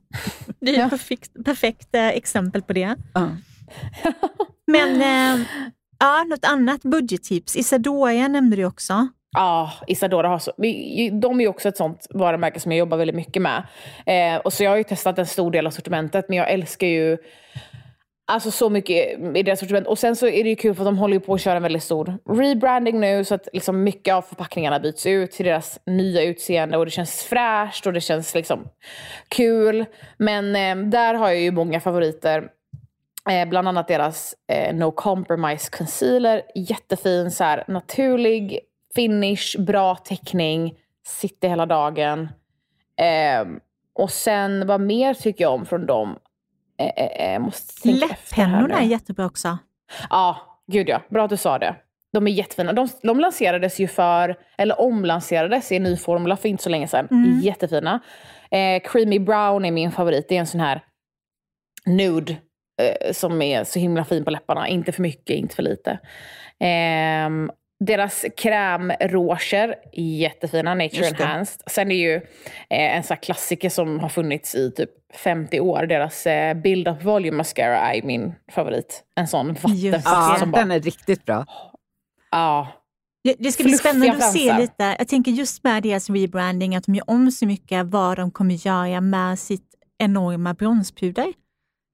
Det 0.60 0.76
är 0.76 0.80
ja. 0.80 0.90
perfekt, 0.90 1.32
perfekt 1.46 1.96
eh, 1.96 2.08
exempel 2.08 2.62
på 2.62 2.74
det. 2.74 2.96
Ja. 3.14 3.30
Men 4.68 5.02
eh, 5.02 5.46
ja, 6.00 6.24
något 6.24 6.46
annat 6.46 6.82
budgettips? 6.82 7.56
Isadora 7.56 8.28
nämnde 8.28 8.56
du 8.56 8.66
också. 8.66 9.08
Ja, 9.32 9.72
Isadora 9.88 10.28
har 10.28 10.40
så, 10.40 10.52
de 11.22 11.42
är 11.42 11.48
också 11.48 11.70
ett 11.70 11.78
sånt 11.78 12.08
varumärke 12.10 12.60
som 12.60 12.72
jag 12.72 12.80
jobbar 12.80 12.98
väldigt 12.98 13.16
mycket 13.16 13.42
med. 13.42 13.64
Eh, 14.06 14.42
och 14.42 14.54
så 14.54 14.64
jag 14.64 14.72
har 14.72 14.78
ju 14.78 14.84
testat 14.84 15.20
en 15.20 15.26
stor 15.26 15.52
del 15.52 15.68
av 15.68 15.72
sortimentet, 15.72 16.26
men 16.30 16.38
jag 16.38 16.52
älskar 16.52 16.88
ju 16.88 17.18
Alltså 18.28 18.52
så 18.52 18.70
mycket 18.70 19.20
i 19.36 19.44
deras 19.44 19.60
sortiment. 19.60 19.88
Och 19.88 20.00
sen 20.00 20.16
så 20.16 20.28
är 20.28 20.44
det 20.44 20.50
ju 20.50 20.56
kul 20.56 20.76
för 20.76 20.82
att 20.84 20.88
de 20.88 20.98
håller 20.98 21.14
ju 21.14 21.20
på 21.20 21.34
att 21.34 21.42
köra 21.42 21.58
en 21.58 21.64
väldigt 21.64 21.84
stor 21.84 22.18
rebranding 22.30 23.00
nu. 23.00 23.24
Så 23.24 23.36
att 23.36 23.48
liksom 23.54 23.84
mycket 23.84 24.14
av 24.14 24.22
förpackningarna 24.22 24.80
byts 24.80 25.06
ut 25.06 25.32
till 25.32 25.46
deras 25.46 25.80
nya 25.86 26.24
utseende. 26.24 26.78
Och 26.78 26.86
det 26.86 26.92
känns 26.92 27.24
fräscht 27.24 27.88
och 27.88 27.94
det 27.94 28.02
känns 28.02 28.36
liksom 28.36 28.68
kul. 29.28 29.86
Men 30.18 30.56
eh, 30.56 30.90
där 30.90 31.14
har 31.14 31.30
jag 31.30 31.40
ju 31.40 31.52
många 31.52 31.80
favoriter. 31.80 32.50
Eh, 33.30 33.50
bland 33.50 33.68
annat 33.68 33.88
deras 33.88 34.36
eh, 34.48 34.76
No 34.76 34.92
Compromise 34.92 35.78
Concealer. 35.78 36.42
Jättefin, 36.56 37.32
så 37.32 37.44
här, 37.44 37.64
naturlig 37.68 38.60
finish, 38.96 39.60
bra 39.60 39.96
täckning, 39.96 40.74
sitter 41.08 41.50
hela 41.50 41.66
dagen. 41.66 42.30
Eh, 43.00 43.48
och 43.94 44.12
sen, 44.12 44.68
vad 44.68 44.82
mer 44.82 45.14
tycker 45.14 45.44
jag 45.44 45.54
om 45.54 45.66
från 45.66 45.86
dem? 45.86 46.16
Eh, 46.78 46.86
eh, 46.86 47.36
eh 47.36 47.42
Läpppennorna 47.84 48.80
är 48.80 48.86
jättebra 48.86 49.26
också. 49.26 49.58
Ja, 50.10 50.38
gud 50.68 50.90
ja. 50.90 51.02
Bra 51.10 51.24
att 51.24 51.30
du 51.30 51.38
sa 51.38 51.60
det. 51.60 51.76
De 52.14 52.28
är 52.28 52.32
jättefina. 52.32 52.74
De, 52.74 52.88
de 53.04 53.20
lanserades 53.20 53.80
ju 53.80 53.88
för, 53.88 54.36
eller 54.58 54.82
omlanserades 54.82 55.72
i 55.72 55.76
en 55.76 55.84
ny 55.84 55.98
formula 55.98 56.38
för 56.38 56.50
inte 56.50 56.64
så 56.64 56.70
länge 56.70 56.88
sedan. 56.88 57.08
Mm. 57.12 57.40
Jättefina. 57.40 58.00
Eh, 58.52 58.82
Creamy 58.84 59.20
Brown 59.20 59.66
är 59.66 59.72
min 59.72 59.92
favorit. 59.92 60.30
Det 60.30 60.36
är 60.36 60.40
en 60.40 60.48
sån 60.48 60.62
här 60.62 60.84
nude 61.86 62.38
eh, 62.82 63.14
som 63.14 63.42
är 63.42 63.64
så 63.64 63.80
himla 63.80 64.06
fin 64.06 64.26
på 64.26 64.32
läpparna. 64.32 64.68
Inte 64.68 64.92
för 64.92 65.02
mycket, 65.02 65.36
inte 65.36 65.56
för 65.56 65.64
lite. 65.64 65.92
Eh, 66.60 67.30
deras 67.80 68.26
krämrouger, 68.38 69.76
jättefina, 69.94 70.74
Nature 70.74 71.08
Enhanced. 71.08 71.62
Sen 71.68 71.92
är 71.92 71.96
ju 71.96 72.16
eh, 72.70 72.98
en 72.98 73.04
sån 73.04 73.18
klassiker 73.18 73.70
som 73.70 74.00
har 74.00 74.10
funnits 74.10 74.56
i 74.56 74.72
typ 74.72 74.90
50 75.14 75.60
år. 75.60 75.86
Deras 75.86 76.26
eh, 76.26 76.54
Build 76.54 76.88
Up 76.88 77.04
Volume 77.04 77.38
Mascara 77.38 77.94
är 77.94 78.02
min 78.04 78.36
favorit. 78.52 79.04
En 79.16 79.28
sån 79.28 79.48
vattenfast. 79.48 80.06
Ja, 80.06 80.36
som 80.40 80.52
bara... 80.52 80.62
den 80.62 80.72
är 80.72 80.80
riktigt 80.80 81.26
bra. 81.26 81.46
Ja. 82.32 82.68
Det, 83.24 83.36
det 83.40 83.52
ska 83.52 83.64
bli 83.64 83.74
spännande 83.74 84.12
att 84.12 84.34
se 84.34 84.58
lite. 84.58 84.96
Jag 85.00 85.08
tänker 85.08 85.32
just 85.32 85.64
med 85.64 85.84
deras 85.84 86.10
rebranding, 86.10 86.76
att 86.76 86.84
de 86.84 86.96
gör 86.96 87.10
om 87.10 87.32
så 87.32 87.46
mycket 87.46 87.86
vad 87.86 88.18
de 88.18 88.32
kommer 88.32 88.68
göra 88.68 89.02
med 89.02 89.40
sitt 89.40 89.76
enorma 89.98 90.54
bronspuder. 90.54 91.34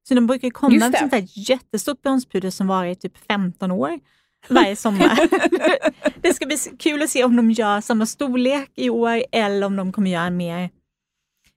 Så 0.07 0.13
de 0.13 0.27
brukar 0.27 0.49
komma 0.49 0.75
med 0.75 0.97
sånt 0.97 1.11
där 1.11 1.23
jättestort 1.49 2.01
bronspuder 2.01 2.49
som 2.49 2.67
varit 2.67 3.01
typ 3.01 3.17
15 3.27 3.71
år 3.71 3.99
varje 4.49 4.75
sommar. 4.75 5.19
det 6.21 6.33
ska 6.33 6.45
bli 6.45 6.57
kul 6.79 7.01
att 7.01 7.09
se 7.09 7.23
om 7.23 7.35
de 7.35 7.51
gör 7.51 7.81
samma 7.81 8.05
storlek 8.05 8.71
i 8.75 8.89
år 8.89 9.23
eller 9.31 9.67
om 9.67 9.75
de 9.75 9.91
kommer 9.91 10.09
göra 10.09 10.25
en 10.25 10.37
mer 10.37 10.69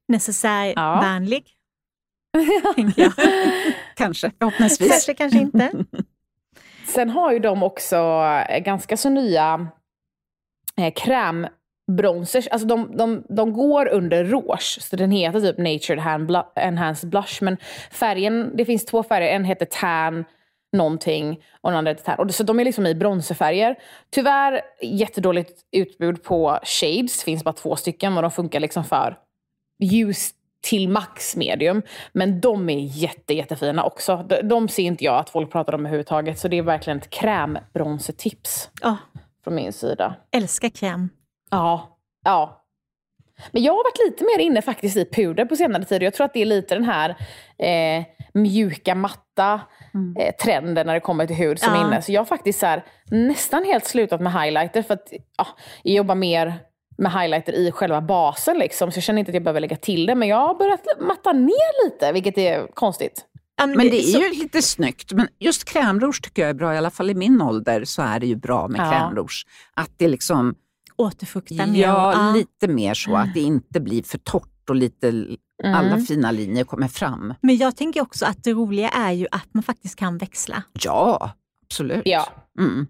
necessärvänlig. 0.09 1.45
Ja. 1.47 1.55
kanske, 3.97 4.30
förhoppningsvis. 4.39 4.91
Kanske, 4.91 5.14
kanske 5.14 5.39
inte. 5.39 5.72
Sen 6.87 7.11
har 7.11 7.32
ju 7.32 7.39
de 7.39 7.62
också 7.62 7.97
eh, 8.49 8.59
ganska 8.59 8.97
så 8.97 9.11
nya 9.11 9.68
eh, 10.76 10.93
krämbronzers. 10.93 12.49
Alltså 12.49 12.68
de, 12.68 12.97
de, 12.97 13.24
de 13.28 13.53
går 13.53 13.89
under 13.89 14.24
rouge, 14.24 14.78
så 14.80 14.97
den 14.97 15.11
heter 15.11 15.41
typ 15.41 15.59
Natured 15.59 16.45
Enhanced 16.55 17.11
Blush. 17.11 17.43
Men 17.43 17.57
färgen, 17.91 18.57
det 18.57 18.64
finns 18.64 18.85
två 18.85 19.03
färger. 19.03 19.28
En 19.28 19.45
heter 19.45 19.66
tan 19.66 20.24
någonting 20.75 21.43
och 21.61 21.70
den 21.70 21.79
andra 21.79 21.91
heter 21.91 22.05
tan. 22.05 22.18
Och 22.18 22.35
så 22.35 22.43
de 22.43 22.61
är 22.61 22.64
liksom 22.64 22.87
i 22.87 22.95
bronzerfärger. 22.95 23.77
Tyvärr 24.11 24.61
jättedåligt 24.83 25.61
utbud 25.72 26.22
på 26.22 26.59
shades. 26.62 27.18
Det 27.18 27.25
finns 27.25 27.45
bara 27.45 27.53
två 27.53 27.77
stycken 27.77 28.16
och 28.16 28.22
de 28.22 28.31
funkar 28.31 28.61
liksom 28.61 28.85
för 28.85 29.18
ljus 29.79 30.31
till 30.62 30.89
max 30.89 31.37
medium. 31.37 31.83
Men 32.12 32.41
de 32.41 32.70
är 32.70 32.79
jätte, 32.79 33.35
jättefina 33.35 33.85
också. 33.85 34.27
De, 34.29 34.49
de 34.49 34.68
ser 34.68 34.83
inte 34.83 35.05
jag 35.05 35.18
att 35.18 35.31
folk 35.31 35.53
pratar 35.53 35.75
om 35.75 35.81
överhuvudtaget. 35.81 36.39
Så 36.39 36.49
det 36.49 36.59
är 36.59 36.62
verkligen 36.62 36.99
ett 36.99 37.11
krämbronzertips 37.11 38.70
oh. 38.83 38.97
från 39.45 39.55
min 39.55 39.72
sida. 39.72 40.14
Älskar 40.31 40.68
kräm. 40.68 41.09
Ja. 41.51 41.99
ja. 42.25 42.61
Men 43.53 43.62
jag 43.62 43.72
har 43.72 43.85
varit 43.85 44.11
lite 44.11 44.25
mer 44.25 44.39
inne 44.39 44.62
faktiskt 44.62 44.97
i 44.97 45.05
puder 45.05 45.45
på 45.45 45.57
senare 45.57 45.85
tid. 45.85 46.03
Jag 46.03 46.14
tror 46.14 46.25
att 46.25 46.33
det 46.33 46.43
är 46.43 46.47
lite 46.47 46.75
den 46.75 46.85
här 46.85 47.11
eh, 47.59 48.05
mjuka, 48.35 48.95
matta 48.95 49.61
mm. 49.95 50.16
eh, 50.16 50.35
trenden 50.35 50.87
när 50.87 50.95
det 50.95 51.01
kommer 51.01 51.26
till 51.26 51.37
hud 51.37 51.59
som 51.59 51.74
ja. 51.74 51.80
är 51.80 51.87
inne. 51.87 52.03
Så 52.03 52.12
jag 52.12 52.20
har 52.20 52.26
faktiskt 52.26 52.61
så 52.61 52.66
här, 52.66 52.85
nästan 53.11 53.64
helt 53.64 53.85
slutat 53.85 54.20
med 54.20 54.32
highlighter. 54.32 54.82
För 54.82 54.95
att 54.95 55.09
ja, 55.37 55.47
jag 55.82 55.95
jobbar 55.95 56.14
mer 56.14 56.59
med 56.99 57.12
highlighter 57.12 57.53
i 57.53 57.72
själva 57.72 58.01
basen. 58.01 58.59
Liksom, 58.59 58.93
så 58.93 58.97
jag 58.97 59.05
känner 59.05 59.18
inte 59.18 59.30
att 59.30 59.35
jag 59.35 59.43
behöver 59.43 59.61
lägga 59.61 59.76
till 59.76 60.07
det. 60.07 60.14
Men 60.14 60.28
jag 60.28 60.37
har 60.37 60.55
börjat 60.55 60.80
matta 61.01 61.32
ner 61.32 61.85
lite, 61.85 62.12
vilket 62.12 62.39
är 62.39 62.66
konstigt. 62.74 63.24
men, 63.59 63.78
det 63.78 63.99
är 63.99 64.03
så... 64.03 64.18
ju 64.18 64.30
lite 64.30 64.62
snyggt. 64.62 65.12
Men 65.12 65.28
just 65.39 65.64
krämrouge 65.64 66.22
tycker 66.22 66.43
jag 66.43 66.49
är 66.49 66.55
bra. 66.55 66.74
I 66.74 66.78
alla 66.78 66.91
fall 66.91 67.11
i 67.11 67.14
min 67.14 67.43
ålder 67.43 67.85
så 67.85 68.03
är 68.03 68.20
det 68.20 68.26
ju 68.26 68.37
bra 68.37 68.68
med 68.68 68.80
ja. 68.80 68.91
krämrouge. 68.91 69.47
Att 69.74 69.91
det 69.97 70.09
liksom... 70.09 70.55
Återfuktar 70.97 71.66
mer. 71.66 71.82
Ja, 71.82 72.32
lite 72.35 72.68
mer 72.68 72.95
så. 72.95 73.16
Att 73.16 73.35
det 73.35 73.41
inte 73.41 73.80
blir 73.80 74.03
för 74.03 74.18
torrt 74.18 74.70
och 74.70 74.76
lite 74.76 75.26
mm. 75.67 75.75
alla 75.75 75.99
fina 75.99 76.31
linjer 76.31 76.65
kommer 76.65 76.89
fram. 76.89 77.35
Men 77.41 77.57
jag 77.57 77.77
tänker 77.77 78.01
också 78.01 78.27
att 78.27 78.45
det 78.45 78.53
roliga 78.53 78.89
är 78.89 79.12
ju 79.12 79.27
att 79.31 79.55
man 79.55 79.62
faktiskt 79.62 79.97
kan 79.97 80.19
växla. 80.19 80.62
Ja, 80.73 81.33
absolut. 81.62 82.03
Ja. 82.05 82.29
Mm. 82.59 82.87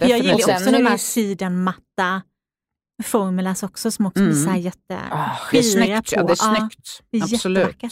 Jag 0.00 0.18
gillar 0.18 0.34
också 0.34 0.70
de 0.70 0.86
här 0.86 0.96
sidenmatta 0.96 2.22
Formulas 3.02 3.62
också 3.62 3.90
som 3.90 4.06
också 4.06 4.20
mm. 4.20 4.32
blir 4.32 4.42
så 4.44 4.50
här 4.50 4.58
jätte 4.58 5.00
ah, 5.10 5.30
det 5.50 5.58
är 5.58 5.62
snyggt. 5.62 6.12
Ja, 6.12 6.22
det 6.22 6.32
är 6.32 6.56
snyggt. 6.56 7.02
Ja, 7.10 7.24
Absolut. 7.24 7.82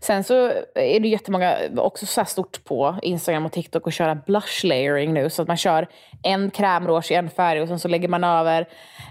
Sen 0.00 0.24
så 0.24 0.34
är 0.74 1.00
det 1.00 1.08
jättemånga, 1.08 1.56
också 1.76 2.06
så 2.06 2.20
här 2.20 2.26
stort 2.26 2.64
på 2.64 2.96
Instagram 3.02 3.46
och 3.46 3.52
TikTok, 3.52 3.88
att 3.88 3.94
köra 3.94 4.14
blush 4.14 4.64
layering 4.64 5.14
nu. 5.14 5.30
Så 5.30 5.42
att 5.42 5.48
man 5.48 5.56
kör 5.56 5.88
en 6.22 6.50
krämrouge 6.50 7.10
i 7.10 7.14
en 7.14 7.30
färg 7.30 7.62
och 7.62 7.68
sen 7.68 7.78
så 7.78 7.88
lägger 7.88 8.08
man 8.08 8.24
över 8.24 8.68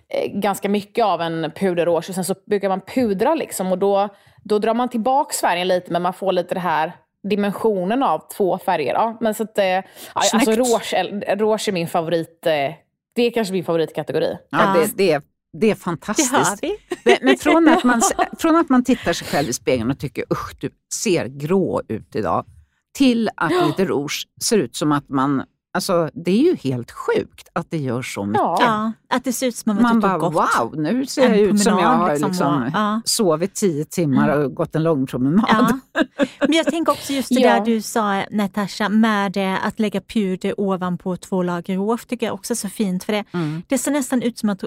eh, 0.09 0.31
ganska 0.31 0.69
mycket 0.69 1.05
av 1.05 1.21
en 1.21 1.51
puderrouge 1.55 2.09
och 2.09 2.15
sen 2.15 2.25
så 2.25 2.35
brukar 2.45 2.69
man 2.69 2.81
pudra 2.81 3.35
liksom 3.35 3.71
och 3.71 3.77
då, 3.77 4.09
då 4.43 4.59
drar 4.59 4.73
man 4.73 4.89
tillbaka 4.89 5.33
färgen 5.41 5.67
lite 5.67 5.91
men 5.91 6.01
man 6.01 6.13
får 6.13 6.31
lite 6.31 6.53
det 6.53 6.59
här 6.59 6.91
dimensionen 7.29 8.03
av 8.03 8.21
två 8.37 8.57
färger. 8.57 8.93
Ja, 8.93 9.17
men 9.21 9.33
så 9.33 9.43
att, 9.43 9.57
eh, 9.57 9.79
alltså 10.13 10.51
rouge, 10.51 10.93
rouge 11.27 11.67
är 11.67 11.71
min 11.71 11.87
favorit 11.87 12.45
eh, 12.45 12.73
det 13.15 13.23
är 13.23 13.31
kanske 13.31 13.53
min 13.53 13.63
favoritkategori. 13.65 14.37
Ja, 14.49 14.75
det, 14.77 14.97
det, 14.97 15.11
är, 15.11 15.21
det 15.53 15.71
är 15.71 15.75
fantastiskt. 15.75 16.61
Det 16.61 16.67
vi. 17.05 17.17
Men 17.21 17.37
från 17.37 17.67
att, 17.73 17.83
man, 17.83 18.01
från 18.37 18.55
att 18.55 18.69
man 18.69 18.83
tittar 18.83 19.13
sig 19.13 19.27
själv 19.27 19.49
i 19.49 19.53
spegeln 19.53 19.91
och 19.91 19.99
tycker 19.99 20.25
usch, 20.33 20.55
du 20.59 20.69
ser 20.93 21.25
grå 21.27 21.81
ut 21.87 22.15
idag, 22.15 22.45
till 22.93 23.29
att 23.35 23.67
lite 23.67 23.85
rouge 23.85 24.27
ser 24.41 24.57
ut 24.57 24.75
som 24.75 24.91
att 24.91 25.09
man 25.09 25.43
Alltså, 25.75 26.09
det 26.13 26.31
är 26.31 26.43
ju 26.43 26.55
helt 26.55 26.91
sjukt 26.91 27.49
att 27.53 27.71
det 27.71 27.77
gör 27.77 28.01
så 28.01 28.25
mycket. 28.25 28.41
Ja, 28.41 28.91
att 29.09 29.23
det 29.23 29.33
ser 29.33 29.47
ut 29.47 29.55
som 29.55 29.71
att 29.71 29.81
man 29.81 29.99
bara, 29.99 30.17
gott. 30.17 30.33
wow, 30.33 30.73
nu 30.77 31.05
ser 31.05 31.29
jag 31.29 31.39
ut 31.39 31.61
som 31.61 31.79
jag 31.79 31.87
har 31.87 32.09
liksom, 32.11 32.29
liksom, 32.29 32.71
ja. 32.73 33.01
sovit 33.05 33.55
tio 33.55 33.85
timmar 33.85 34.29
och 34.29 34.35
mm. 34.35 34.55
gått 34.55 34.75
en 34.75 34.83
lång 34.83 35.07
promenad. 35.07 35.45
Ja. 35.49 36.03
Men 36.39 36.53
jag 36.53 36.65
tänker 36.65 36.91
också 36.91 37.13
just 37.13 37.29
det 37.29 37.35
ja. 37.41 37.53
där 37.53 37.65
du 37.65 37.81
sa 37.81 38.23
Natasha, 38.31 38.89
med 38.89 39.37
att 39.63 39.79
lägga 39.79 40.01
puder 40.01 40.59
ovanpå 40.59 41.17
två 41.17 41.43
lager 41.43 41.75
rouge, 41.75 42.07
tycker 42.07 42.25
jag 42.25 42.33
också 42.33 42.53
är 42.53 42.55
så 42.55 42.69
fint. 42.69 43.03
För 43.03 43.13
det, 43.13 43.23
mm. 43.31 43.61
det 43.67 43.77
ser 43.77 43.91
nästan 43.91 44.21
ut 44.21 44.37
som 44.37 44.49
att 44.49 44.63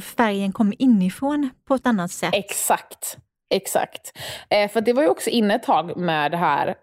färgen 0.00 0.52
kommer 0.52 0.82
inifrån 0.82 1.50
på 1.68 1.74
ett 1.74 1.86
annat 1.86 2.10
sätt. 2.10 2.34
Exakt. 2.34 3.16
Exakt. 3.50 4.18
Eh, 4.50 4.70
för 4.70 4.80
det 4.80 4.92
var 4.92 5.02
ju 5.02 5.08
också 5.08 5.30
inne 5.30 5.54
ett 5.54 5.62
tag 5.62 5.96
med 5.96 6.30
det 6.30 6.36
här 6.36 6.74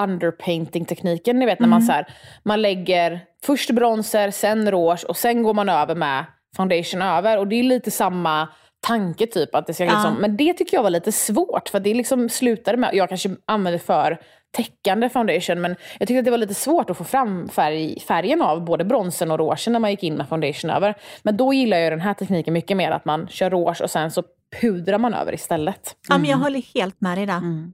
underpainting-tekniken. 0.00 1.38
Ni 1.38 1.46
vet 1.46 1.60
när 1.60 1.68
man, 1.68 1.78
mm. 1.78 1.86
så 1.86 1.92
här, 1.92 2.06
man 2.42 2.62
lägger 2.62 3.20
först 3.42 3.70
bronzer, 3.70 4.30
sen 4.30 4.70
rouge 4.70 5.04
och 5.04 5.16
sen 5.16 5.42
går 5.42 5.54
man 5.54 5.68
över 5.68 5.94
med 5.94 6.24
foundation 6.56 7.02
över. 7.02 7.38
Och 7.38 7.48
det 7.48 7.56
är 7.56 7.62
lite 7.62 7.90
samma 7.90 8.48
tanke 8.80 9.26
typ. 9.26 9.54
Att 9.54 9.66
det 9.66 9.74
ska 9.74 9.84
liksom, 9.84 10.14
Men 10.14 10.36
det 10.36 10.54
tycker 10.54 10.76
jag 10.76 10.82
var 10.82 10.90
lite 10.90 11.12
svårt 11.12 11.68
för 11.68 11.80
det 11.80 11.94
liksom 11.94 12.28
slutade 12.28 12.78
med, 12.78 12.94
jag 12.94 13.08
kanske 13.08 13.30
använde 13.46 13.78
för 13.78 14.18
täckande 14.50 15.08
foundation 15.08 15.60
men 15.60 15.76
jag 15.98 16.08
tyckte 16.08 16.18
att 16.18 16.24
det 16.24 16.30
var 16.30 16.38
lite 16.38 16.54
svårt 16.54 16.90
att 16.90 16.96
få 16.96 17.04
fram 17.04 17.48
färg, 17.48 18.00
färgen 18.00 18.42
av 18.42 18.64
både 18.64 18.84
bronsen 18.84 19.30
och 19.30 19.38
rougen 19.38 19.72
när 19.72 19.80
man 19.80 19.90
gick 19.90 20.02
in 20.02 20.14
med 20.14 20.28
foundation 20.28 20.70
över. 20.70 20.94
Men 21.22 21.36
då 21.36 21.52
gillar 21.52 21.76
jag 21.76 21.92
den 21.92 22.00
här 22.00 22.14
tekniken 22.14 22.54
mycket 22.54 22.76
mer, 22.76 22.90
att 22.90 23.04
man 23.04 23.28
kör 23.28 23.50
rouge 23.50 23.80
och 23.82 23.90
sen 23.90 24.10
så 24.10 24.22
pudrar 24.60 24.98
man 24.98 25.14
över 25.14 25.34
istället. 25.34 25.96
Mm. 25.96 25.96
Ja 26.08 26.18
men 26.18 26.30
jag 26.30 26.36
mm. 26.36 26.42
håller 26.42 26.62
helt 26.74 27.00
med 27.00 27.18
dig 27.18 27.26
där. 27.26 27.38
Mm. 27.38 27.72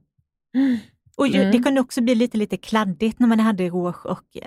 Och 1.17 1.27
ju, 1.27 1.41
mm. 1.41 1.51
Det 1.51 1.59
kunde 1.59 1.81
också 1.81 2.01
bli 2.01 2.15
lite, 2.15 2.37
lite 2.37 2.57
kladdigt 2.57 3.19
när 3.19 3.27
man 3.27 3.39
hade 3.39 3.69
rouge 3.69 4.05
och, 4.05 4.37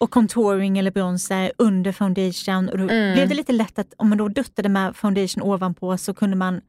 och 0.00 0.10
contouring 0.10 0.78
eller 0.78 0.90
bronzer 0.90 1.52
under 1.58 1.92
foundation. 1.92 2.68
Och 2.68 2.78
då 2.78 2.84
mm. 2.84 3.14
blev 3.14 3.28
det 3.28 3.34
lite 3.34 3.52
lätt 3.52 3.78
att 3.78 3.94
om 3.96 4.08
man 4.08 4.18
då 4.18 4.28
duttade 4.28 4.68
med 4.68 4.96
foundation 4.96 5.42
ovanpå 5.42 5.98
så 5.98 6.14
kunde 6.14 6.36
man 6.36 6.60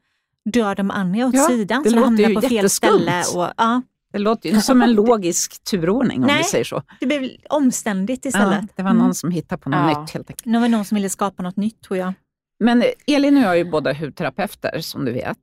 dra 0.53 0.75
de 0.75 0.91
andra 0.91 1.27
åt 1.27 1.33
ja, 1.33 1.47
sidan. 1.47 1.83
Så 1.83 1.89
låter 1.89 2.05
hamnade 2.05 2.33
på 2.33 2.41
fel 2.41 2.69
ställe. 2.69 3.23
Och, 3.35 3.47
ja. 3.57 3.81
Det 4.13 4.19
låter 4.19 4.49
ju 4.49 4.61
som 4.61 4.81
en 4.81 4.93
logisk 4.93 5.63
turordning 5.63 6.21
om 6.21 6.27
Nej, 6.27 6.37
vi 6.37 6.43
säger 6.43 6.63
så. 6.63 6.83
det 6.99 7.05
blev 7.05 7.29
omständigt 7.49 8.25
istället. 8.25 8.59
Ja, 8.61 8.67
det 8.75 8.83
var 8.83 8.93
någon 8.93 9.01
mm. 9.01 9.13
som 9.13 9.31
hittade 9.31 9.61
på 9.61 9.69
något 9.69 9.91
ja. 9.91 10.01
nytt 10.01 10.11
helt 10.11 10.29
enkelt. 10.29 10.53
Det 10.53 10.59
var 10.59 10.67
någon 10.67 10.85
som 10.85 10.95
ville 10.95 11.09
skapa 11.09 11.43
något 11.43 11.57
nytt 11.57 11.81
tror 11.81 11.97
jag. 11.97 12.13
Men 12.59 12.83
Elin 13.07 13.37
och 13.37 13.43
jag 13.43 13.51
är 13.51 13.55
ju 13.55 13.71
båda 13.71 13.93
hudterapeuter 13.93 14.79
som 14.79 15.05
du 15.05 15.11
vet. 15.11 15.37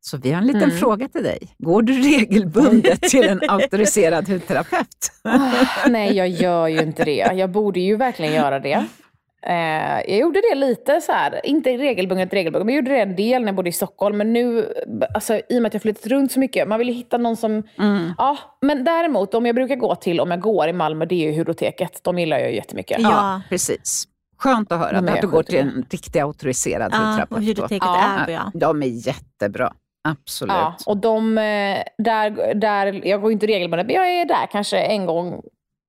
Så 0.00 0.16
vi 0.16 0.30
har 0.32 0.38
en 0.40 0.46
liten 0.46 0.62
Mm. 0.62 0.76
fråga 0.78 1.08
till 1.08 1.22
dig. 1.22 1.54
Går 1.58 1.82
du 1.82 1.92
regelbundet 1.92 3.00
till 3.02 3.24
en 3.28 3.40
auktoriserad 3.48 4.28
hudterapeut? 4.28 5.12
Ah, 5.22 5.50
nej, 5.88 6.16
jag 6.16 6.28
gör 6.28 6.68
ju 6.68 6.82
inte 6.82 7.04
det. 7.04 7.32
Jag 7.34 7.50
borde 7.50 7.80
ju 7.80 7.96
verkligen 7.96 8.32
göra 8.34 8.58
det. 8.60 8.84
Eh, 9.48 10.00
jag 10.10 10.18
gjorde 10.18 10.40
det 10.50 10.54
lite 10.54 11.00
så 11.00 11.12
här, 11.12 11.40
inte 11.46 11.70
regelbundet, 11.76 12.32
regelbundet, 12.32 12.66
men 12.66 12.74
jag 12.74 12.82
gjorde 12.84 12.94
det 12.96 13.02
en 13.02 13.16
del 13.16 13.42
när 13.42 13.48
jag 13.48 13.54
bodde 13.56 13.68
i 13.68 13.72
Stockholm. 13.72 14.16
Men 14.16 14.32
nu, 14.32 14.72
alltså, 15.14 15.34
i 15.48 15.58
och 15.58 15.62
med 15.62 15.66
att 15.66 15.74
jag 15.74 15.82
flyttat 15.82 16.06
runt 16.06 16.32
så 16.32 16.40
mycket, 16.40 16.68
man 16.68 16.78
vill 16.78 16.88
ju 16.88 16.94
hitta 16.94 17.18
någon 17.18 17.36
som... 17.36 17.62
Mm. 17.78 18.12
Ja, 18.18 18.38
men 18.60 18.84
däremot, 18.84 19.34
om 19.34 19.46
jag 19.46 19.54
brukar 19.54 19.76
gå 19.76 19.94
till, 19.94 20.20
om 20.20 20.30
jag 20.30 20.40
går 20.40 20.68
i 20.68 20.72
Malmö, 20.72 21.04
det 21.04 21.14
är 21.14 21.32
ju 21.32 21.38
Hudoteket. 21.38 22.00
De 22.04 22.18
gillar 22.18 22.38
jag 22.38 22.50
ju 22.50 22.56
jättemycket. 22.56 23.00
Ja. 23.00 23.40
precis. 23.48 24.04
Skönt 24.38 24.72
att 24.72 24.78
höra 24.78 24.98
är 24.98 25.14
att 25.14 25.20
du 25.20 25.28
går 25.28 25.42
till 25.42 25.56
en 25.58 25.86
riktig 25.90 26.20
auktoriserad 26.20 26.92
Ja, 26.94 27.26
hudterapeut. 27.30 27.82
Ja. 27.82 28.00
är 28.20 28.26
bra. 28.26 28.50
De 28.54 28.82
är 28.82 29.06
jättebra. 29.08 29.72
Absolut. 30.08 30.52
Ja, 30.54 30.76
och 30.86 30.96
de, 30.96 31.38
eh, 31.38 31.78
där, 31.98 32.54
där, 32.54 33.06
jag 33.06 33.20
går 33.22 33.32
inte 33.32 33.46
regelbundet, 33.46 33.86
men 33.86 33.96
jag 33.96 34.08
är 34.10 34.24
där 34.24 34.46
kanske 34.52 34.78
en 34.78 35.06
gång 35.06 35.42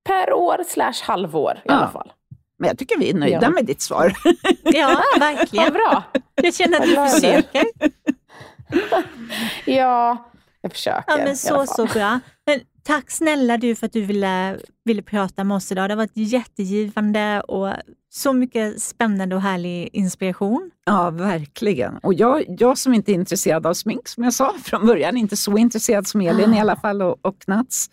per 0.08 0.32
år 0.32 0.64
slash 0.66 1.02
halvår 1.02 1.52
i 1.56 1.60
Ja. 1.64 1.74
alla 1.74 1.88
fall. 1.88 2.12
Men 2.58 2.68
jag 2.68 2.78
tycker 2.78 2.98
vi 2.98 3.10
är 3.10 3.14
nöjda 3.14 3.38
Ja. 3.42 3.50
med 3.50 3.64
ditt 3.66 3.80
svar. 3.82 4.12
Ja, 4.62 5.02
Vad 5.12 5.20
verkligen. 5.20 5.72
bra. 5.72 6.02
Jag 6.34 6.54
känner 6.54 6.80
att 6.80 6.96
Vad 6.96 7.06
du 7.08 7.10
försöker. 7.12 7.64
Ja, 9.64 10.30
jag 10.60 10.72
försöker 10.72 11.04
Ja, 11.06 11.16
men 11.16 11.36
så, 11.36 11.66
så 11.66 11.86
bra. 11.86 12.20
Men 12.46 12.60
tack 12.82 13.10
snälla 13.10 13.56
du 13.56 13.74
för 13.74 13.86
att 13.86 13.92
du 13.92 14.00
ville, 14.00 14.58
ville 14.84 15.02
prata 15.02 15.44
med 15.44 15.54
oss 15.56 15.72
idag. 15.72 15.90
Det 15.90 15.94
har 15.94 15.96
varit 15.96 16.10
jättegivande 16.16 17.40
och 17.40 17.72
så 18.10 18.32
mycket 18.32 18.82
spännande 18.82 19.36
och 19.36 19.42
härlig 19.42 19.88
inspiration. 19.92 20.70
Ja, 20.86 21.10
verkligen. 21.10 21.98
Och 21.98 22.14
jag, 22.14 22.44
jag 22.48 22.78
som 22.78 22.94
inte 22.94 23.12
är 23.12 23.14
intresserad 23.14 23.66
av 23.66 23.74
smink, 23.74 24.08
som 24.08 24.24
jag 24.24 24.32
sa 24.32 24.54
från 24.64 24.86
början, 24.86 25.16
inte 25.16 25.36
så 25.36 25.58
intresserad 25.58 26.06
som 26.06 26.20
Elin 26.20 26.54
i 26.54 26.60
alla 26.60 26.76
fall 26.76 27.02
och, 27.02 27.18
och 27.26 27.38
Knats. 27.38 27.90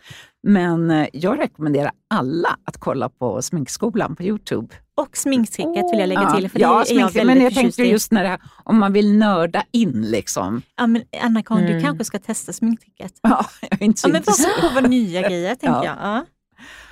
Men 0.47 0.91
eh, 0.91 1.07
jag 1.13 1.39
rekommenderar 1.39 1.91
alla 2.09 2.57
att 2.65 2.77
kolla 2.77 3.09
på 3.09 3.41
Sminkskolan 3.41 4.15
på 4.15 4.23
Youtube. 4.23 4.75
Och 4.97 5.17
sminktricket 5.17 5.91
vill 5.91 5.99
jag 5.99 6.09
lägga 6.09 6.31
till, 6.31 6.49
för 6.49 6.59
det 6.59 6.63
ja, 6.63 6.83
är 6.83 6.93
jag 6.99 7.05
väldigt 7.11 7.25
men 7.25 7.41
jag 7.41 7.53
tänkte 7.53 7.83
just 7.83 8.11
när 8.11 8.23
det 8.23 8.29
här, 8.29 8.39
om 8.63 8.79
man 8.79 8.93
vill 8.93 9.17
nörda 9.17 9.63
in 9.71 10.01
liksom. 10.01 10.61
Ja, 10.77 10.87
men 10.87 11.01
Anna-Karin, 11.23 11.65
du 11.65 11.71
Mm. 11.71 11.83
kanske 11.83 12.05
ska 12.05 12.19
testa 12.19 12.53
sminktricket. 12.53 13.13
Ja, 13.21 13.45
jag 13.61 13.81
är 13.81 13.85
inte 13.85 14.01
så 14.01 14.07
Ja, 14.07 14.11
men 14.13 14.21
bara 14.25 14.69
prova 14.69 14.87
nya 14.87 15.21
grejer, 15.29 15.55
tänker 15.55 15.83
Ja. 15.83 15.85
jag. 15.85 15.95
Ja. 16.01 16.25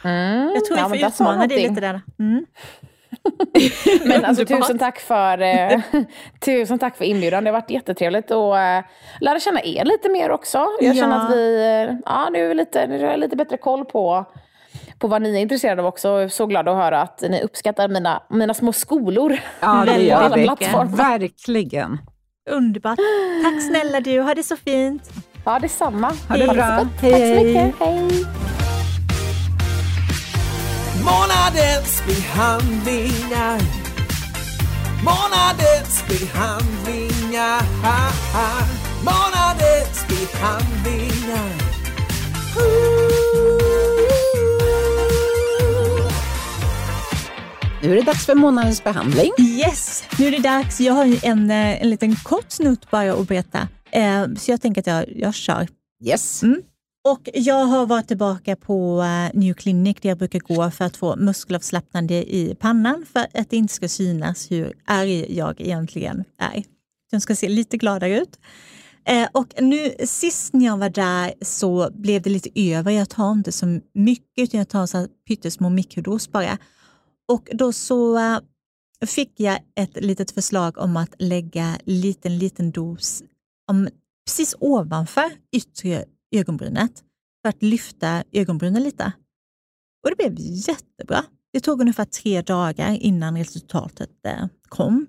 Mm, 0.09 0.51
Jag 0.53 0.65
tror 0.65 0.79
ja, 0.79 0.87
vi 0.87 1.01
men 1.01 1.11
får 1.11 1.25
utmana 1.25 1.47
dig 1.47 1.69
lite 1.69 1.81
där. 1.81 2.01
Mm. 2.19 2.45
Men 4.05 4.25
alltså, 4.25 4.45
tusen, 4.45 4.79
tack 4.79 4.99
för, 4.99 5.41
eh, 5.41 5.79
tusen 6.45 6.79
tack 6.79 6.97
för 6.97 7.05
inbjudan. 7.05 7.43
Det 7.43 7.49
har 7.49 7.53
varit 7.61 7.69
jättetrevligt 7.69 8.31
att 8.31 8.55
eh, 8.55 8.89
lära 9.21 9.39
känna 9.39 9.61
er 9.63 9.85
lite 9.85 10.09
mer 10.09 10.31
också. 10.31 10.67
Jag 10.81 10.95
känner 10.95 11.15
Ja. 11.17 11.23
att 11.23 11.31
vi 11.35 11.55
eh, 11.89 11.95
ja, 12.05 12.29
nu 12.31 12.51
är 12.51 12.55
lite, 12.55 12.87
nu 12.87 12.99
har 13.03 13.11
jag 13.11 13.19
lite 13.19 13.35
bättre 13.35 13.57
koll 13.57 13.85
på, 13.85 14.25
på 14.99 15.07
vad 15.07 15.21
ni 15.21 15.35
är 15.37 15.41
intresserade 15.41 15.81
av 15.81 15.87
också. 15.87 16.07
Jag 16.07 16.23
är 16.23 16.27
så 16.27 16.45
glad 16.45 16.67
att 16.67 16.75
höra 16.77 17.01
att 17.01 17.21
ni 17.29 17.41
uppskattar 17.41 17.87
mina, 17.87 18.23
mina 18.29 18.53
små 18.53 18.73
skolor. 18.73 19.37
Ja, 19.59 19.83
det 19.85 19.97
gör 20.03 20.17
alla 20.17 20.35
vi. 20.35 20.43
plattformar. 20.43 20.85
Verkligen. 20.97 21.97
Underbart. 22.49 22.99
Tack 23.43 23.61
snälla 23.61 23.99
du, 23.99 24.21
ha 24.21 24.33
det 24.35 24.43
så 24.43 24.55
fint. 24.55 25.09
Ja, 25.45 25.59
detsamma. 25.59 26.11
Ha 26.29 26.37
det 26.37 26.47
bra. 26.47 26.87
Tack 27.01 27.09
så 27.11 27.43
mycket. 27.43 27.73
Hej. 27.79 28.25
Månadens 31.03 32.03
behandlingar 32.07 33.61
Månadens 35.03 36.03
behandlingar 36.07 37.61
Månadens 39.03 40.07
behandlingar 40.07 41.49
Nu 47.81 47.91
är 47.91 47.95
det 47.95 48.01
dags 48.01 48.25
för 48.25 48.35
månadens 48.35 48.83
behandling. 48.83 49.31
Yes, 49.39 50.03
nu 50.19 50.25
är 50.27 50.31
det 50.31 50.39
dags. 50.39 50.81
Jag 50.81 50.93
har 50.93 51.25
en, 51.25 51.51
eh, 51.51 51.81
en 51.81 51.89
liten 51.89 52.15
kort 52.15 52.51
snutt 52.51 52.91
bara 52.91 53.13
att 53.13 53.27
berätta. 53.27 53.67
Eh, 53.91 54.25
Så 54.37 54.51
jag 54.51 54.61
tänker 54.61 54.81
att 54.81 54.87
jag, 54.87 55.05
jag 55.15 55.33
kör. 55.33 55.67
Yes. 56.05 56.43
Mm. 56.43 56.61
Och 57.05 57.29
jag 57.33 57.65
har 57.65 57.85
varit 57.85 58.07
tillbaka 58.07 58.55
på 58.55 59.01
eh, 59.01 59.39
New 59.39 59.53
Clinic 59.53 59.97
där 60.01 60.09
jag 60.09 60.17
brukar 60.17 60.39
gå 60.39 60.71
för 60.71 60.85
att 60.85 60.97
få 60.97 61.15
muskelavslappnande 61.15 62.35
i 62.35 62.55
pannan 62.59 63.05
för 63.13 63.27
att 63.33 63.49
det 63.49 63.57
inte 63.57 63.73
ska 63.73 63.87
synas 63.87 64.51
hur 64.51 64.73
arg 64.85 65.37
jag 65.37 65.61
egentligen 65.61 66.23
är. 66.37 66.63
Den 67.11 67.21
ska 67.21 67.35
se 67.35 67.49
lite 67.49 67.77
gladare 67.77 68.19
ut. 68.19 68.39
Eh, 69.05 69.27
och 69.31 69.53
nu 69.61 69.95
sist 70.05 70.53
när 70.53 70.65
jag 70.65 70.77
var 70.77 70.89
där 70.89 71.33
så 71.41 71.89
blev 71.93 72.21
det 72.21 72.29
lite 72.29 72.49
över. 72.73 72.91
Jag 72.91 73.09
tar 73.09 73.31
inte 73.31 73.51
så 73.51 73.79
mycket 73.93 74.37
utan 74.37 74.57
jag 74.57 74.69
tar 74.69 74.85
så 74.85 75.07
pyttesmå 75.27 75.69
mikrodos 75.69 76.31
bara. 76.31 76.57
Och 77.27 77.49
då 77.53 77.73
så 77.73 78.17
eh, 78.17 78.39
fick 79.05 79.39
jag 79.39 79.59
ett 79.75 80.03
litet 80.03 80.31
förslag 80.31 80.77
om 80.77 80.97
att 80.97 81.15
lägga 81.19 81.77
liten, 81.83 82.37
liten 82.37 82.71
dos 82.71 83.23
om, 83.71 83.89
precis 84.25 84.55
ovanför 84.59 85.31
yttre 85.55 86.05
ögonbrynet 86.33 87.03
för 87.41 87.49
att 87.49 87.63
lyfta 87.63 88.23
ögonbrynen 88.31 88.83
lite. 88.83 89.11
Och 90.03 90.09
det 90.09 90.15
blev 90.15 90.35
jättebra. 90.39 91.25
Det 91.53 91.59
tog 91.59 91.81
ungefär 91.81 92.05
tre 92.05 92.41
dagar 92.41 92.91
innan 92.91 93.37
resultatet 93.37 94.25
eh, 94.25 94.47
kom. 94.69 95.07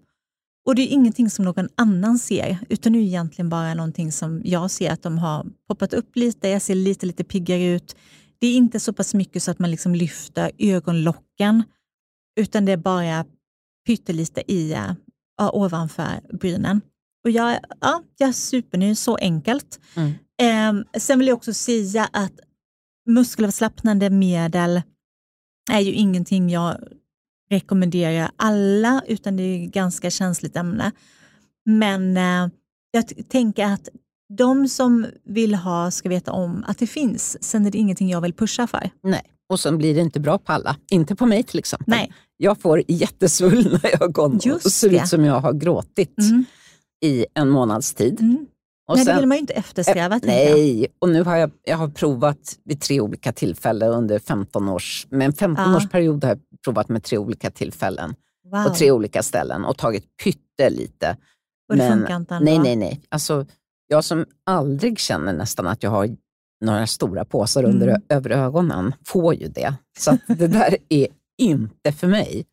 Och 0.66 0.74
det 0.74 0.82
är 0.82 0.88
ingenting 0.92 1.30
som 1.30 1.44
någon 1.44 1.68
annan 1.74 2.18
ser, 2.18 2.58
utan 2.68 2.92
det 2.92 2.98
är 2.98 3.02
egentligen 3.02 3.48
bara 3.48 3.74
någonting 3.74 4.12
som 4.12 4.42
jag 4.44 4.70
ser 4.70 4.90
att 4.90 5.02
de 5.02 5.18
har 5.18 5.46
poppat 5.68 5.94
upp 5.94 6.16
lite. 6.16 6.48
Jag 6.48 6.62
ser 6.62 6.74
lite, 6.74 7.06
lite 7.06 7.24
piggare 7.24 7.64
ut. 7.64 7.96
Det 8.38 8.46
är 8.46 8.56
inte 8.56 8.80
så 8.80 8.92
pass 8.92 9.14
mycket 9.14 9.42
så 9.42 9.50
att 9.50 9.58
man 9.58 9.70
liksom 9.70 9.94
lyfter 9.94 10.50
ögonlocken, 10.58 11.62
utan 12.40 12.64
det 12.64 12.72
är 12.72 12.76
bara 12.76 13.24
pyttelite 13.86 14.52
i, 14.52 14.70
ja, 15.36 15.50
ovanför 15.52 16.20
brynen. 16.32 16.80
Och 17.24 17.30
jag, 17.30 17.58
ja, 17.80 18.02
jag 18.18 18.28
är 18.28 18.32
supernöjd, 18.32 18.98
så 18.98 19.16
enkelt. 19.16 19.80
Mm. 19.94 20.12
Eh, 20.42 21.00
sen 21.00 21.18
vill 21.18 21.28
jag 21.28 21.36
också 21.36 21.54
säga 21.54 22.08
att 22.12 22.32
muskelavslappnande 23.06 24.10
medel 24.10 24.82
är 25.72 25.80
ju 25.80 25.92
ingenting 25.92 26.50
jag 26.50 26.76
rekommenderar 27.50 28.30
alla, 28.36 29.02
utan 29.06 29.36
det 29.36 29.42
är 29.42 29.64
ett 29.66 29.72
ganska 29.72 30.10
känsligt 30.10 30.56
ämne. 30.56 30.92
Men 31.66 32.16
eh, 32.16 32.48
jag 32.90 33.28
tänker 33.28 33.64
att 33.64 33.88
de 34.36 34.68
som 34.68 35.06
vill 35.24 35.54
ha 35.54 35.90
ska 35.90 36.08
veta 36.08 36.32
om 36.32 36.64
att 36.66 36.78
det 36.78 36.86
finns. 36.86 37.36
Sen 37.44 37.66
är 37.66 37.70
det 37.70 37.78
ingenting 37.78 38.08
jag 38.10 38.20
vill 38.20 38.32
pusha 38.34 38.66
för. 38.66 38.90
Nej. 39.02 39.22
Och 39.48 39.60
sen 39.60 39.78
blir 39.78 39.94
det 39.94 40.00
inte 40.00 40.20
bra 40.20 40.38
på 40.38 40.52
alla. 40.52 40.76
Inte 40.90 41.16
på 41.16 41.26
mig 41.26 41.42
till 41.42 41.58
exempel. 41.58 41.84
Nej. 41.90 42.12
Jag 42.36 42.60
får 42.60 42.82
jättesvullna 42.88 43.80
ögon 44.00 44.40
Just 44.44 44.66
och 44.66 44.72
ser 44.72 44.90
det. 44.90 44.96
ut 44.96 45.08
som 45.08 45.24
jag 45.24 45.40
har 45.40 45.52
gråtit 45.52 46.18
Mm. 46.18 46.44
i 47.04 47.26
en 47.34 47.48
månads 47.50 47.94
tid. 47.94 48.20
Mm. 48.20 48.46
Och 48.88 48.96
Nej, 48.96 49.04
det 49.04 49.10
sen- 49.10 49.18
vill 49.20 49.26
man 49.28 49.36
ju 49.36 49.40
inte 49.40 49.52
eftersträva. 49.52 50.14
jag. 50.14 50.26
Nej, 50.26 50.86
och 50.98 51.08
nu 51.08 51.22
har 51.22 51.36
jag, 51.36 51.50
jag 51.64 51.76
har 51.76 51.88
provat 51.88 52.38
vid 52.64 52.80
tre 52.80 53.00
olika 53.00 53.32
tillfällen 53.32 53.92
under 53.92 54.18
15 54.18 54.68
års, 54.68 55.06
med 55.10 55.24
en 55.26 55.32
15 55.32 55.64
Ja. 55.64 55.80
har 55.92 56.00
jag 56.00 56.38
provat 56.64 56.88
med 56.88 57.02
tre 57.02 57.18
olika 57.18 57.50
tillfällen 57.50 58.14
Wow. 58.52 58.64
på 58.64 58.74
tre 58.74 58.90
olika 58.90 59.22
ställen 59.22 59.64
och 59.64 59.76
tagit 59.78 60.04
pyttelite. 60.24 61.16
och 61.68 61.76
det 61.76 61.88
men- 61.88 61.98
funkar 61.98 62.16
inte. 62.16 62.40
Nej, 62.40 62.58
nej, 62.58 62.76
nej. 62.76 63.00
Alltså, 63.08 63.46
jag 63.88 64.04
som 64.04 64.24
aldrig 64.46 64.98
känner 64.98 65.32
nästan 65.32 65.66
att 65.66 65.82
jag 65.82 65.90
har 65.90 66.08
några 66.64 66.86
stora 66.86 67.24
påsar 67.24 67.64
under, 67.64 67.88
Mm. 67.88 68.02
över 68.08 68.30
ögonen 68.30 68.94
får 69.06 69.34
ju 69.34 69.48
det. 69.48 69.74
Så 69.98 70.18
det 70.26 70.46
där 70.46 70.76
är 70.88 71.06
inte 71.38 71.92
för 71.92 72.06
mig. 72.06 72.44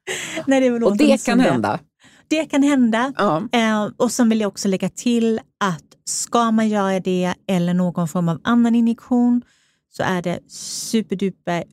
Nej, 0.48 0.62
det 0.70 0.86
Och 0.86 0.98
det 0.98 1.26
kan 1.26 1.40
hända. 1.40 1.80
Det 2.28 2.46
kan 2.46 2.64
hända. 2.64 3.14
Ja. 3.18 3.44
Eh, 3.52 3.90
och 3.98 4.12
sen 4.12 4.30
vill 4.30 4.42
jag 4.42 4.48
också 4.48 4.68
lägga 4.68 4.90
till 4.90 5.40
att 5.64 5.84
ska 6.12 6.52
man 6.52 6.70
göra 6.70 7.00
det 7.00 7.34
eller 7.48 7.74
någon 7.74 8.08
form 8.08 8.30
av 8.30 8.42
annan 8.44 8.76
injektion 8.76 9.42
så 9.90 10.04
är 10.04 10.22
det 10.22 10.40
superduper 10.52 11.64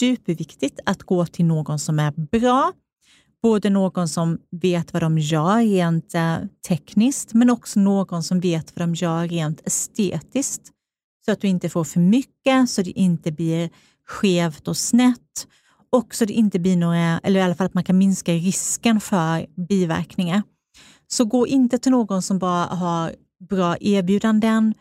superviktigt 0.00 0.80
att 0.86 1.02
gå 1.02 1.26
till 1.26 1.44
någon 1.44 1.78
som 1.78 1.98
är 1.98 2.10
bra. 2.10 2.72
Både 3.42 3.70
någon 3.70 4.08
som 4.08 4.38
vet 4.50 4.92
vad 4.92 5.02
de 5.02 5.18
gör 5.18 5.58
rent 5.58 6.14
eh, 6.14 6.36
tekniskt 6.68 7.34
men 7.34 7.50
också 7.50 7.80
någon 7.80 8.22
som 8.22 8.40
vet 8.40 8.76
vad 8.76 8.88
de 8.88 8.94
gör 8.94 9.28
rent 9.28 9.66
estetiskt. 9.66 10.62
Så 11.24 11.32
att 11.32 11.40
du 11.40 11.48
inte 11.48 11.68
får 11.68 11.84
för 11.84 12.00
mycket, 12.00 12.70
så 12.70 12.82
det 12.82 12.90
inte 12.90 13.32
blir 13.32 13.70
skevt 14.06 14.68
och 14.68 14.76
snett 14.76 15.46
och 15.92 16.14
så 16.14 16.24
det 16.24 16.32
inte 16.32 16.58
blir 16.58 16.76
några, 16.76 17.18
eller 17.18 17.40
i 17.40 17.42
alla 17.42 17.54
fall 17.54 17.66
att 17.66 17.74
man 17.74 17.84
kan 17.84 17.98
minska 17.98 18.32
risken 18.32 19.00
för 19.00 19.46
biverkningar. 19.68 20.42
Så 21.08 21.24
gå 21.24 21.46
inte 21.46 21.78
till 21.78 21.92
någon 21.92 22.22
som 22.22 22.38
bara 22.38 22.64
har 22.64 23.12
bra 23.48 23.76
erbjudanden, 23.80 24.74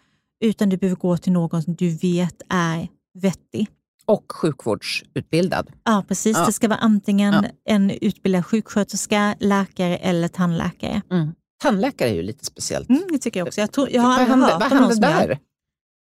utan 0.44 0.70
du 0.70 0.78
behöver 0.78 1.00
gå 1.00 1.18
till 1.18 1.32
någon 1.34 1.64
som 1.64 1.76
du 1.76 1.90
vet 1.98 2.42
är 2.50 2.88
vettig. 3.20 3.68
Och 4.06 4.32
sjukvårdsutbildad. 4.32 5.72
Ja, 5.84 6.04
precis. 6.08 6.38
Ja. 6.38 6.46
Det 6.46 6.52
ska 6.54 6.68
vara 6.68 6.80
antingen 6.80 7.34
Ja. 7.34 7.44
en 7.66 7.92
utbildad 7.92 8.46
sjuksköterska, 8.46 9.36
läkare 9.40 9.98
eller 9.98 10.28
tandläkare. 10.28 11.02
Mm. 11.12 11.32
Tandläkare 11.62 12.10
är 12.10 12.14
ju 12.14 12.22
lite 12.22 12.46
speciellt. 12.46 12.90
Mm, 12.90 13.02
det 13.12 13.18
tycker 13.18 13.40
jag 13.40 13.48
också. 13.48 13.62
Jag, 13.62 13.72
tror, 13.72 13.90
jag 13.92 14.02
har 14.02 14.12
aldrig 14.14 14.30
hört 14.38 14.52
vad 14.52 14.62
om 14.64 14.70
någon 14.70 14.80
hände 14.80 14.96
som 14.96 15.04
gör- 15.04 15.28
där? 15.28 15.40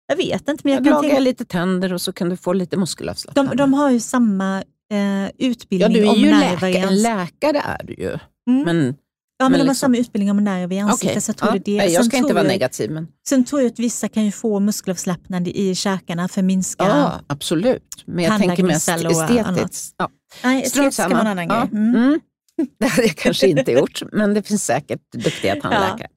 Jag 0.07 0.17
vet 0.17 0.49
inte, 0.49 0.61
men 0.65 0.73
jag 0.73 0.87
Jag 0.87 0.93
kan 0.95 1.03
tänka, 1.03 1.19
lite 1.19 1.45
tänder 1.45 1.93
och 1.93 2.01
så 2.01 2.13
kan 2.13 2.29
du 2.29 2.37
få 2.37 2.53
lite 2.53 2.77
muskelavslappnande. 2.77 3.53
de, 3.53 3.57
de 3.57 3.75
har 3.75 3.91
ju 3.91 4.01
samma 4.01 4.63
eh, 4.91 4.99
ja, 4.99 5.31
utbildning 5.39 5.93
du 5.93 6.07
är 6.07 6.11
om 6.11 6.17
ju 6.17 6.31
läkare, 6.31 6.73
en 6.75 7.03
läkare 7.03 7.59
är 7.65 7.83
du 7.85 7.95
ju. 7.95 8.19
Mm. 8.51 8.63
Men, 8.65 8.97
Ja, 9.41 9.45
men, 9.45 9.53
men 9.53 9.59
de 9.59 9.63
har 9.67 9.73
liksom- 9.75 9.75
samma 9.87 9.97
utbildning 9.99 10.31
om 10.31 10.45
nerver 10.45 10.77
i 10.77 10.79
ansiktet. 10.79 11.11
okej. 11.11 11.21
Så 11.23 11.31
jag 11.31 11.37
tror 11.37 11.53
ja. 11.55 11.61
det 11.65 11.73
jag 11.73 11.93
Sen 11.93 12.05
ska 12.05 12.17
inte 12.17 12.35
vara 12.35 12.45
jag- 12.45 12.49
negativ. 12.53 12.91
Men, 12.91 13.07
Sen 13.29 13.45
tror 13.45 13.61
jag 13.63 13.73
att 13.73 13.79
vissa 13.79 14.09
kan 14.09 14.25
ju 14.25 14.33
få 14.33 14.61
muskelavslappnande 14.61 15.59
i 15.59 15.75
käkarna 15.75 16.29
för 16.29 16.41
att 16.41 16.45
minska... 16.45 16.85
ja, 16.85 17.21
absolut. 17.27 18.03
Men 18.07 18.25
jag 18.25 18.39
tänker 18.41 18.63
mest 18.63 18.89
estetiskt. 18.89 19.95
Ja. 19.99 20.09
Nej, 20.45 20.63
estetiskt 20.63 20.99
vara 20.99 21.21
en 21.21 21.27
annan 21.27 21.47
Ja. 21.49 21.61
grej. 21.61 21.69
Mm. 21.81 21.95
Mm. 21.97 22.21
Det 22.81 22.87
hade 22.87 23.07
jag 23.07 23.17
kanske 23.17 23.47
inte 23.49 23.73
gjort, 23.73 24.03
men 24.13 24.35
det 24.35 24.43
finns 24.43 24.65
säkert 24.65 25.01
duktiga 25.13 25.53
tandläkare 25.61 26.09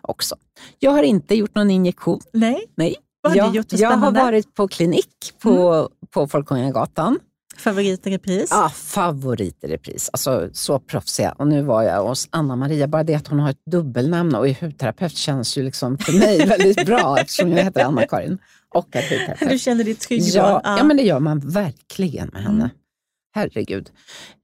också. 0.00 0.36
Jag 0.78 0.90
har 0.90 1.02
inte 1.02 1.34
gjort 1.34 1.54
någon 1.54 1.70
injektion. 1.70 2.20
Nej, 2.32 2.64
Nej. 2.76 2.96
Vad 3.22 3.32
har 3.32 3.36
jag, 3.38 3.52
du 3.52 3.56
gjort 3.56 3.72
jag 3.72 3.90
har 3.90 4.12
varit 4.12 4.54
på 4.54 4.68
klinik 4.68 5.32
på, 5.42 5.88
på 6.10 6.28
Folkungagatan. 6.28 7.18
Favorit 7.60 8.06
i 8.06 8.10
repris. 8.10 8.52
Ah, 8.52 8.68
favorit 8.68 9.64
i 9.64 9.66
repris. 9.66 10.10
Alltså, 10.12 10.48
så 10.52 10.78
proffsiga. 10.78 11.32
Och 11.32 11.46
nu 11.46 11.62
var 11.62 11.82
jag 11.82 12.04
hos 12.04 12.28
Anna-Maria. 12.30 12.86
Bara 12.88 13.02
det 13.04 13.14
att 13.14 13.26
hon 13.26 13.40
har 13.40 13.50
ett 13.50 13.64
dubbelnamn 13.70 14.34
och 14.34 14.48
är 14.48 14.56
hudterapeut 14.60 15.16
känns 15.16 15.58
ju 15.58 15.62
liksom 15.62 15.98
för 15.98 16.12
mig 16.12 16.46
väldigt 16.46 16.86
bra 16.86 17.18
eftersom 17.20 17.52
jag 17.52 17.64
heter 17.64 17.84
Anna-Karin 17.84 18.38
och 18.74 18.96
är 18.96 19.02
hudterapeut. 19.02 19.50
Du 19.50 19.58
känner 19.58 19.84
dig 19.84 19.94
trygg 19.94 20.22
Ja, 20.24 20.48
då? 20.52 20.60
ja. 20.64 20.84
men 20.84 20.96
det 20.96 21.02
gör 21.02 21.20
man 21.20 21.38
verkligen 21.40 22.28
med 22.32 22.42
henne. 22.42 22.64
Mm. 22.64 22.70
Herregud. 23.34 23.90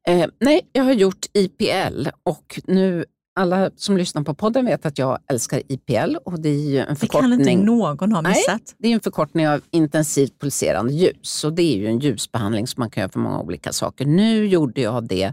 Eh, 0.08 0.26
nej, 0.40 0.60
jag 0.72 0.84
har 0.84 0.92
gjort 0.92 1.26
IPL 1.32 2.08
och 2.22 2.60
nu 2.64 3.04
alla 3.36 3.70
som 3.76 3.96
lyssnar 3.96 4.22
på 4.22 4.34
podden 4.34 4.64
vet 4.64 4.86
att 4.86 4.98
jag 4.98 5.18
älskar 5.30 5.62
IPL 5.68 6.16
och 6.24 6.40
det 6.40 6.48
är 6.48 6.86
en 6.86 6.96
det 7.00 7.06
kan 7.08 7.24
inte 7.32 7.44
förkortning. 7.44 7.64
någon 7.64 8.12
ha 8.12 8.20
Nej. 8.20 8.32
missat. 8.32 8.74
Det 8.78 8.88
är 8.88 8.92
en 8.92 9.00
förkortning 9.00 9.48
av 9.48 9.60
intensivt 9.70 10.40
pulserande 10.40 10.92
ljus 10.92 11.44
och 11.44 11.52
det 11.52 11.62
är 11.62 11.76
ju 11.76 11.86
en 11.86 11.98
ljusbehandling 11.98 12.66
som 12.66 12.80
man 12.80 12.90
kan 12.90 13.00
göra 13.00 13.12
för 13.12 13.18
många 13.18 13.40
olika 13.40 13.72
saker. 13.72 14.06
Nu 14.06 14.46
gjorde 14.46 14.80
jag 14.80 15.08
det. 15.08 15.32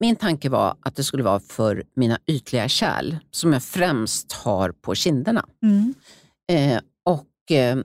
Min 0.00 0.16
tanke 0.16 0.48
var 0.48 0.76
att 0.80 0.96
det 0.96 1.04
skulle 1.04 1.22
vara 1.22 1.40
för 1.40 1.84
mina 1.96 2.18
ytliga 2.26 2.68
kärl 2.68 3.16
som 3.30 3.52
jag 3.52 3.62
främst 3.62 4.32
har 4.32 4.72
på 4.72 4.94
kinderna. 4.94 5.46
Mm. 5.62 5.94
Eh, 6.52 6.80
och 7.04 7.56
eh, 7.56 7.78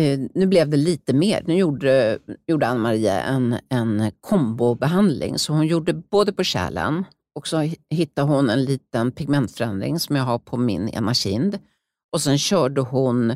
eh, 0.00 0.20
nu 0.34 0.46
blev 0.46 0.68
det 0.68 0.76
lite 0.76 1.12
mer. 1.12 1.42
Nu 1.46 1.54
gjorde, 1.54 2.18
gjorde 2.46 2.66
Ann-Maria 2.66 3.22
en, 3.22 3.58
en 3.68 4.10
kombobehandling. 4.20 5.38
Så 5.38 5.52
hon 5.52 5.66
gjorde 5.66 5.92
både 5.94 6.32
på 6.32 6.44
kärlen 6.44 7.04
och 7.38 7.48
så 7.48 7.56
hi- 7.56 7.76
hittade 7.90 8.32
hon 8.32 8.50
en 8.50 8.64
liten 8.64 9.12
pigmentförändring 9.12 10.00
som 10.00 10.16
jag 10.16 10.24
har 10.24 10.38
på 10.38 10.56
min 10.56 10.88
ena 10.88 11.14
kind. 11.14 11.58
Och 12.12 12.20
sen 12.22 12.38
körde 12.38 12.80
hon 12.80 13.30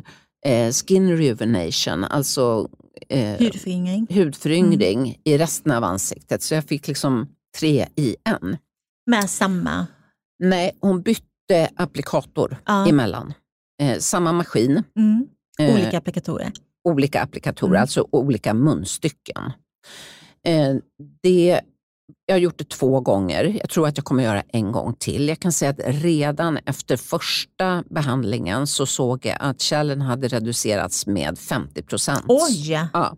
eh, 0.45 0.71
skin 0.71 1.17
rejuvenation, 1.17 2.03
alltså 2.03 2.69
eh, 3.09 3.39
Hudföryngring. 3.39 4.07
hudföryngring 4.09 5.17
i 5.23 5.37
resten 5.37 5.71
av 5.71 5.83
ansiktet. 5.83 6.41
Så 6.41 6.53
jag 6.55 6.63
fick 6.63 6.87
liksom 6.87 7.27
tre 7.59 7.87
i 7.95 8.15
en. 8.29 8.57
Med 9.05 9.29
samma. 9.29 9.87
Nej, 10.43 10.77
hon 10.81 11.01
bytte 11.01 11.69
applikator 11.75 12.57
Ja. 12.65 12.87
emellan. 12.87 13.33
Eh, 13.81 13.97
samma 13.99 14.31
maskin. 14.33 14.83
Mm. 14.97 15.27
Eh, 15.59 15.73
Olika 15.75 15.97
applikatorer. 15.97 16.51
olika 16.89 17.21
applikatorer, 17.21 17.69
Mm. 17.71 17.81
alltså 17.81 18.07
olika 18.11 18.53
munstycken. 18.53 19.51
Eh, 20.47 20.75
det, 21.23 21.61
jag 22.25 22.35
har 22.35 22.39
gjort 22.39 22.57
det 22.57 22.69
två 22.69 22.99
gånger. 22.99 23.43
Jag 23.59 23.69
tror 23.69 23.87
att 23.87 23.97
jag 23.97 24.05
kommer 24.05 24.23
göra 24.23 24.43
en 24.47 24.71
gång 24.71 24.95
till. 24.99 25.27
Jag 25.29 25.39
kan 25.39 25.51
säga 25.51 25.71
att 25.71 25.79
redan 25.85 26.57
efter 26.65 26.97
första 26.97 27.83
behandlingen 27.89 28.67
så 28.67 28.85
såg 28.85 29.25
jag 29.25 29.37
att 29.39 29.61
kärlen 29.61 30.01
hade 30.01 30.27
reducerats 30.27 31.07
med 31.07 31.39
50 31.39 31.81
procent. 31.83 32.25
Oj! 32.27 32.71
Ja. 32.93 33.17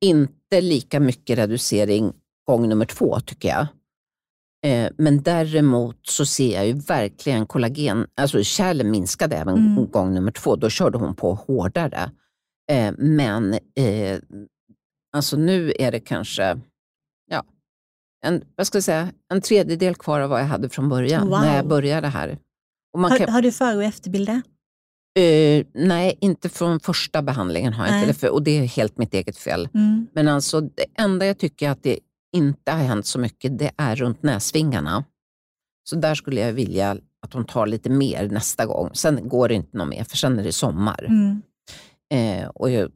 Inte 0.00 0.60
lika 0.60 1.00
mycket 1.00 1.38
reducering 1.38 2.12
gång 2.46 2.68
nummer 2.68 2.86
två 2.86 3.20
tycker 3.20 3.48
jag. 3.48 3.66
Eh, 4.66 4.90
men 4.98 5.22
däremot 5.22 5.96
så 6.06 6.26
ser 6.26 6.54
jag 6.54 6.66
ju 6.66 6.72
verkligen 6.72 7.46
kollagen, 7.46 8.06
alltså 8.16 8.42
kärlen 8.42 8.90
minskade 8.90 9.36
även 9.36 9.56
Mm. 9.56 9.90
gång 9.90 10.14
nummer 10.14 10.32
två. 10.32 10.56
Då 10.56 10.70
körde 10.70 10.98
hon 10.98 11.14
på 11.14 11.34
hårdare. 11.34 12.10
Eh, 12.70 12.94
men 12.98 13.52
eh, 13.54 14.18
alltså 15.16 15.36
nu 15.36 15.72
är 15.78 15.92
det 15.92 16.00
kanske 16.00 16.60
en, 18.24 18.42
vad 18.56 18.66
ska 18.66 18.76
jag 18.76 18.84
säga, 18.84 19.08
en 19.32 19.40
tredjedel 19.40 19.94
kvar 19.94 20.20
av 20.20 20.30
vad 20.30 20.40
jag 20.40 20.46
hade 20.46 20.68
från 20.68 20.88
början 20.88 21.28
Wow. 21.28 21.40
när 21.40 21.56
jag 21.56 21.68
började 21.68 22.08
här. 22.08 22.38
Har, 22.98 23.18
kan, 23.18 23.28
har 23.28 23.42
du 23.42 23.52
före 23.52 23.76
och 23.76 23.84
efterbilder? 23.84 24.42
eh, 25.18 25.66
nej, 25.74 26.18
inte 26.20 26.48
från 26.48 26.80
första 26.80 27.22
behandlingen 27.22 27.72
har 27.72 27.86
jag 27.86 27.92
Nej. 27.92 28.08
inte 28.08 28.26
det, 28.26 28.30
och 28.30 28.42
det 28.42 28.58
är 28.58 28.64
helt 28.66 28.98
mitt 28.98 29.14
eget 29.14 29.36
fel. 29.38 29.68
Mm. 29.74 30.06
Men 30.14 30.28
alltså 30.28 30.60
det 30.60 30.84
enda 30.98 31.26
jag 31.26 31.38
tycker 31.38 31.70
att 31.70 31.82
det 31.82 31.98
inte 32.36 32.72
har 32.72 32.78
hänt 32.78 33.06
så 33.06 33.18
mycket, 33.18 33.58
det 33.58 33.70
är 33.76 33.96
runt 33.96 34.22
näsvingarna. 34.22 35.04
Så 35.90 35.96
där 35.96 36.14
skulle 36.14 36.40
jag 36.40 36.52
vilja 36.52 36.96
att 37.22 37.30
de 37.30 37.44
tar 37.44 37.66
lite 37.66 37.90
mer 37.90 38.28
nästa 38.28 38.66
gång. 38.66 38.90
Sen 38.94 39.28
går 39.28 39.48
det 39.48 39.54
inte 39.54 39.76
något 39.76 39.88
mer, 39.88 40.04
för 40.04 40.16
sen 40.16 40.38
är 40.38 40.42
det 40.44 40.52
sommar. 40.52 41.04
Mm. 41.08 41.42
Eh, 42.14 42.48
och 42.48 42.70
jag, 42.70 42.90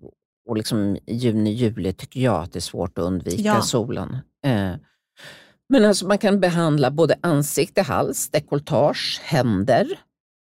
och 0.49 0.57
liksom 0.57 0.99
juni, 1.07 1.51
juli 1.53 1.93
tycker 1.93 2.21
jag 2.21 2.43
att 2.43 2.53
det 2.53 2.59
är 2.59 2.61
svårt 2.61 2.99
att 2.99 3.05
undvika 3.05 3.43
Ja. 3.43 3.63
solen. 3.63 4.17
Eh, 4.47 4.71
men 5.69 5.85
alltså 5.85 6.07
man 6.07 6.19
kan 6.19 6.41
behandla 6.41 6.91
både 6.91 7.15
ansikte, 7.21 7.83
hals, 7.83 8.29
dekolletage, 8.31 9.21
händer. 9.25 9.87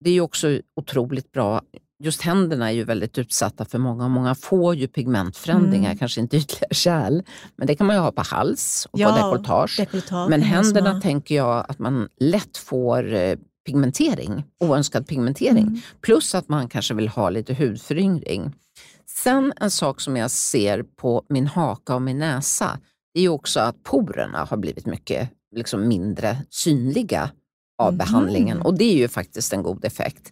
Det 0.03 0.09
är 0.09 0.13
ju 0.13 0.21
också 0.21 0.59
otroligt 0.75 1.31
bra. 1.31 1.61
Just 2.03 2.21
händerna 2.21 2.67
är 2.71 2.75
ju 2.75 2.83
väldigt 2.83 3.17
utsatta 3.17 3.65
för 3.65 3.79
många. 3.79 4.07
Många 4.07 4.35
får 4.35 4.75
ju 4.75 4.87
pigmentförändringar, 4.87 5.89
Mm. 5.89 5.97
kanske 5.97 6.21
inte 6.21 6.37
ytliga 6.37 6.67
kärl. 6.71 7.21
Men 7.55 7.67
det 7.67 7.75
kan 7.75 7.87
man 7.87 7.95
ju 7.95 8.01
ha 8.01 8.11
på 8.11 8.21
hals 8.21 8.87
och 8.91 8.99
Ja, 8.99 9.09
på 9.09 9.15
dekolletage. 9.15 9.75
Dekolletage 9.79 10.29
Men 10.29 10.41
händerna 10.41 10.91
små. 10.91 11.01
tänker 11.01 11.35
jag 11.35 11.65
att 11.69 11.79
man 11.79 12.09
lätt 12.19 12.57
får 12.57 13.13
eh, 13.13 13.35
pigmentering, 13.65 14.43
oönskad 14.59 15.07
pigmentering. 15.07 15.67
Mm. 15.67 15.81
Plus 16.01 16.35
att 16.35 16.49
man 16.49 16.69
kanske 16.69 16.93
vill 16.93 17.07
ha 17.07 17.29
lite 17.29 17.53
hudföryngring. 17.53 18.53
Sen 19.23 19.53
en 19.55 19.71
sak 19.71 20.01
som 20.01 20.17
jag 20.17 20.31
ser 20.31 20.83
på 20.83 21.23
min 21.29 21.47
haka 21.47 21.95
och 21.95 22.01
min 22.01 22.19
näsa, 22.19 22.79
det 23.13 23.19
är 23.19 23.23
ju 23.23 23.29
också 23.29 23.59
att 23.59 23.83
porerna 23.83 24.43
har 24.45 24.57
blivit 24.57 24.85
mycket 24.85 25.29
liksom, 25.55 25.87
mindre 25.87 26.37
synliga 26.49 27.31
av 27.77 27.91
Mhm. 27.93 27.97
behandlingen 27.97 28.61
och 28.61 28.77
det 28.77 28.83
är 28.83 28.95
ju 28.97 29.07
faktiskt 29.07 29.53
en 29.53 29.63
god 29.63 29.85
effekt. 29.85 30.31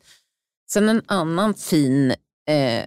Sen 0.71 0.89
en 0.89 1.01
annan 1.07 1.53
fin 1.53 2.11
eh, 2.47 2.85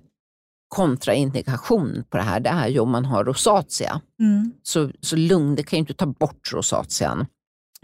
kontraindikation 0.68 2.04
på 2.10 2.16
det 2.16 2.22
här, 2.22 2.40
det 2.40 2.48
är 2.50 2.68
ju 2.68 2.78
om 2.78 2.90
man 2.90 3.04
har 3.04 3.24
rosatia. 3.24 4.00
Mm. 4.20 4.52
Så, 4.62 4.90
så 5.00 5.16
lugn, 5.16 5.54
det 5.54 5.62
kan 5.62 5.76
ju 5.76 5.80
inte 5.80 5.94
ta 5.94 6.06
bort 6.06 6.52
rosatian, 6.52 7.26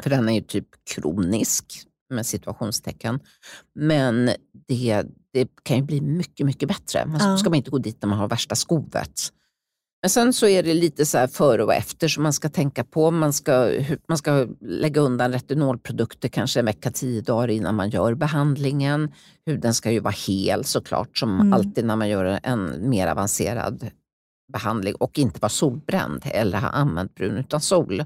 för 0.02 0.10
den 0.10 0.28
är 0.28 0.32
ju 0.32 0.40
typ 0.40 0.68
kronisk 0.94 1.64
med 2.14 2.26
situationstecken. 2.26 3.20
Men 3.74 4.30
det, 4.68 5.02
det 5.32 5.48
kan 5.62 5.76
ju 5.76 5.82
bli 5.82 6.00
mycket, 6.00 6.46
mycket 6.46 6.68
bättre. 6.68 7.06
Men 7.06 7.20
Ja. 7.30 7.36
ska 7.38 7.50
man 7.50 7.56
inte 7.56 7.70
gå 7.70 7.78
dit 7.78 8.02
när 8.02 8.08
man 8.08 8.18
har 8.18 8.28
värsta 8.28 8.54
skovet. 8.54 9.20
Men 10.02 10.10
sen 10.10 10.32
så 10.32 10.46
är 10.46 10.62
det 10.62 10.74
lite 10.74 11.06
så 11.06 11.18
här 11.18 11.26
före 11.26 11.64
och 11.64 11.74
efter 11.74 12.08
som 12.08 12.22
man 12.22 12.32
ska 12.32 12.48
tänka 12.48 12.84
på. 12.84 13.10
Man 13.10 13.32
ska, 13.32 13.72
man 14.08 14.18
ska 14.18 14.46
lägga 14.60 15.00
undan 15.00 15.32
retinolprodukter 15.32 16.28
kanske 16.28 16.60
en 16.60 16.66
vecka, 16.66 16.90
tio 16.90 17.20
dagar 17.20 17.48
innan 17.48 17.74
man 17.74 17.90
gör 17.90 18.14
behandlingen. 18.14 19.12
Huden 19.46 19.74
ska 19.74 19.90
ju 19.90 20.00
vara 20.00 20.14
hel 20.26 20.64
såklart, 20.64 21.18
som 21.18 21.40
Mm. 21.40 21.52
alltid 21.52 21.84
när 21.84 21.96
man 21.96 22.08
gör 22.08 22.40
en 22.42 22.90
mer 22.90 23.06
avancerad 23.06 23.90
behandling 24.52 24.94
och 24.94 25.18
inte 25.18 25.38
vara 25.40 25.50
solbränd 25.50 26.22
eller 26.24 26.58
ha 26.58 26.68
använt 26.68 27.14
brun 27.14 27.36
utan 27.36 27.60
sol. 27.60 28.00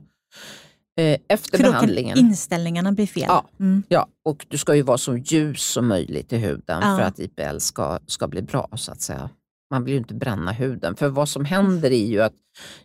Eh, 0.99 1.18
Efter 1.28 1.59
För 1.59 1.64
då 1.64 1.70
behandlingen. 1.70 2.16
kan 2.16 2.24
inställningarna 2.26 2.92
bli 2.92 3.07
fel. 3.07 3.24
Ja. 3.28 3.45
Mm. 3.61 3.82
Ja, 3.88 4.07
och 4.24 4.47
du 4.49 4.59
ska 4.59 4.74
ju 4.74 4.82
vara 4.82 4.99
så 4.99 5.16
ljus 5.16 5.62
som 5.62 5.86
möjligt 5.88 6.32
i 6.32 6.36
huden 6.36 6.80
Ja. 6.82 6.97
för 6.97 7.01
att 7.05 7.18
IPL 7.18 7.59
ska, 7.59 7.99
ska 8.07 8.28
bli 8.28 8.42
bra 8.42 8.68
så 8.76 8.92
att 8.92 9.01
säga. 9.01 9.30
Man 9.70 9.84
vill 9.84 9.92
ju 9.94 9.98
inte 9.98 10.14
bränna 10.14 10.52
huden. 10.52 10.96
För 10.96 11.08
vad 11.08 11.28
som 11.28 11.44
händer 11.44 11.90
är 11.90 12.06
ju 12.06 12.22
att 12.22 12.34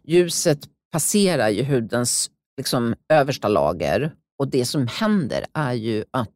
ljuset 0.04 0.60
passerar 0.92 1.50
ju 1.50 1.64
hudens 1.64 2.32
liksom, 2.58 2.96
översta 3.10 3.48
lager 3.48 4.14
och 4.40 4.48
det 4.48 4.66
som 4.66 4.88
händer 4.88 5.46
är 5.54 5.74
ju 5.74 6.04
att 6.12 6.36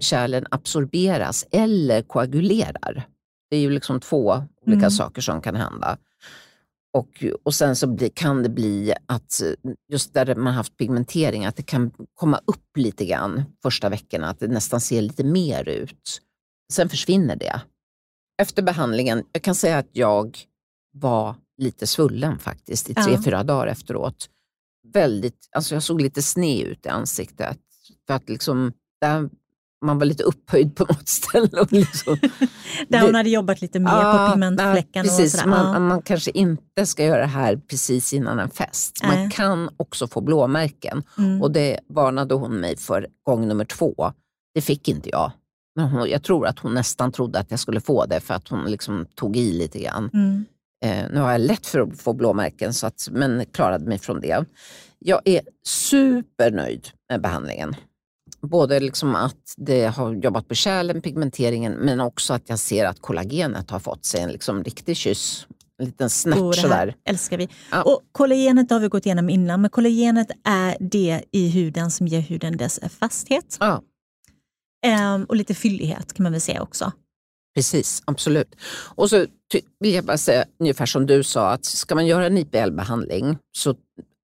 kärlen 0.00 0.46
absorberas 0.50 1.46
eller 1.50 2.02
koagulerar. 2.02 3.06
Det 3.50 3.56
är 3.56 3.60
ju 3.60 3.70
liksom 3.70 4.00
två 4.00 4.44
olika 4.66 4.78
Mm. 4.78 4.90
saker 4.90 5.22
som 5.22 5.40
kan 5.40 5.56
hända. 5.56 5.98
Och, 6.92 7.24
och 7.44 7.54
sen 7.54 7.76
så 7.76 7.86
bli, 7.86 8.10
kan 8.10 8.42
det 8.42 8.48
bli 8.48 8.94
att 9.06 9.42
just 9.92 10.14
där 10.14 10.34
man 10.34 10.54
haft 10.54 10.76
pigmentering, 10.76 11.44
att 11.46 11.56
det 11.56 11.62
kan 11.62 11.90
komma 12.14 12.40
upp 12.46 12.76
lite 12.76 13.04
grann 13.04 13.42
första 13.62 13.88
veckorna, 13.88 14.28
att 14.28 14.40
det 14.40 14.48
nästan 14.48 14.80
ser 14.80 15.02
lite 15.02 15.24
mer 15.24 15.68
ut. 15.68 16.22
Sen 16.72 16.88
försvinner 16.88 17.36
det. 17.36 17.60
Efter 18.42 18.62
behandlingen, 18.62 19.22
jag 19.32 19.42
kan 19.42 19.54
säga 19.54 19.78
att 19.78 19.88
jag 19.92 20.38
var 20.92 21.34
lite 21.58 21.86
svullen 21.86 22.38
faktiskt 22.38 22.90
i 22.90 22.94
tre, 22.94 23.12
Ja. 23.12 23.22
fyra 23.24 23.42
dagar 23.42 23.66
efteråt. 23.66 24.28
Väldigt, 24.92 25.48
alltså 25.52 25.74
jag 25.74 25.82
såg 25.82 26.00
lite 26.00 26.22
sned 26.22 26.66
ut 26.66 26.86
i 26.86 26.88
ansiktet. 26.88 27.58
För 28.06 28.14
att 28.14 28.28
liksom, 28.28 28.72
där 29.00 29.28
man 29.84 29.98
var 29.98 30.06
lite 30.06 30.22
upphöjd 30.22 30.76
på 30.76 30.84
något 30.88 31.08
ställe. 31.08 31.60
Och 31.60 31.72
liksom, 31.72 32.16
Där 32.88 33.00
hon 33.02 33.14
hade 33.14 33.30
jobbat 33.30 33.60
lite 33.62 33.78
mer 33.80 34.26
på 34.26 34.32
pigmentfläcken. 34.32 34.90
Ja, 34.92 35.02
precis. 35.02 35.34
och 35.34 35.40
sådär. 35.40 35.50
Man, 35.50 35.72
Ja. 35.74 35.78
man 35.80 36.02
kanske 36.02 36.30
inte 36.30 36.86
ska 36.86 37.04
göra 37.04 37.20
det 37.20 37.26
här 37.26 37.56
precis 37.56 38.12
innan 38.12 38.38
en 38.38 38.50
fest. 38.50 39.00
Man 39.04 39.30
kan 39.30 39.70
också 39.76 40.06
få 40.06 40.20
blåmärken. 40.20 41.02
Mm. 41.18 41.42
Och 41.42 41.50
det 41.50 41.80
varnade 41.88 42.34
hon 42.34 42.60
mig 42.60 42.76
för 42.76 43.06
gång 43.22 43.48
nummer 43.48 43.64
två. 43.64 44.12
Det 44.54 44.60
fick 44.60 44.88
inte 44.88 45.10
jag. 45.10 45.32
Hon, 45.76 46.10
jag 46.10 46.22
tror 46.22 46.46
att 46.46 46.58
hon 46.58 46.74
nästan 46.74 47.12
trodde 47.12 47.38
att 47.38 47.50
jag 47.50 47.60
skulle 47.60 47.80
få 47.80 48.06
det 48.06 48.20
för 48.20 48.34
att 48.34 48.48
hon 48.48 48.64
liksom 48.70 49.06
tog 49.14 49.36
i 49.36 49.52
lite 49.52 49.78
grann. 49.78 50.10
Mm. 50.14 50.44
Eh, 50.84 51.10
nu 51.12 51.20
har 51.20 51.32
jag 51.32 51.40
lätt 51.40 51.66
för 51.66 51.80
att 51.80 52.00
få 52.00 52.12
blåmärken 52.12 52.74
så 52.74 52.86
att, 52.86 53.08
men 53.10 53.44
klarade 53.52 53.86
mig 53.86 53.98
från 53.98 54.20
det. 54.20 54.44
Jag 54.98 55.20
är 55.24 55.40
supernöjd 55.66 56.88
med 57.10 57.20
behandlingen. 57.20 57.76
Både 58.40 58.80
liksom 58.80 59.14
att 59.14 59.54
det 59.56 59.86
har 59.86 60.14
jobbat 60.14 60.48
på 60.48 60.54
kärlen, 60.54 61.00
pigmenteringen, 61.00 61.72
men 61.72 62.00
också 62.00 62.34
att 62.34 62.48
jag 62.48 62.58
ser 62.58 62.84
att 62.84 63.00
kollagenet 63.00 63.70
har 63.70 63.78
fått 63.78 64.04
sig 64.04 64.20
en 64.20 64.30
liksom 64.30 64.64
riktig 64.64 64.96
kyss. 64.96 65.46
En 65.78 65.86
liten 65.86 66.10
snärt 66.10 66.36
det 66.36 66.60
sådär. 66.60 66.94
älskar 67.04 67.38
vi. 67.38 67.48
Ja. 67.70 67.82
Och 67.82 68.00
kollagenet 68.12 68.70
har 68.70 68.80
vi 68.80 68.88
gått 68.88 69.06
igenom 69.06 69.30
innan, 69.30 69.60
men 69.60 69.70
kollagenet 69.70 70.28
är 70.44 70.76
det 70.80 71.22
i 71.32 71.48
huden 71.48 71.90
som 71.90 72.06
ger 72.06 72.20
huden 72.20 72.56
dess 72.56 72.80
fasthet 73.00 73.56
Ja, 73.60 73.82
ehm, 74.86 75.24
och 75.24 75.36
lite 75.36 75.54
fyllighet 75.54 76.12
kan 76.12 76.22
man 76.22 76.32
väl 76.32 76.40
säga 76.40 76.62
också. 76.62 76.92
precis. 77.54 78.02
Absolut. 78.04 78.56
Och 78.94 79.10
så 79.10 79.26
vill 79.80 79.94
jag 79.94 80.04
bara 80.04 80.18
säga, 80.18 80.44
ungefär 80.60 80.86
som 80.86 81.06
du 81.06 81.22
sa, 81.24 81.50
att 81.50 81.64
ska 81.64 81.94
man 81.94 82.06
göra 82.06 82.26
en 82.26 82.38
IPL-behandling 82.38 83.38
så 83.58 83.74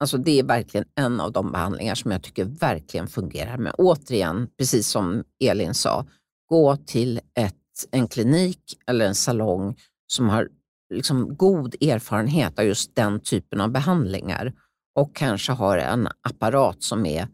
Alltså 0.01 0.19
det 0.19 0.39
är 0.39 0.43
verkligen 0.43 0.87
en 0.95 1.21
av 1.21 1.33
de 1.33 1.53
behandlingar 1.53 1.95
som 1.95 2.11
jag 2.11 2.23
tycker 2.23 2.45
verkligen 2.45 3.09
fungerar. 3.09 3.59
Men 3.59 3.73
återigen, 3.79 4.49
precis 4.59 4.89
som 4.89 5.25
Elin 5.45 5.75
sa, 5.75 6.07
gå 6.49 6.77
till 6.77 7.21
ett, 7.35 7.55
en 7.91 8.09
klinik 8.09 8.61
eller 8.87 9.07
en 9.07 9.15
salong 9.15 9.77
som 10.07 10.29
har 10.29 10.49
liksom 10.95 11.37
god 11.37 11.75
erfarenhet 11.83 12.59
av 12.59 12.65
just 12.65 12.95
den 12.95 13.21
typen 13.21 13.61
av 13.61 13.71
behandlingar 13.71 14.53
och 14.95 15.17
kanske 15.17 15.53
har 15.53 15.79
en 15.79 16.09
apparat 16.29 16.83
som 16.83 17.07
är 17.07 17.29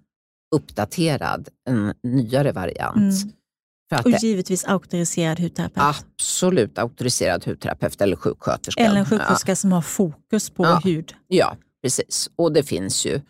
uppdaterad, 0.55 1.49
en 1.69 1.95
nyare 2.03 2.53
variant. 2.53 2.97
Mm. 3.25 4.05
Och 4.05 4.11
det 4.11 4.23
givetvis 4.23 4.65
auktoriserad 4.65 5.41
hudterapeut. 5.41 5.85
absolut 5.85 6.79
auktoriserad 6.79 7.45
hudterapeut 7.45 8.01
eller 8.01 8.17
sjuksköterska. 8.17 8.83
Eller 8.83 8.99
en 8.99 9.05
sjuksköterska 9.07 9.57
som 9.57 9.73
har 9.73 9.83
fokus 9.83 10.51
på 10.51 10.65
Ja. 10.65 10.81
hud. 10.85 11.13
Ja, 11.29 11.37
ja, 11.37 11.57
precis. 11.83 12.31
Och 12.37 12.53
det 12.53 12.63
finns 12.63 13.07
ju 13.07 13.21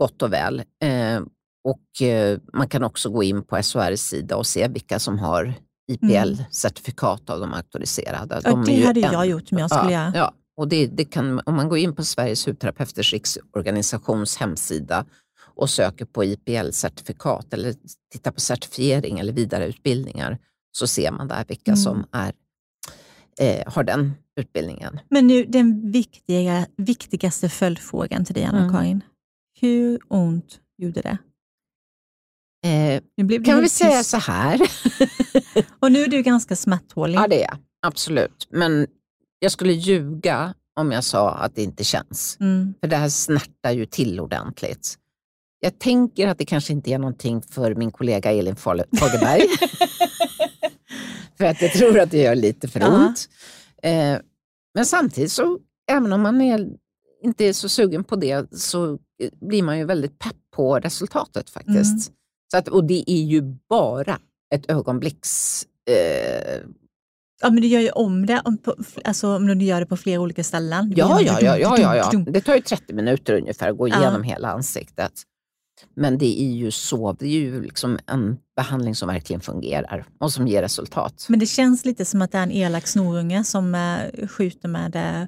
gott 0.00 0.22
och 0.22 0.32
väl. 0.32 0.62
Eh, 0.82 1.20
och 1.64 2.02
eh, 2.06 2.38
Man 2.52 2.68
kan 2.68 2.84
också 2.84 3.10
gå 3.10 3.22
in 3.22 3.42
på 3.44 3.56
SHRs 3.62 4.00
sida 4.00 4.36
och 4.36 4.46
se 4.46 4.68
vilka 4.68 4.98
som 4.98 5.18
har 5.18 5.54
IPL-certifikat 5.92 7.30
av 7.30 7.40
de 7.40 7.54
auktoriserade. 7.54 8.34
Mm. 8.34 8.42
Ja, 8.44 8.50
De 8.50 8.64
det 8.64 8.86
hade 8.86 9.00
en- 9.00 9.12
jag 9.12 9.26
gjort 9.26 9.52
om 9.52 9.58
jag 9.58 9.70
skulle 9.70 9.92
ja, 9.92 10.00
göra. 10.02 10.12
Ja, 10.14 10.32
och 10.56 10.68
det, 10.68 10.86
det 10.86 11.04
kan, 11.04 11.40
om 11.46 11.54
man 11.54 11.68
går 11.68 11.78
in 11.78 11.94
på 11.94 12.04
Sveriges 12.04 12.46
hudterapeuters 12.46 13.12
riksorganisations 13.12 14.36
hemsida 14.36 15.04
och 15.54 15.70
söker 15.70 16.04
på 16.04 16.24
IPL-certifikat 16.24 17.54
eller 17.54 17.74
tittar 18.12 18.30
på 18.30 18.40
certifiering 18.40 19.18
eller 19.18 19.32
vidareutbildningar 19.32 20.38
så 20.72 20.86
ser 20.86 21.10
man 21.12 21.28
där 21.28 21.44
vilka 21.48 21.70
Mm. 21.70 21.76
som 21.82 22.06
är, 22.12 22.32
eh, 23.40 23.72
har 23.72 23.84
den 23.84 24.12
utbildningen. 24.40 25.00
Men 25.10 25.26
nu 25.26 25.44
den 25.44 25.90
viktiga, 25.90 26.66
viktigaste 26.76 27.48
följdfrågan 27.48 28.24
till 28.24 28.34
dig 28.34 28.44
Mm. 28.44 28.56
Anna-Karin. 28.56 29.00
Hur 29.60 30.00
ont 30.08 30.60
gjorde 30.78 31.00
det? 31.00 31.18
Eh, 32.68 33.02
det 33.26 33.38
kan 33.44 33.60
vi 33.60 33.68
säga 33.68 33.98
tyst. 33.98 34.10
så 34.10 34.16
här? 34.16 34.60
Och 35.80 35.92
nu 35.92 36.02
är 36.02 36.08
du 36.08 36.22
ganska 36.22 36.56
smärttålig. 36.56 37.14
ja, 37.18 37.28
det 37.28 37.36
är 37.42 37.46
jag. 37.48 37.56
Absolut. 37.82 38.48
Men 38.50 38.86
jag 39.38 39.52
skulle 39.52 39.72
ljuga 39.72 40.54
om 40.80 40.92
jag 40.92 41.04
sa 41.04 41.30
att 41.34 41.54
det 41.54 41.62
inte 41.62 41.84
känns. 41.84 42.36
Mm. 42.40 42.74
För 42.80 42.88
det 42.88 42.96
här 42.96 43.08
snärtar 43.08 43.70
ju 43.72 43.86
till 43.86 44.20
ordentligt. 44.20 44.98
Jag 45.60 45.78
tänker 45.78 46.28
att 46.28 46.38
det 46.38 46.44
kanske 46.44 46.72
inte 46.72 46.90
är 46.90 46.98
någonting 46.98 47.42
för 47.42 47.74
min 47.74 47.90
kollega 47.90 48.32
Elin 48.32 48.56
Fagerberg. 48.56 49.42
för 51.38 51.44
att 51.44 51.62
jag 51.62 51.72
tror 51.72 51.98
att 51.98 52.10
det 52.10 52.18
gör 52.22 52.34
lite 52.34 52.68
för 52.68 52.80
Ja. 52.80 52.88
ont. 53.06 53.28
Eh, 53.82 54.18
men 54.74 54.86
samtidigt 54.86 55.32
så, 55.32 55.58
även 55.90 56.12
om 56.12 56.20
man 56.20 56.40
är, 56.40 56.68
inte 57.22 57.44
är 57.44 57.52
så 57.52 57.68
sugen 57.68 58.04
på 58.04 58.16
det, 58.16 58.54
så 58.58 58.98
blir 59.40 59.62
man 59.62 59.78
ju 59.78 59.84
väldigt 59.84 60.18
pepp 60.18 60.36
på 60.56 60.78
resultatet 60.78 61.50
faktiskt. 61.50 62.08
Mm. 62.08 62.16
Så 62.50 62.56
att, 62.56 62.68
och 62.68 62.84
det 62.84 63.10
är 63.10 63.22
ju 63.22 63.42
bara 63.68 64.18
ett 64.54 64.70
ögonblicks... 64.70 65.64
Eh, 65.90 66.60
Ja, 67.42 67.50
men 67.50 67.62
du 67.62 67.68
gör 67.68 67.80
ju 67.80 67.90
om 67.90 68.26
det 68.26 68.42
om, 68.44 68.58
på, 68.58 68.74
alltså, 69.04 69.36
om 69.36 69.46
du 69.46 69.64
gör 69.64 69.80
det 69.80 69.86
på 69.86 69.96
flera 69.96 70.20
olika 70.20 70.44
ställen. 70.44 70.92
Ja, 70.96 71.20
ja, 71.20 71.38
ja, 71.40 71.58
ja, 71.58 71.78
ja, 71.78 71.96
ja. 71.96 72.18
Det 72.26 72.40
tar 72.40 72.54
ju 72.54 72.60
30 72.60 72.94
minuter 72.94 73.34
ungefär 73.34 73.70
att 73.70 73.76
gå 73.78 73.88
Ja. 73.88 73.98
igenom 74.00 74.22
hela 74.22 74.48
ansiktet. 74.52 75.12
Men 75.94 76.18
det 76.18 76.40
är 76.42 76.50
ju 76.52 76.70
så, 76.70 77.12
det 77.12 77.26
är 77.26 77.30
ju 77.40 77.62
liksom 77.62 77.98
en 78.06 78.38
behandling 78.56 78.94
som 78.94 79.08
verkligen 79.08 79.40
fungerar 79.40 80.04
och 80.20 80.32
som 80.32 80.48
ger 80.48 80.62
resultat. 80.62 81.26
Men 81.28 81.38
det 81.40 81.46
känns 81.46 81.84
lite 81.84 82.04
som 82.04 82.22
att 82.22 82.32
det 82.32 82.38
är 82.38 82.42
en 82.42 82.52
elak 82.52 82.86
snorunge 82.86 83.44
som 83.44 83.74
äh, 83.74 84.26
skjuter 84.28 84.68
med 84.68 84.96
äh, 84.96 85.26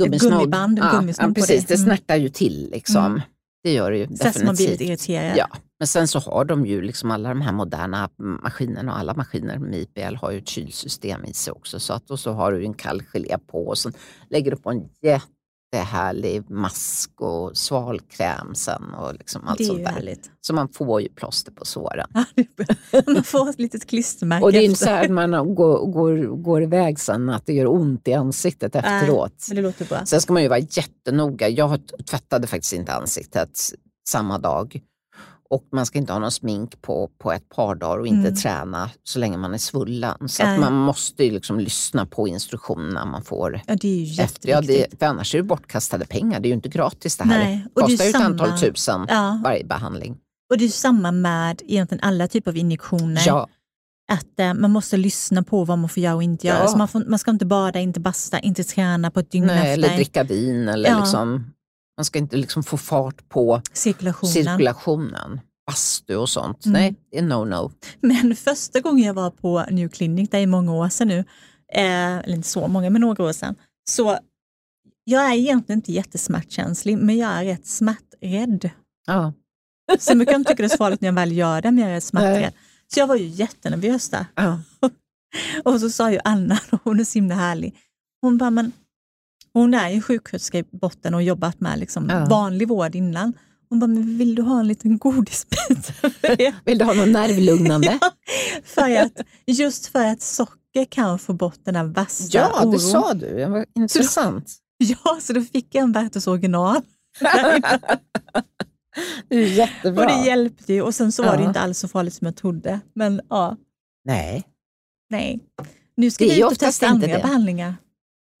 Gummisnodd. 0.00 0.32
gummiband, 0.32 0.78
ja, 0.78 0.90
gummisnodd 0.92 1.30
ja, 1.30 1.34
precis. 1.34 1.66
det. 1.66 1.74
Det 1.74 1.80
Mm. 1.80 1.84
snärtar 1.86 2.16
ju 2.16 2.28
till 2.28 2.68
liksom. 2.72 3.04
Mm. 3.06 3.20
Det 3.62 3.72
gör 3.72 3.90
det 3.90 3.98
ju 3.98 4.16
så 4.16 4.28
att 4.28 4.42
man 4.44 4.54
blir 4.54 4.68
lite 4.68 4.84
definitivt. 4.84 5.08
irriterad. 5.08 5.36
Ja, 5.36 5.48
men 5.78 5.86
sen 5.86 6.08
så 6.08 6.18
har 6.18 6.44
de 6.44 6.66
ju 6.66 6.82
liksom 6.82 7.10
alla 7.10 7.28
de 7.28 7.40
här 7.40 7.52
moderna 7.52 8.08
maskinerna 8.18 8.92
och 8.92 8.98
alla 8.98 9.14
maskiner 9.14 9.58
med 9.58 9.78
IPL 9.80 10.14
har 10.14 10.30
ju 10.30 10.38
ett 10.38 10.48
kylsystem 10.48 11.24
i 11.24 11.32
sig 11.34 11.52
också. 11.52 11.80
Så 11.80 11.92
att, 11.92 12.10
och 12.10 12.20
så 12.20 12.32
har 12.32 12.52
du 12.52 12.64
en 12.64 12.74
kall 12.74 13.02
gelé 13.02 13.36
på 13.46 13.66
och 13.66 13.78
sen 13.78 13.92
lägger 14.30 14.50
du 14.50 14.56
på 14.56 14.70
en 14.70 14.88
jättehärlig 15.76 16.50
mask 16.50 17.10
och 17.20 17.56
svalkräm 17.56 18.54
sen 18.54 18.82
och 18.94 19.14
liksom 19.14 19.46
allt 19.46 19.58
det 19.58 19.64
är 19.64 19.66
sånt 19.66 19.84
där. 19.84 19.92
härligt. 19.92 20.30
Så 20.40 20.54
man 20.54 20.68
får 20.68 21.00
ju 21.02 21.08
plåster 21.08 21.52
på 21.52 21.64
såren. 21.64 22.08
Man 23.06 23.24
får 23.24 23.50
ett 23.50 23.58
litet 23.58 23.86
klistermärke. 23.86 24.44
Och 24.44 24.52
det 24.52 24.58
är 24.58 24.62
inte 24.62 24.78
så 24.78 24.90
här 24.90 25.04
att 25.04 25.10
man 25.10 25.54
går, 25.54 25.86
går, 25.86 26.16
går 26.42 26.62
iväg 26.62 27.00
sen 27.00 27.28
att 27.28 27.46
det 27.46 27.52
gör 27.52 27.66
ont 27.66 28.08
i 28.08 28.12
ansiktet 28.14 28.76
efteråt. 28.76 29.46
Men 29.48 29.56
det 29.56 29.62
låter 29.62 29.84
bra. 29.84 30.06
Sen 30.06 30.20
ska 30.20 30.32
man 30.32 30.42
ju 30.42 30.48
vara 30.48 30.58
jättenoga. 30.58 31.48
Jag 31.48 31.80
tvättade 32.10 32.46
faktiskt 32.46 32.72
inte 32.72 32.92
ansiktet 32.92 33.50
samma 34.08 34.38
dag. 34.38 34.80
Och 35.50 35.64
man 35.72 35.86
ska 35.86 35.98
inte 35.98 36.12
ha 36.12 36.20
någon 36.20 36.30
smink 36.30 36.82
på, 36.82 37.10
på 37.18 37.32
ett 37.32 37.48
par 37.48 37.74
dagar 37.74 37.98
och 37.98 38.06
inte 38.06 38.28
Mm. 38.28 38.34
träna 38.36 38.90
så 39.02 39.18
länge 39.18 39.36
man 39.36 39.54
är 39.54 39.58
svullen. 39.58 40.28
Så 40.28 40.42
man 40.46 40.72
måste 40.74 41.24
ju 41.24 41.30
liksom 41.30 41.60
lyssna 41.60 42.06
på 42.06 42.28
instruktionerna 42.28 43.04
man 43.04 43.22
får. 43.24 43.60
Ja, 43.66 43.76
det 43.80 43.88
är 43.88 44.04
ju 44.04 44.22
Efter. 44.22 44.48
Ja, 44.48 44.54
jätteviktigt. 44.60 44.90
det, 44.90 44.96
för 44.98 45.06
annars 45.06 45.34
är 45.34 45.38
det 45.38 45.44
bortkastade 45.44 46.06
pengar. 46.06 46.40
Det 46.40 46.46
är 46.46 46.50
ju 46.50 46.54
inte 46.54 46.68
gratis 46.68 47.16
det 47.16 47.24
här. 47.24 47.38
Nej, 47.44 47.66
och 47.74 47.80
det 47.82 47.86
kostar 47.86 48.04
ju 48.04 48.08
ett 48.10 48.16
samma- 48.16 48.24
antal 48.26 48.58
tusen 48.58 49.06
Ja, 49.08 49.40
varje 49.44 49.64
behandling. 49.64 50.16
och 50.50 50.58
det 50.58 50.64
är 50.64 50.68
samma 50.68 51.12
med 51.12 51.62
egentligen 51.64 52.04
alla 52.04 52.28
typer 52.28 52.50
av 52.50 52.56
injektioner. 52.56 53.22
Ja, 53.26 53.48
Att 54.12 54.40
eh, 54.40 54.54
man 54.54 54.70
måste 54.70 54.96
lyssna 54.96 55.42
på 55.42 55.64
vad 55.64 55.78
man 55.78 55.88
får 55.88 56.02
göra 56.02 56.14
och 56.14 56.22
inte 56.22 56.46
göra. 56.46 56.56
Ja. 56.56 56.62
Alltså 56.62 56.78
man, 56.78 56.88
får, 56.88 57.04
man 57.08 57.18
ska 57.18 57.30
inte 57.30 57.46
bada, 57.46 57.80
inte 57.80 58.00
basta, 58.00 58.38
inte 58.38 58.64
träna 58.64 59.10
på 59.10 59.20
ett 59.20 59.30
dygn 59.30 59.46
nej, 59.46 59.72
eller 59.72 59.84
efter. 59.88 59.96
dricka 59.96 60.22
vin. 60.22 60.68
Eller 60.68 60.90
Ja. 60.90 60.98
liksom, 61.00 61.44
man 61.96 62.04
ska 62.04 62.18
inte 62.18 62.36
liksom 62.36 62.62
få 62.62 62.76
fart 62.76 63.28
på 63.28 63.62
Cirkulationen. 63.72 64.32
cirkulationen. 64.32 65.40
Bastu 65.66 66.16
och 66.16 66.28
sånt. 66.28 66.66
Mm. 66.66 66.80
Nej, 66.80 66.94
det 67.10 67.18
är 67.18 67.22
no-no. 67.22 67.72
Men 68.00 68.36
första 68.36 68.80
gången 68.80 69.04
jag 69.06 69.14
var 69.14 69.30
på 69.30 69.64
New 69.70 69.88
Clinic, 69.88 70.30
det 70.30 70.38
är 70.38 70.46
många 70.46 70.72
år 70.74 70.88
sedan 70.88 71.08
nu, 71.08 71.18
eh, 71.72 72.16
eller 72.16 72.34
inte 72.34 72.48
så 72.48 72.68
många, 72.68 72.90
men 72.90 73.00
några 73.00 73.24
år 73.24 73.32
sedan, 73.32 73.54
så 73.90 74.18
jag 75.04 75.30
är 75.30 75.34
egentligen 75.34 75.78
inte 75.78 75.92
jättesmärtkänslig, 75.92 76.98
men 76.98 77.16
jag 77.16 77.30
är 77.30 77.44
rätt 77.44 77.66
smärträdd. 77.66 78.70
Ja. 79.06 79.32
Brukar 80.14 80.32
jag 80.32 80.40
inte 80.40 80.50
tycka 80.50 80.62
det 80.62 80.66
är 80.66 80.68
så 80.68 80.76
farligt 80.76 81.00
när 81.00 81.08
jag 81.08 81.14
väl 81.14 81.32
gör 81.32 81.62
det, 81.62 81.70
men 81.70 81.82
jag 81.82 81.90
är 81.90 81.94
rätt 81.94 82.04
smärträdd. 82.04 82.52
Så 82.94 83.00
jag 83.00 83.06
var 83.06 83.16
ju 83.16 83.26
jättenervös 83.26 84.08
där. 84.10 84.26
Ja. 84.34 84.60
Och 85.64 85.80
så 85.80 85.90
sa 85.90 86.10
ju 86.10 86.18
Anna, 86.24 86.58
hon 86.84 87.00
är 87.00 87.04
så 87.04 87.14
himla 87.18 87.34
härlig, 87.34 87.74
hon 88.20 88.38
bara, 88.38 88.50
men 88.50 88.72
hon 89.60 89.74
är 89.74 89.90
ju 89.90 90.02
sjuksköterska 90.02 90.58
i 90.58 90.62
botten 90.62 91.14
och 91.14 91.22
jobbat 91.22 91.60
med 91.60 91.78
liksom 91.78 92.08
Ja. 92.10 92.24
vanlig 92.30 92.68
vård 92.68 92.94
innan. 92.94 93.32
Hon 93.68 93.80
bara, 93.80 93.86
men 93.86 94.18
vill 94.18 94.34
du 94.34 94.42
ha 94.42 94.60
en 94.60 94.68
liten 94.68 94.98
godisbit? 94.98 95.92
Vill 96.64 96.78
du 96.78 96.84
ha 96.84 96.92
något 96.94 97.08
nervlugnande? 97.08 97.98
för 98.64 98.96
att, 98.96 99.12
just 99.46 99.86
för 99.86 100.04
att 100.04 100.22
socker 100.22 100.84
kan 100.88 101.18
få 101.18 101.32
bort 101.32 101.58
den 101.64 101.76
här 101.76 101.84
värsta 101.84 102.38
ja, 102.38 102.60
oron. 102.62 102.70
det 102.72 102.78
sa 102.78 103.14
du. 103.14 103.34
Det 103.36 103.46
var 103.46 103.66
intressant. 103.74 104.52
Ja, 104.78 105.18
så 105.22 105.32
då 105.32 105.40
fick 105.40 105.74
jag 105.74 105.82
en 105.82 105.92
Bertus 105.92 106.26
original. 106.26 106.80
Det 109.28 109.36
är 109.36 109.40
jättebra. 109.46 110.04
Och 110.04 110.10
det 110.10 110.26
hjälpte 110.28 110.72
ju. 110.72 110.82
Och 110.82 110.94
sen 110.94 111.12
så 111.12 111.22
var 111.22 111.36
det 111.36 111.42
Ja. 111.42 111.48
inte 111.48 111.60
alls 111.60 111.78
så 111.78 111.88
farligt 111.88 112.14
som 112.14 112.24
jag 112.24 112.36
trodde. 112.36 112.80
Men 112.94 113.20
ja, 113.30 113.56
Nej. 114.04 114.44
nej. 115.10 115.40
Nu 115.96 116.10
ska 116.10 116.24
vi 116.24 116.38
ut 116.38 116.44
och 116.44 116.58
testa 116.58 116.86
andra 116.86 117.06
det. 117.06 117.18
behandlingar. 117.22 117.74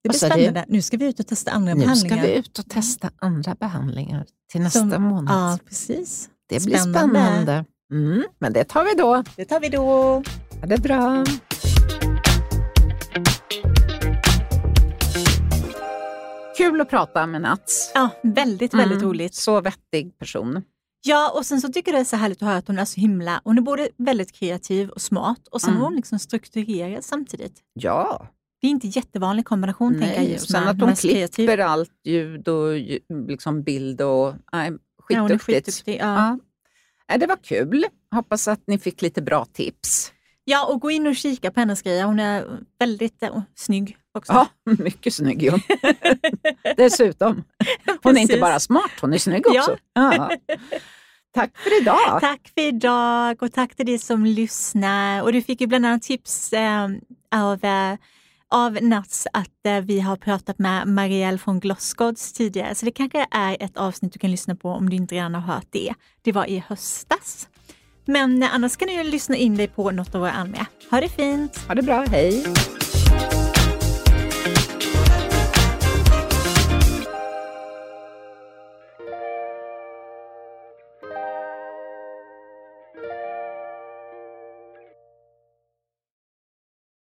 Det 0.08 0.18
blir 0.20 0.28
du? 0.30 0.34
spännande. 0.34 0.64
Nu 0.68 0.82
ska 0.82 0.96
vi 0.96 1.04
ut 1.06 1.20
och 1.20 1.26
testa 1.26 1.50
andra 1.50 1.74
Nu 1.74 1.80
ska 1.80 1.86
behandlingar. 1.88 2.22
vi 2.26 2.34
ut 2.34 2.58
och 2.58 2.68
testa 2.68 3.10
andra 3.18 3.54
behandlingar 3.54 4.26
till 4.52 4.60
nästa 4.60 4.78
Som- 4.90 5.02
månad. 5.02 5.34
Ja, 5.34 5.58
precis. 5.68 6.28
det 6.48 6.64
blir 6.64 6.76
spännande. 6.76 7.20
spännande. 7.20 7.64
Mm, 7.92 8.24
men 8.38 8.52
det 8.52 8.64
tar 8.64 8.84
vi 8.84 8.94
då. 8.94 9.24
Det 9.36 9.44
tar 9.44 9.60
vi 9.60 9.68
då. 9.68 9.82
Ha 10.60 10.66
det 10.66 10.78
bra. 10.82 11.24
Kul 16.56 16.80
att 16.80 16.90
prata 16.90 17.26
med 17.26 17.40
Nats. 17.42 17.90
Ja, 17.94 18.08
väldigt, 18.22 18.74
väldigt 18.74 18.98
Mm, 18.98 19.08
roligt. 19.08 19.34
Så 19.34 19.60
vettig 19.60 20.18
person. 20.18 20.62
Ja, 21.06 21.32
och 21.36 21.46
sen 21.46 21.60
så 21.60 21.68
tycker 21.72 21.92
jag 21.92 21.98
det 21.98 22.02
är 22.02 22.04
så 22.04 22.16
härligt 22.16 22.42
att 22.42 22.48
höra 22.48 22.56
att 22.58 22.66
hon 22.68 22.78
är 22.78 22.84
så 22.84 23.00
himla... 23.00 23.40
Hon 23.44 23.58
är 23.58 23.62
både 23.62 23.88
väldigt 23.98 24.32
kreativ 24.32 24.88
och 24.90 25.00
smart 25.02 25.48
och 25.50 25.60
sen 25.60 25.70
Mm. 25.70 25.82
hon 25.82 25.96
liksom 25.96 26.18
strukturerad 26.18 27.04
samtidigt. 27.04 27.60
Ja, 27.74 28.26
Det 28.60 28.66
är 28.66 28.70
inte 28.70 28.86
jättevanlig 28.86 29.44
kombination, 29.44 29.92
tänker 29.92 30.14
jag, 30.14 30.22
nej. 30.22 30.32
just 30.32 30.50
sen 30.50 30.68
att 30.68 30.80
hon 30.80 30.94
kreativ. 30.94 31.28
klipper 31.46 31.58
allt 31.58 31.90
ljud 32.04 32.48
och 32.48 32.72
liksom 33.28 33.62
bild 33.62 34.00
och... 34.00 34.34
Nej, 34.52 34.72
Ja, 35.08 35.22
skitduktigt. 35.22 35.44
skitduktig. 35.66 35.96
Ja. 36.00 36.14
Ja. 36.14 36.38
Nej, 37.08 37.18
Det 37.18 37.26
var 37.26 37.36
kul. 37.36 37.84
Hoppas 38.14 38.48
att 38.48 38.60
ni 38.66 38.78
fick 38.78 39.02
lite 39.02 39.22
bra 39.22 39.44
tips. 39.44 40.12
ja, 40.44 40.66
och 40.66 40.80
gå 40.80 40.90
in 40.90 41.06
och 41.06 41.16
kika 41.16 41.50
på 41.50 41.60
hennes 41.60 41.82
grejer. 41.82 42.04
Hon 42.04 42.20
är 42.20 42.44
väldigt 42.78 43.22
eh, 43.22 43.40
snygg 43.54 43.96
också. 44.14 44.32
Ja, 44.32 44.48
mycket 44.78 45.14
snygg 45.14 45.44
är 45.44 45.50
hon. 45.50 45.60
Dessutom. 46.76 47.44
Hon 48.02 48.16
är 48.16 48.20
inte 48.20 48.38
bara 48.40 48.60
smart, 48.60 48.90
hon 49.00 49.12
är 49.14 49.18
snygg 49.18 49.42
Ja. 49.46 49.60
också. 49.60 49.76
Ja. 49.92 50.30
Tack 51.34 51.58
för 51.58 51.80
idag. 51.82 52.20
Tack 52.20 52.50
för 52.54 52.68
idag 52.68 53.42
och 53.42 53.52
tack 53.52 53.74
till 53.74 53.86
dig 53.86 53.98
som 53.98 54.24
lyssnar. 54.26 55.22
Och 55.22 55.32
du 55.32 55.42
fick 55.42 55.60
ju 55.60 55.66
bland 55.66 55.86
annat 55.86 56.02
tips 56.02 56.52
eh, 56.52 56.88
av, 57.34 57.64
eh, 57.64 57.96
av 58.50 58.78
Nats 58.82 59.26
att 59.32 59.66
eh, 59.66 59.80
vi 59.80 60.00
har 60.00 60.16
pratat 60.16 60.58
med 60.58 60.88
Marielle 60.88 61.38
från 61.38 61.60
Glossgods 61.60 62.32
tidigare. 62.32 62.74
Så 62.74 62.84
det 62.84 62.92
kanske 62.92 63.26
är 63.30 63.56
ett 63.60 63.76
avsnitt 63.76 64.12
du 64.12 64.18
kan 64.18 64.30
lyssna 64.30 64.56
på 64.56 64.70
om 64.70 64.90
du 64.90 64.96
inte 64.96 65.14
redan 65.14 65.34
har 65.34 65.54
hört 65.54 65.66
det. 65.70 65.94
Det 66.22 66.32
var 66.32 66.46
i 66.46 66.64
höstas. 66.68 67.48
Men 68.04 68.42
eh, 68.42 68.54
annars 68.54 68.76
kan 68.76 68.88
du 68.88 68.94
ju 68.94 69.02
lyssna 69.02 69.36
in 69.36 69.56
dig 69.56 69.68
på 69.68 69.90
något 69.90 70.14
av 70.14 70.20
våra 70.20 70.32
andra. 70.32 70.66
Ha 70.90 71.00
det 71.00 71.08
fint! 71.08 71.58
Ha 71.68 71.74
det 71.74 71.82
bra, 71.82 72.04
hej. 72.10 72.44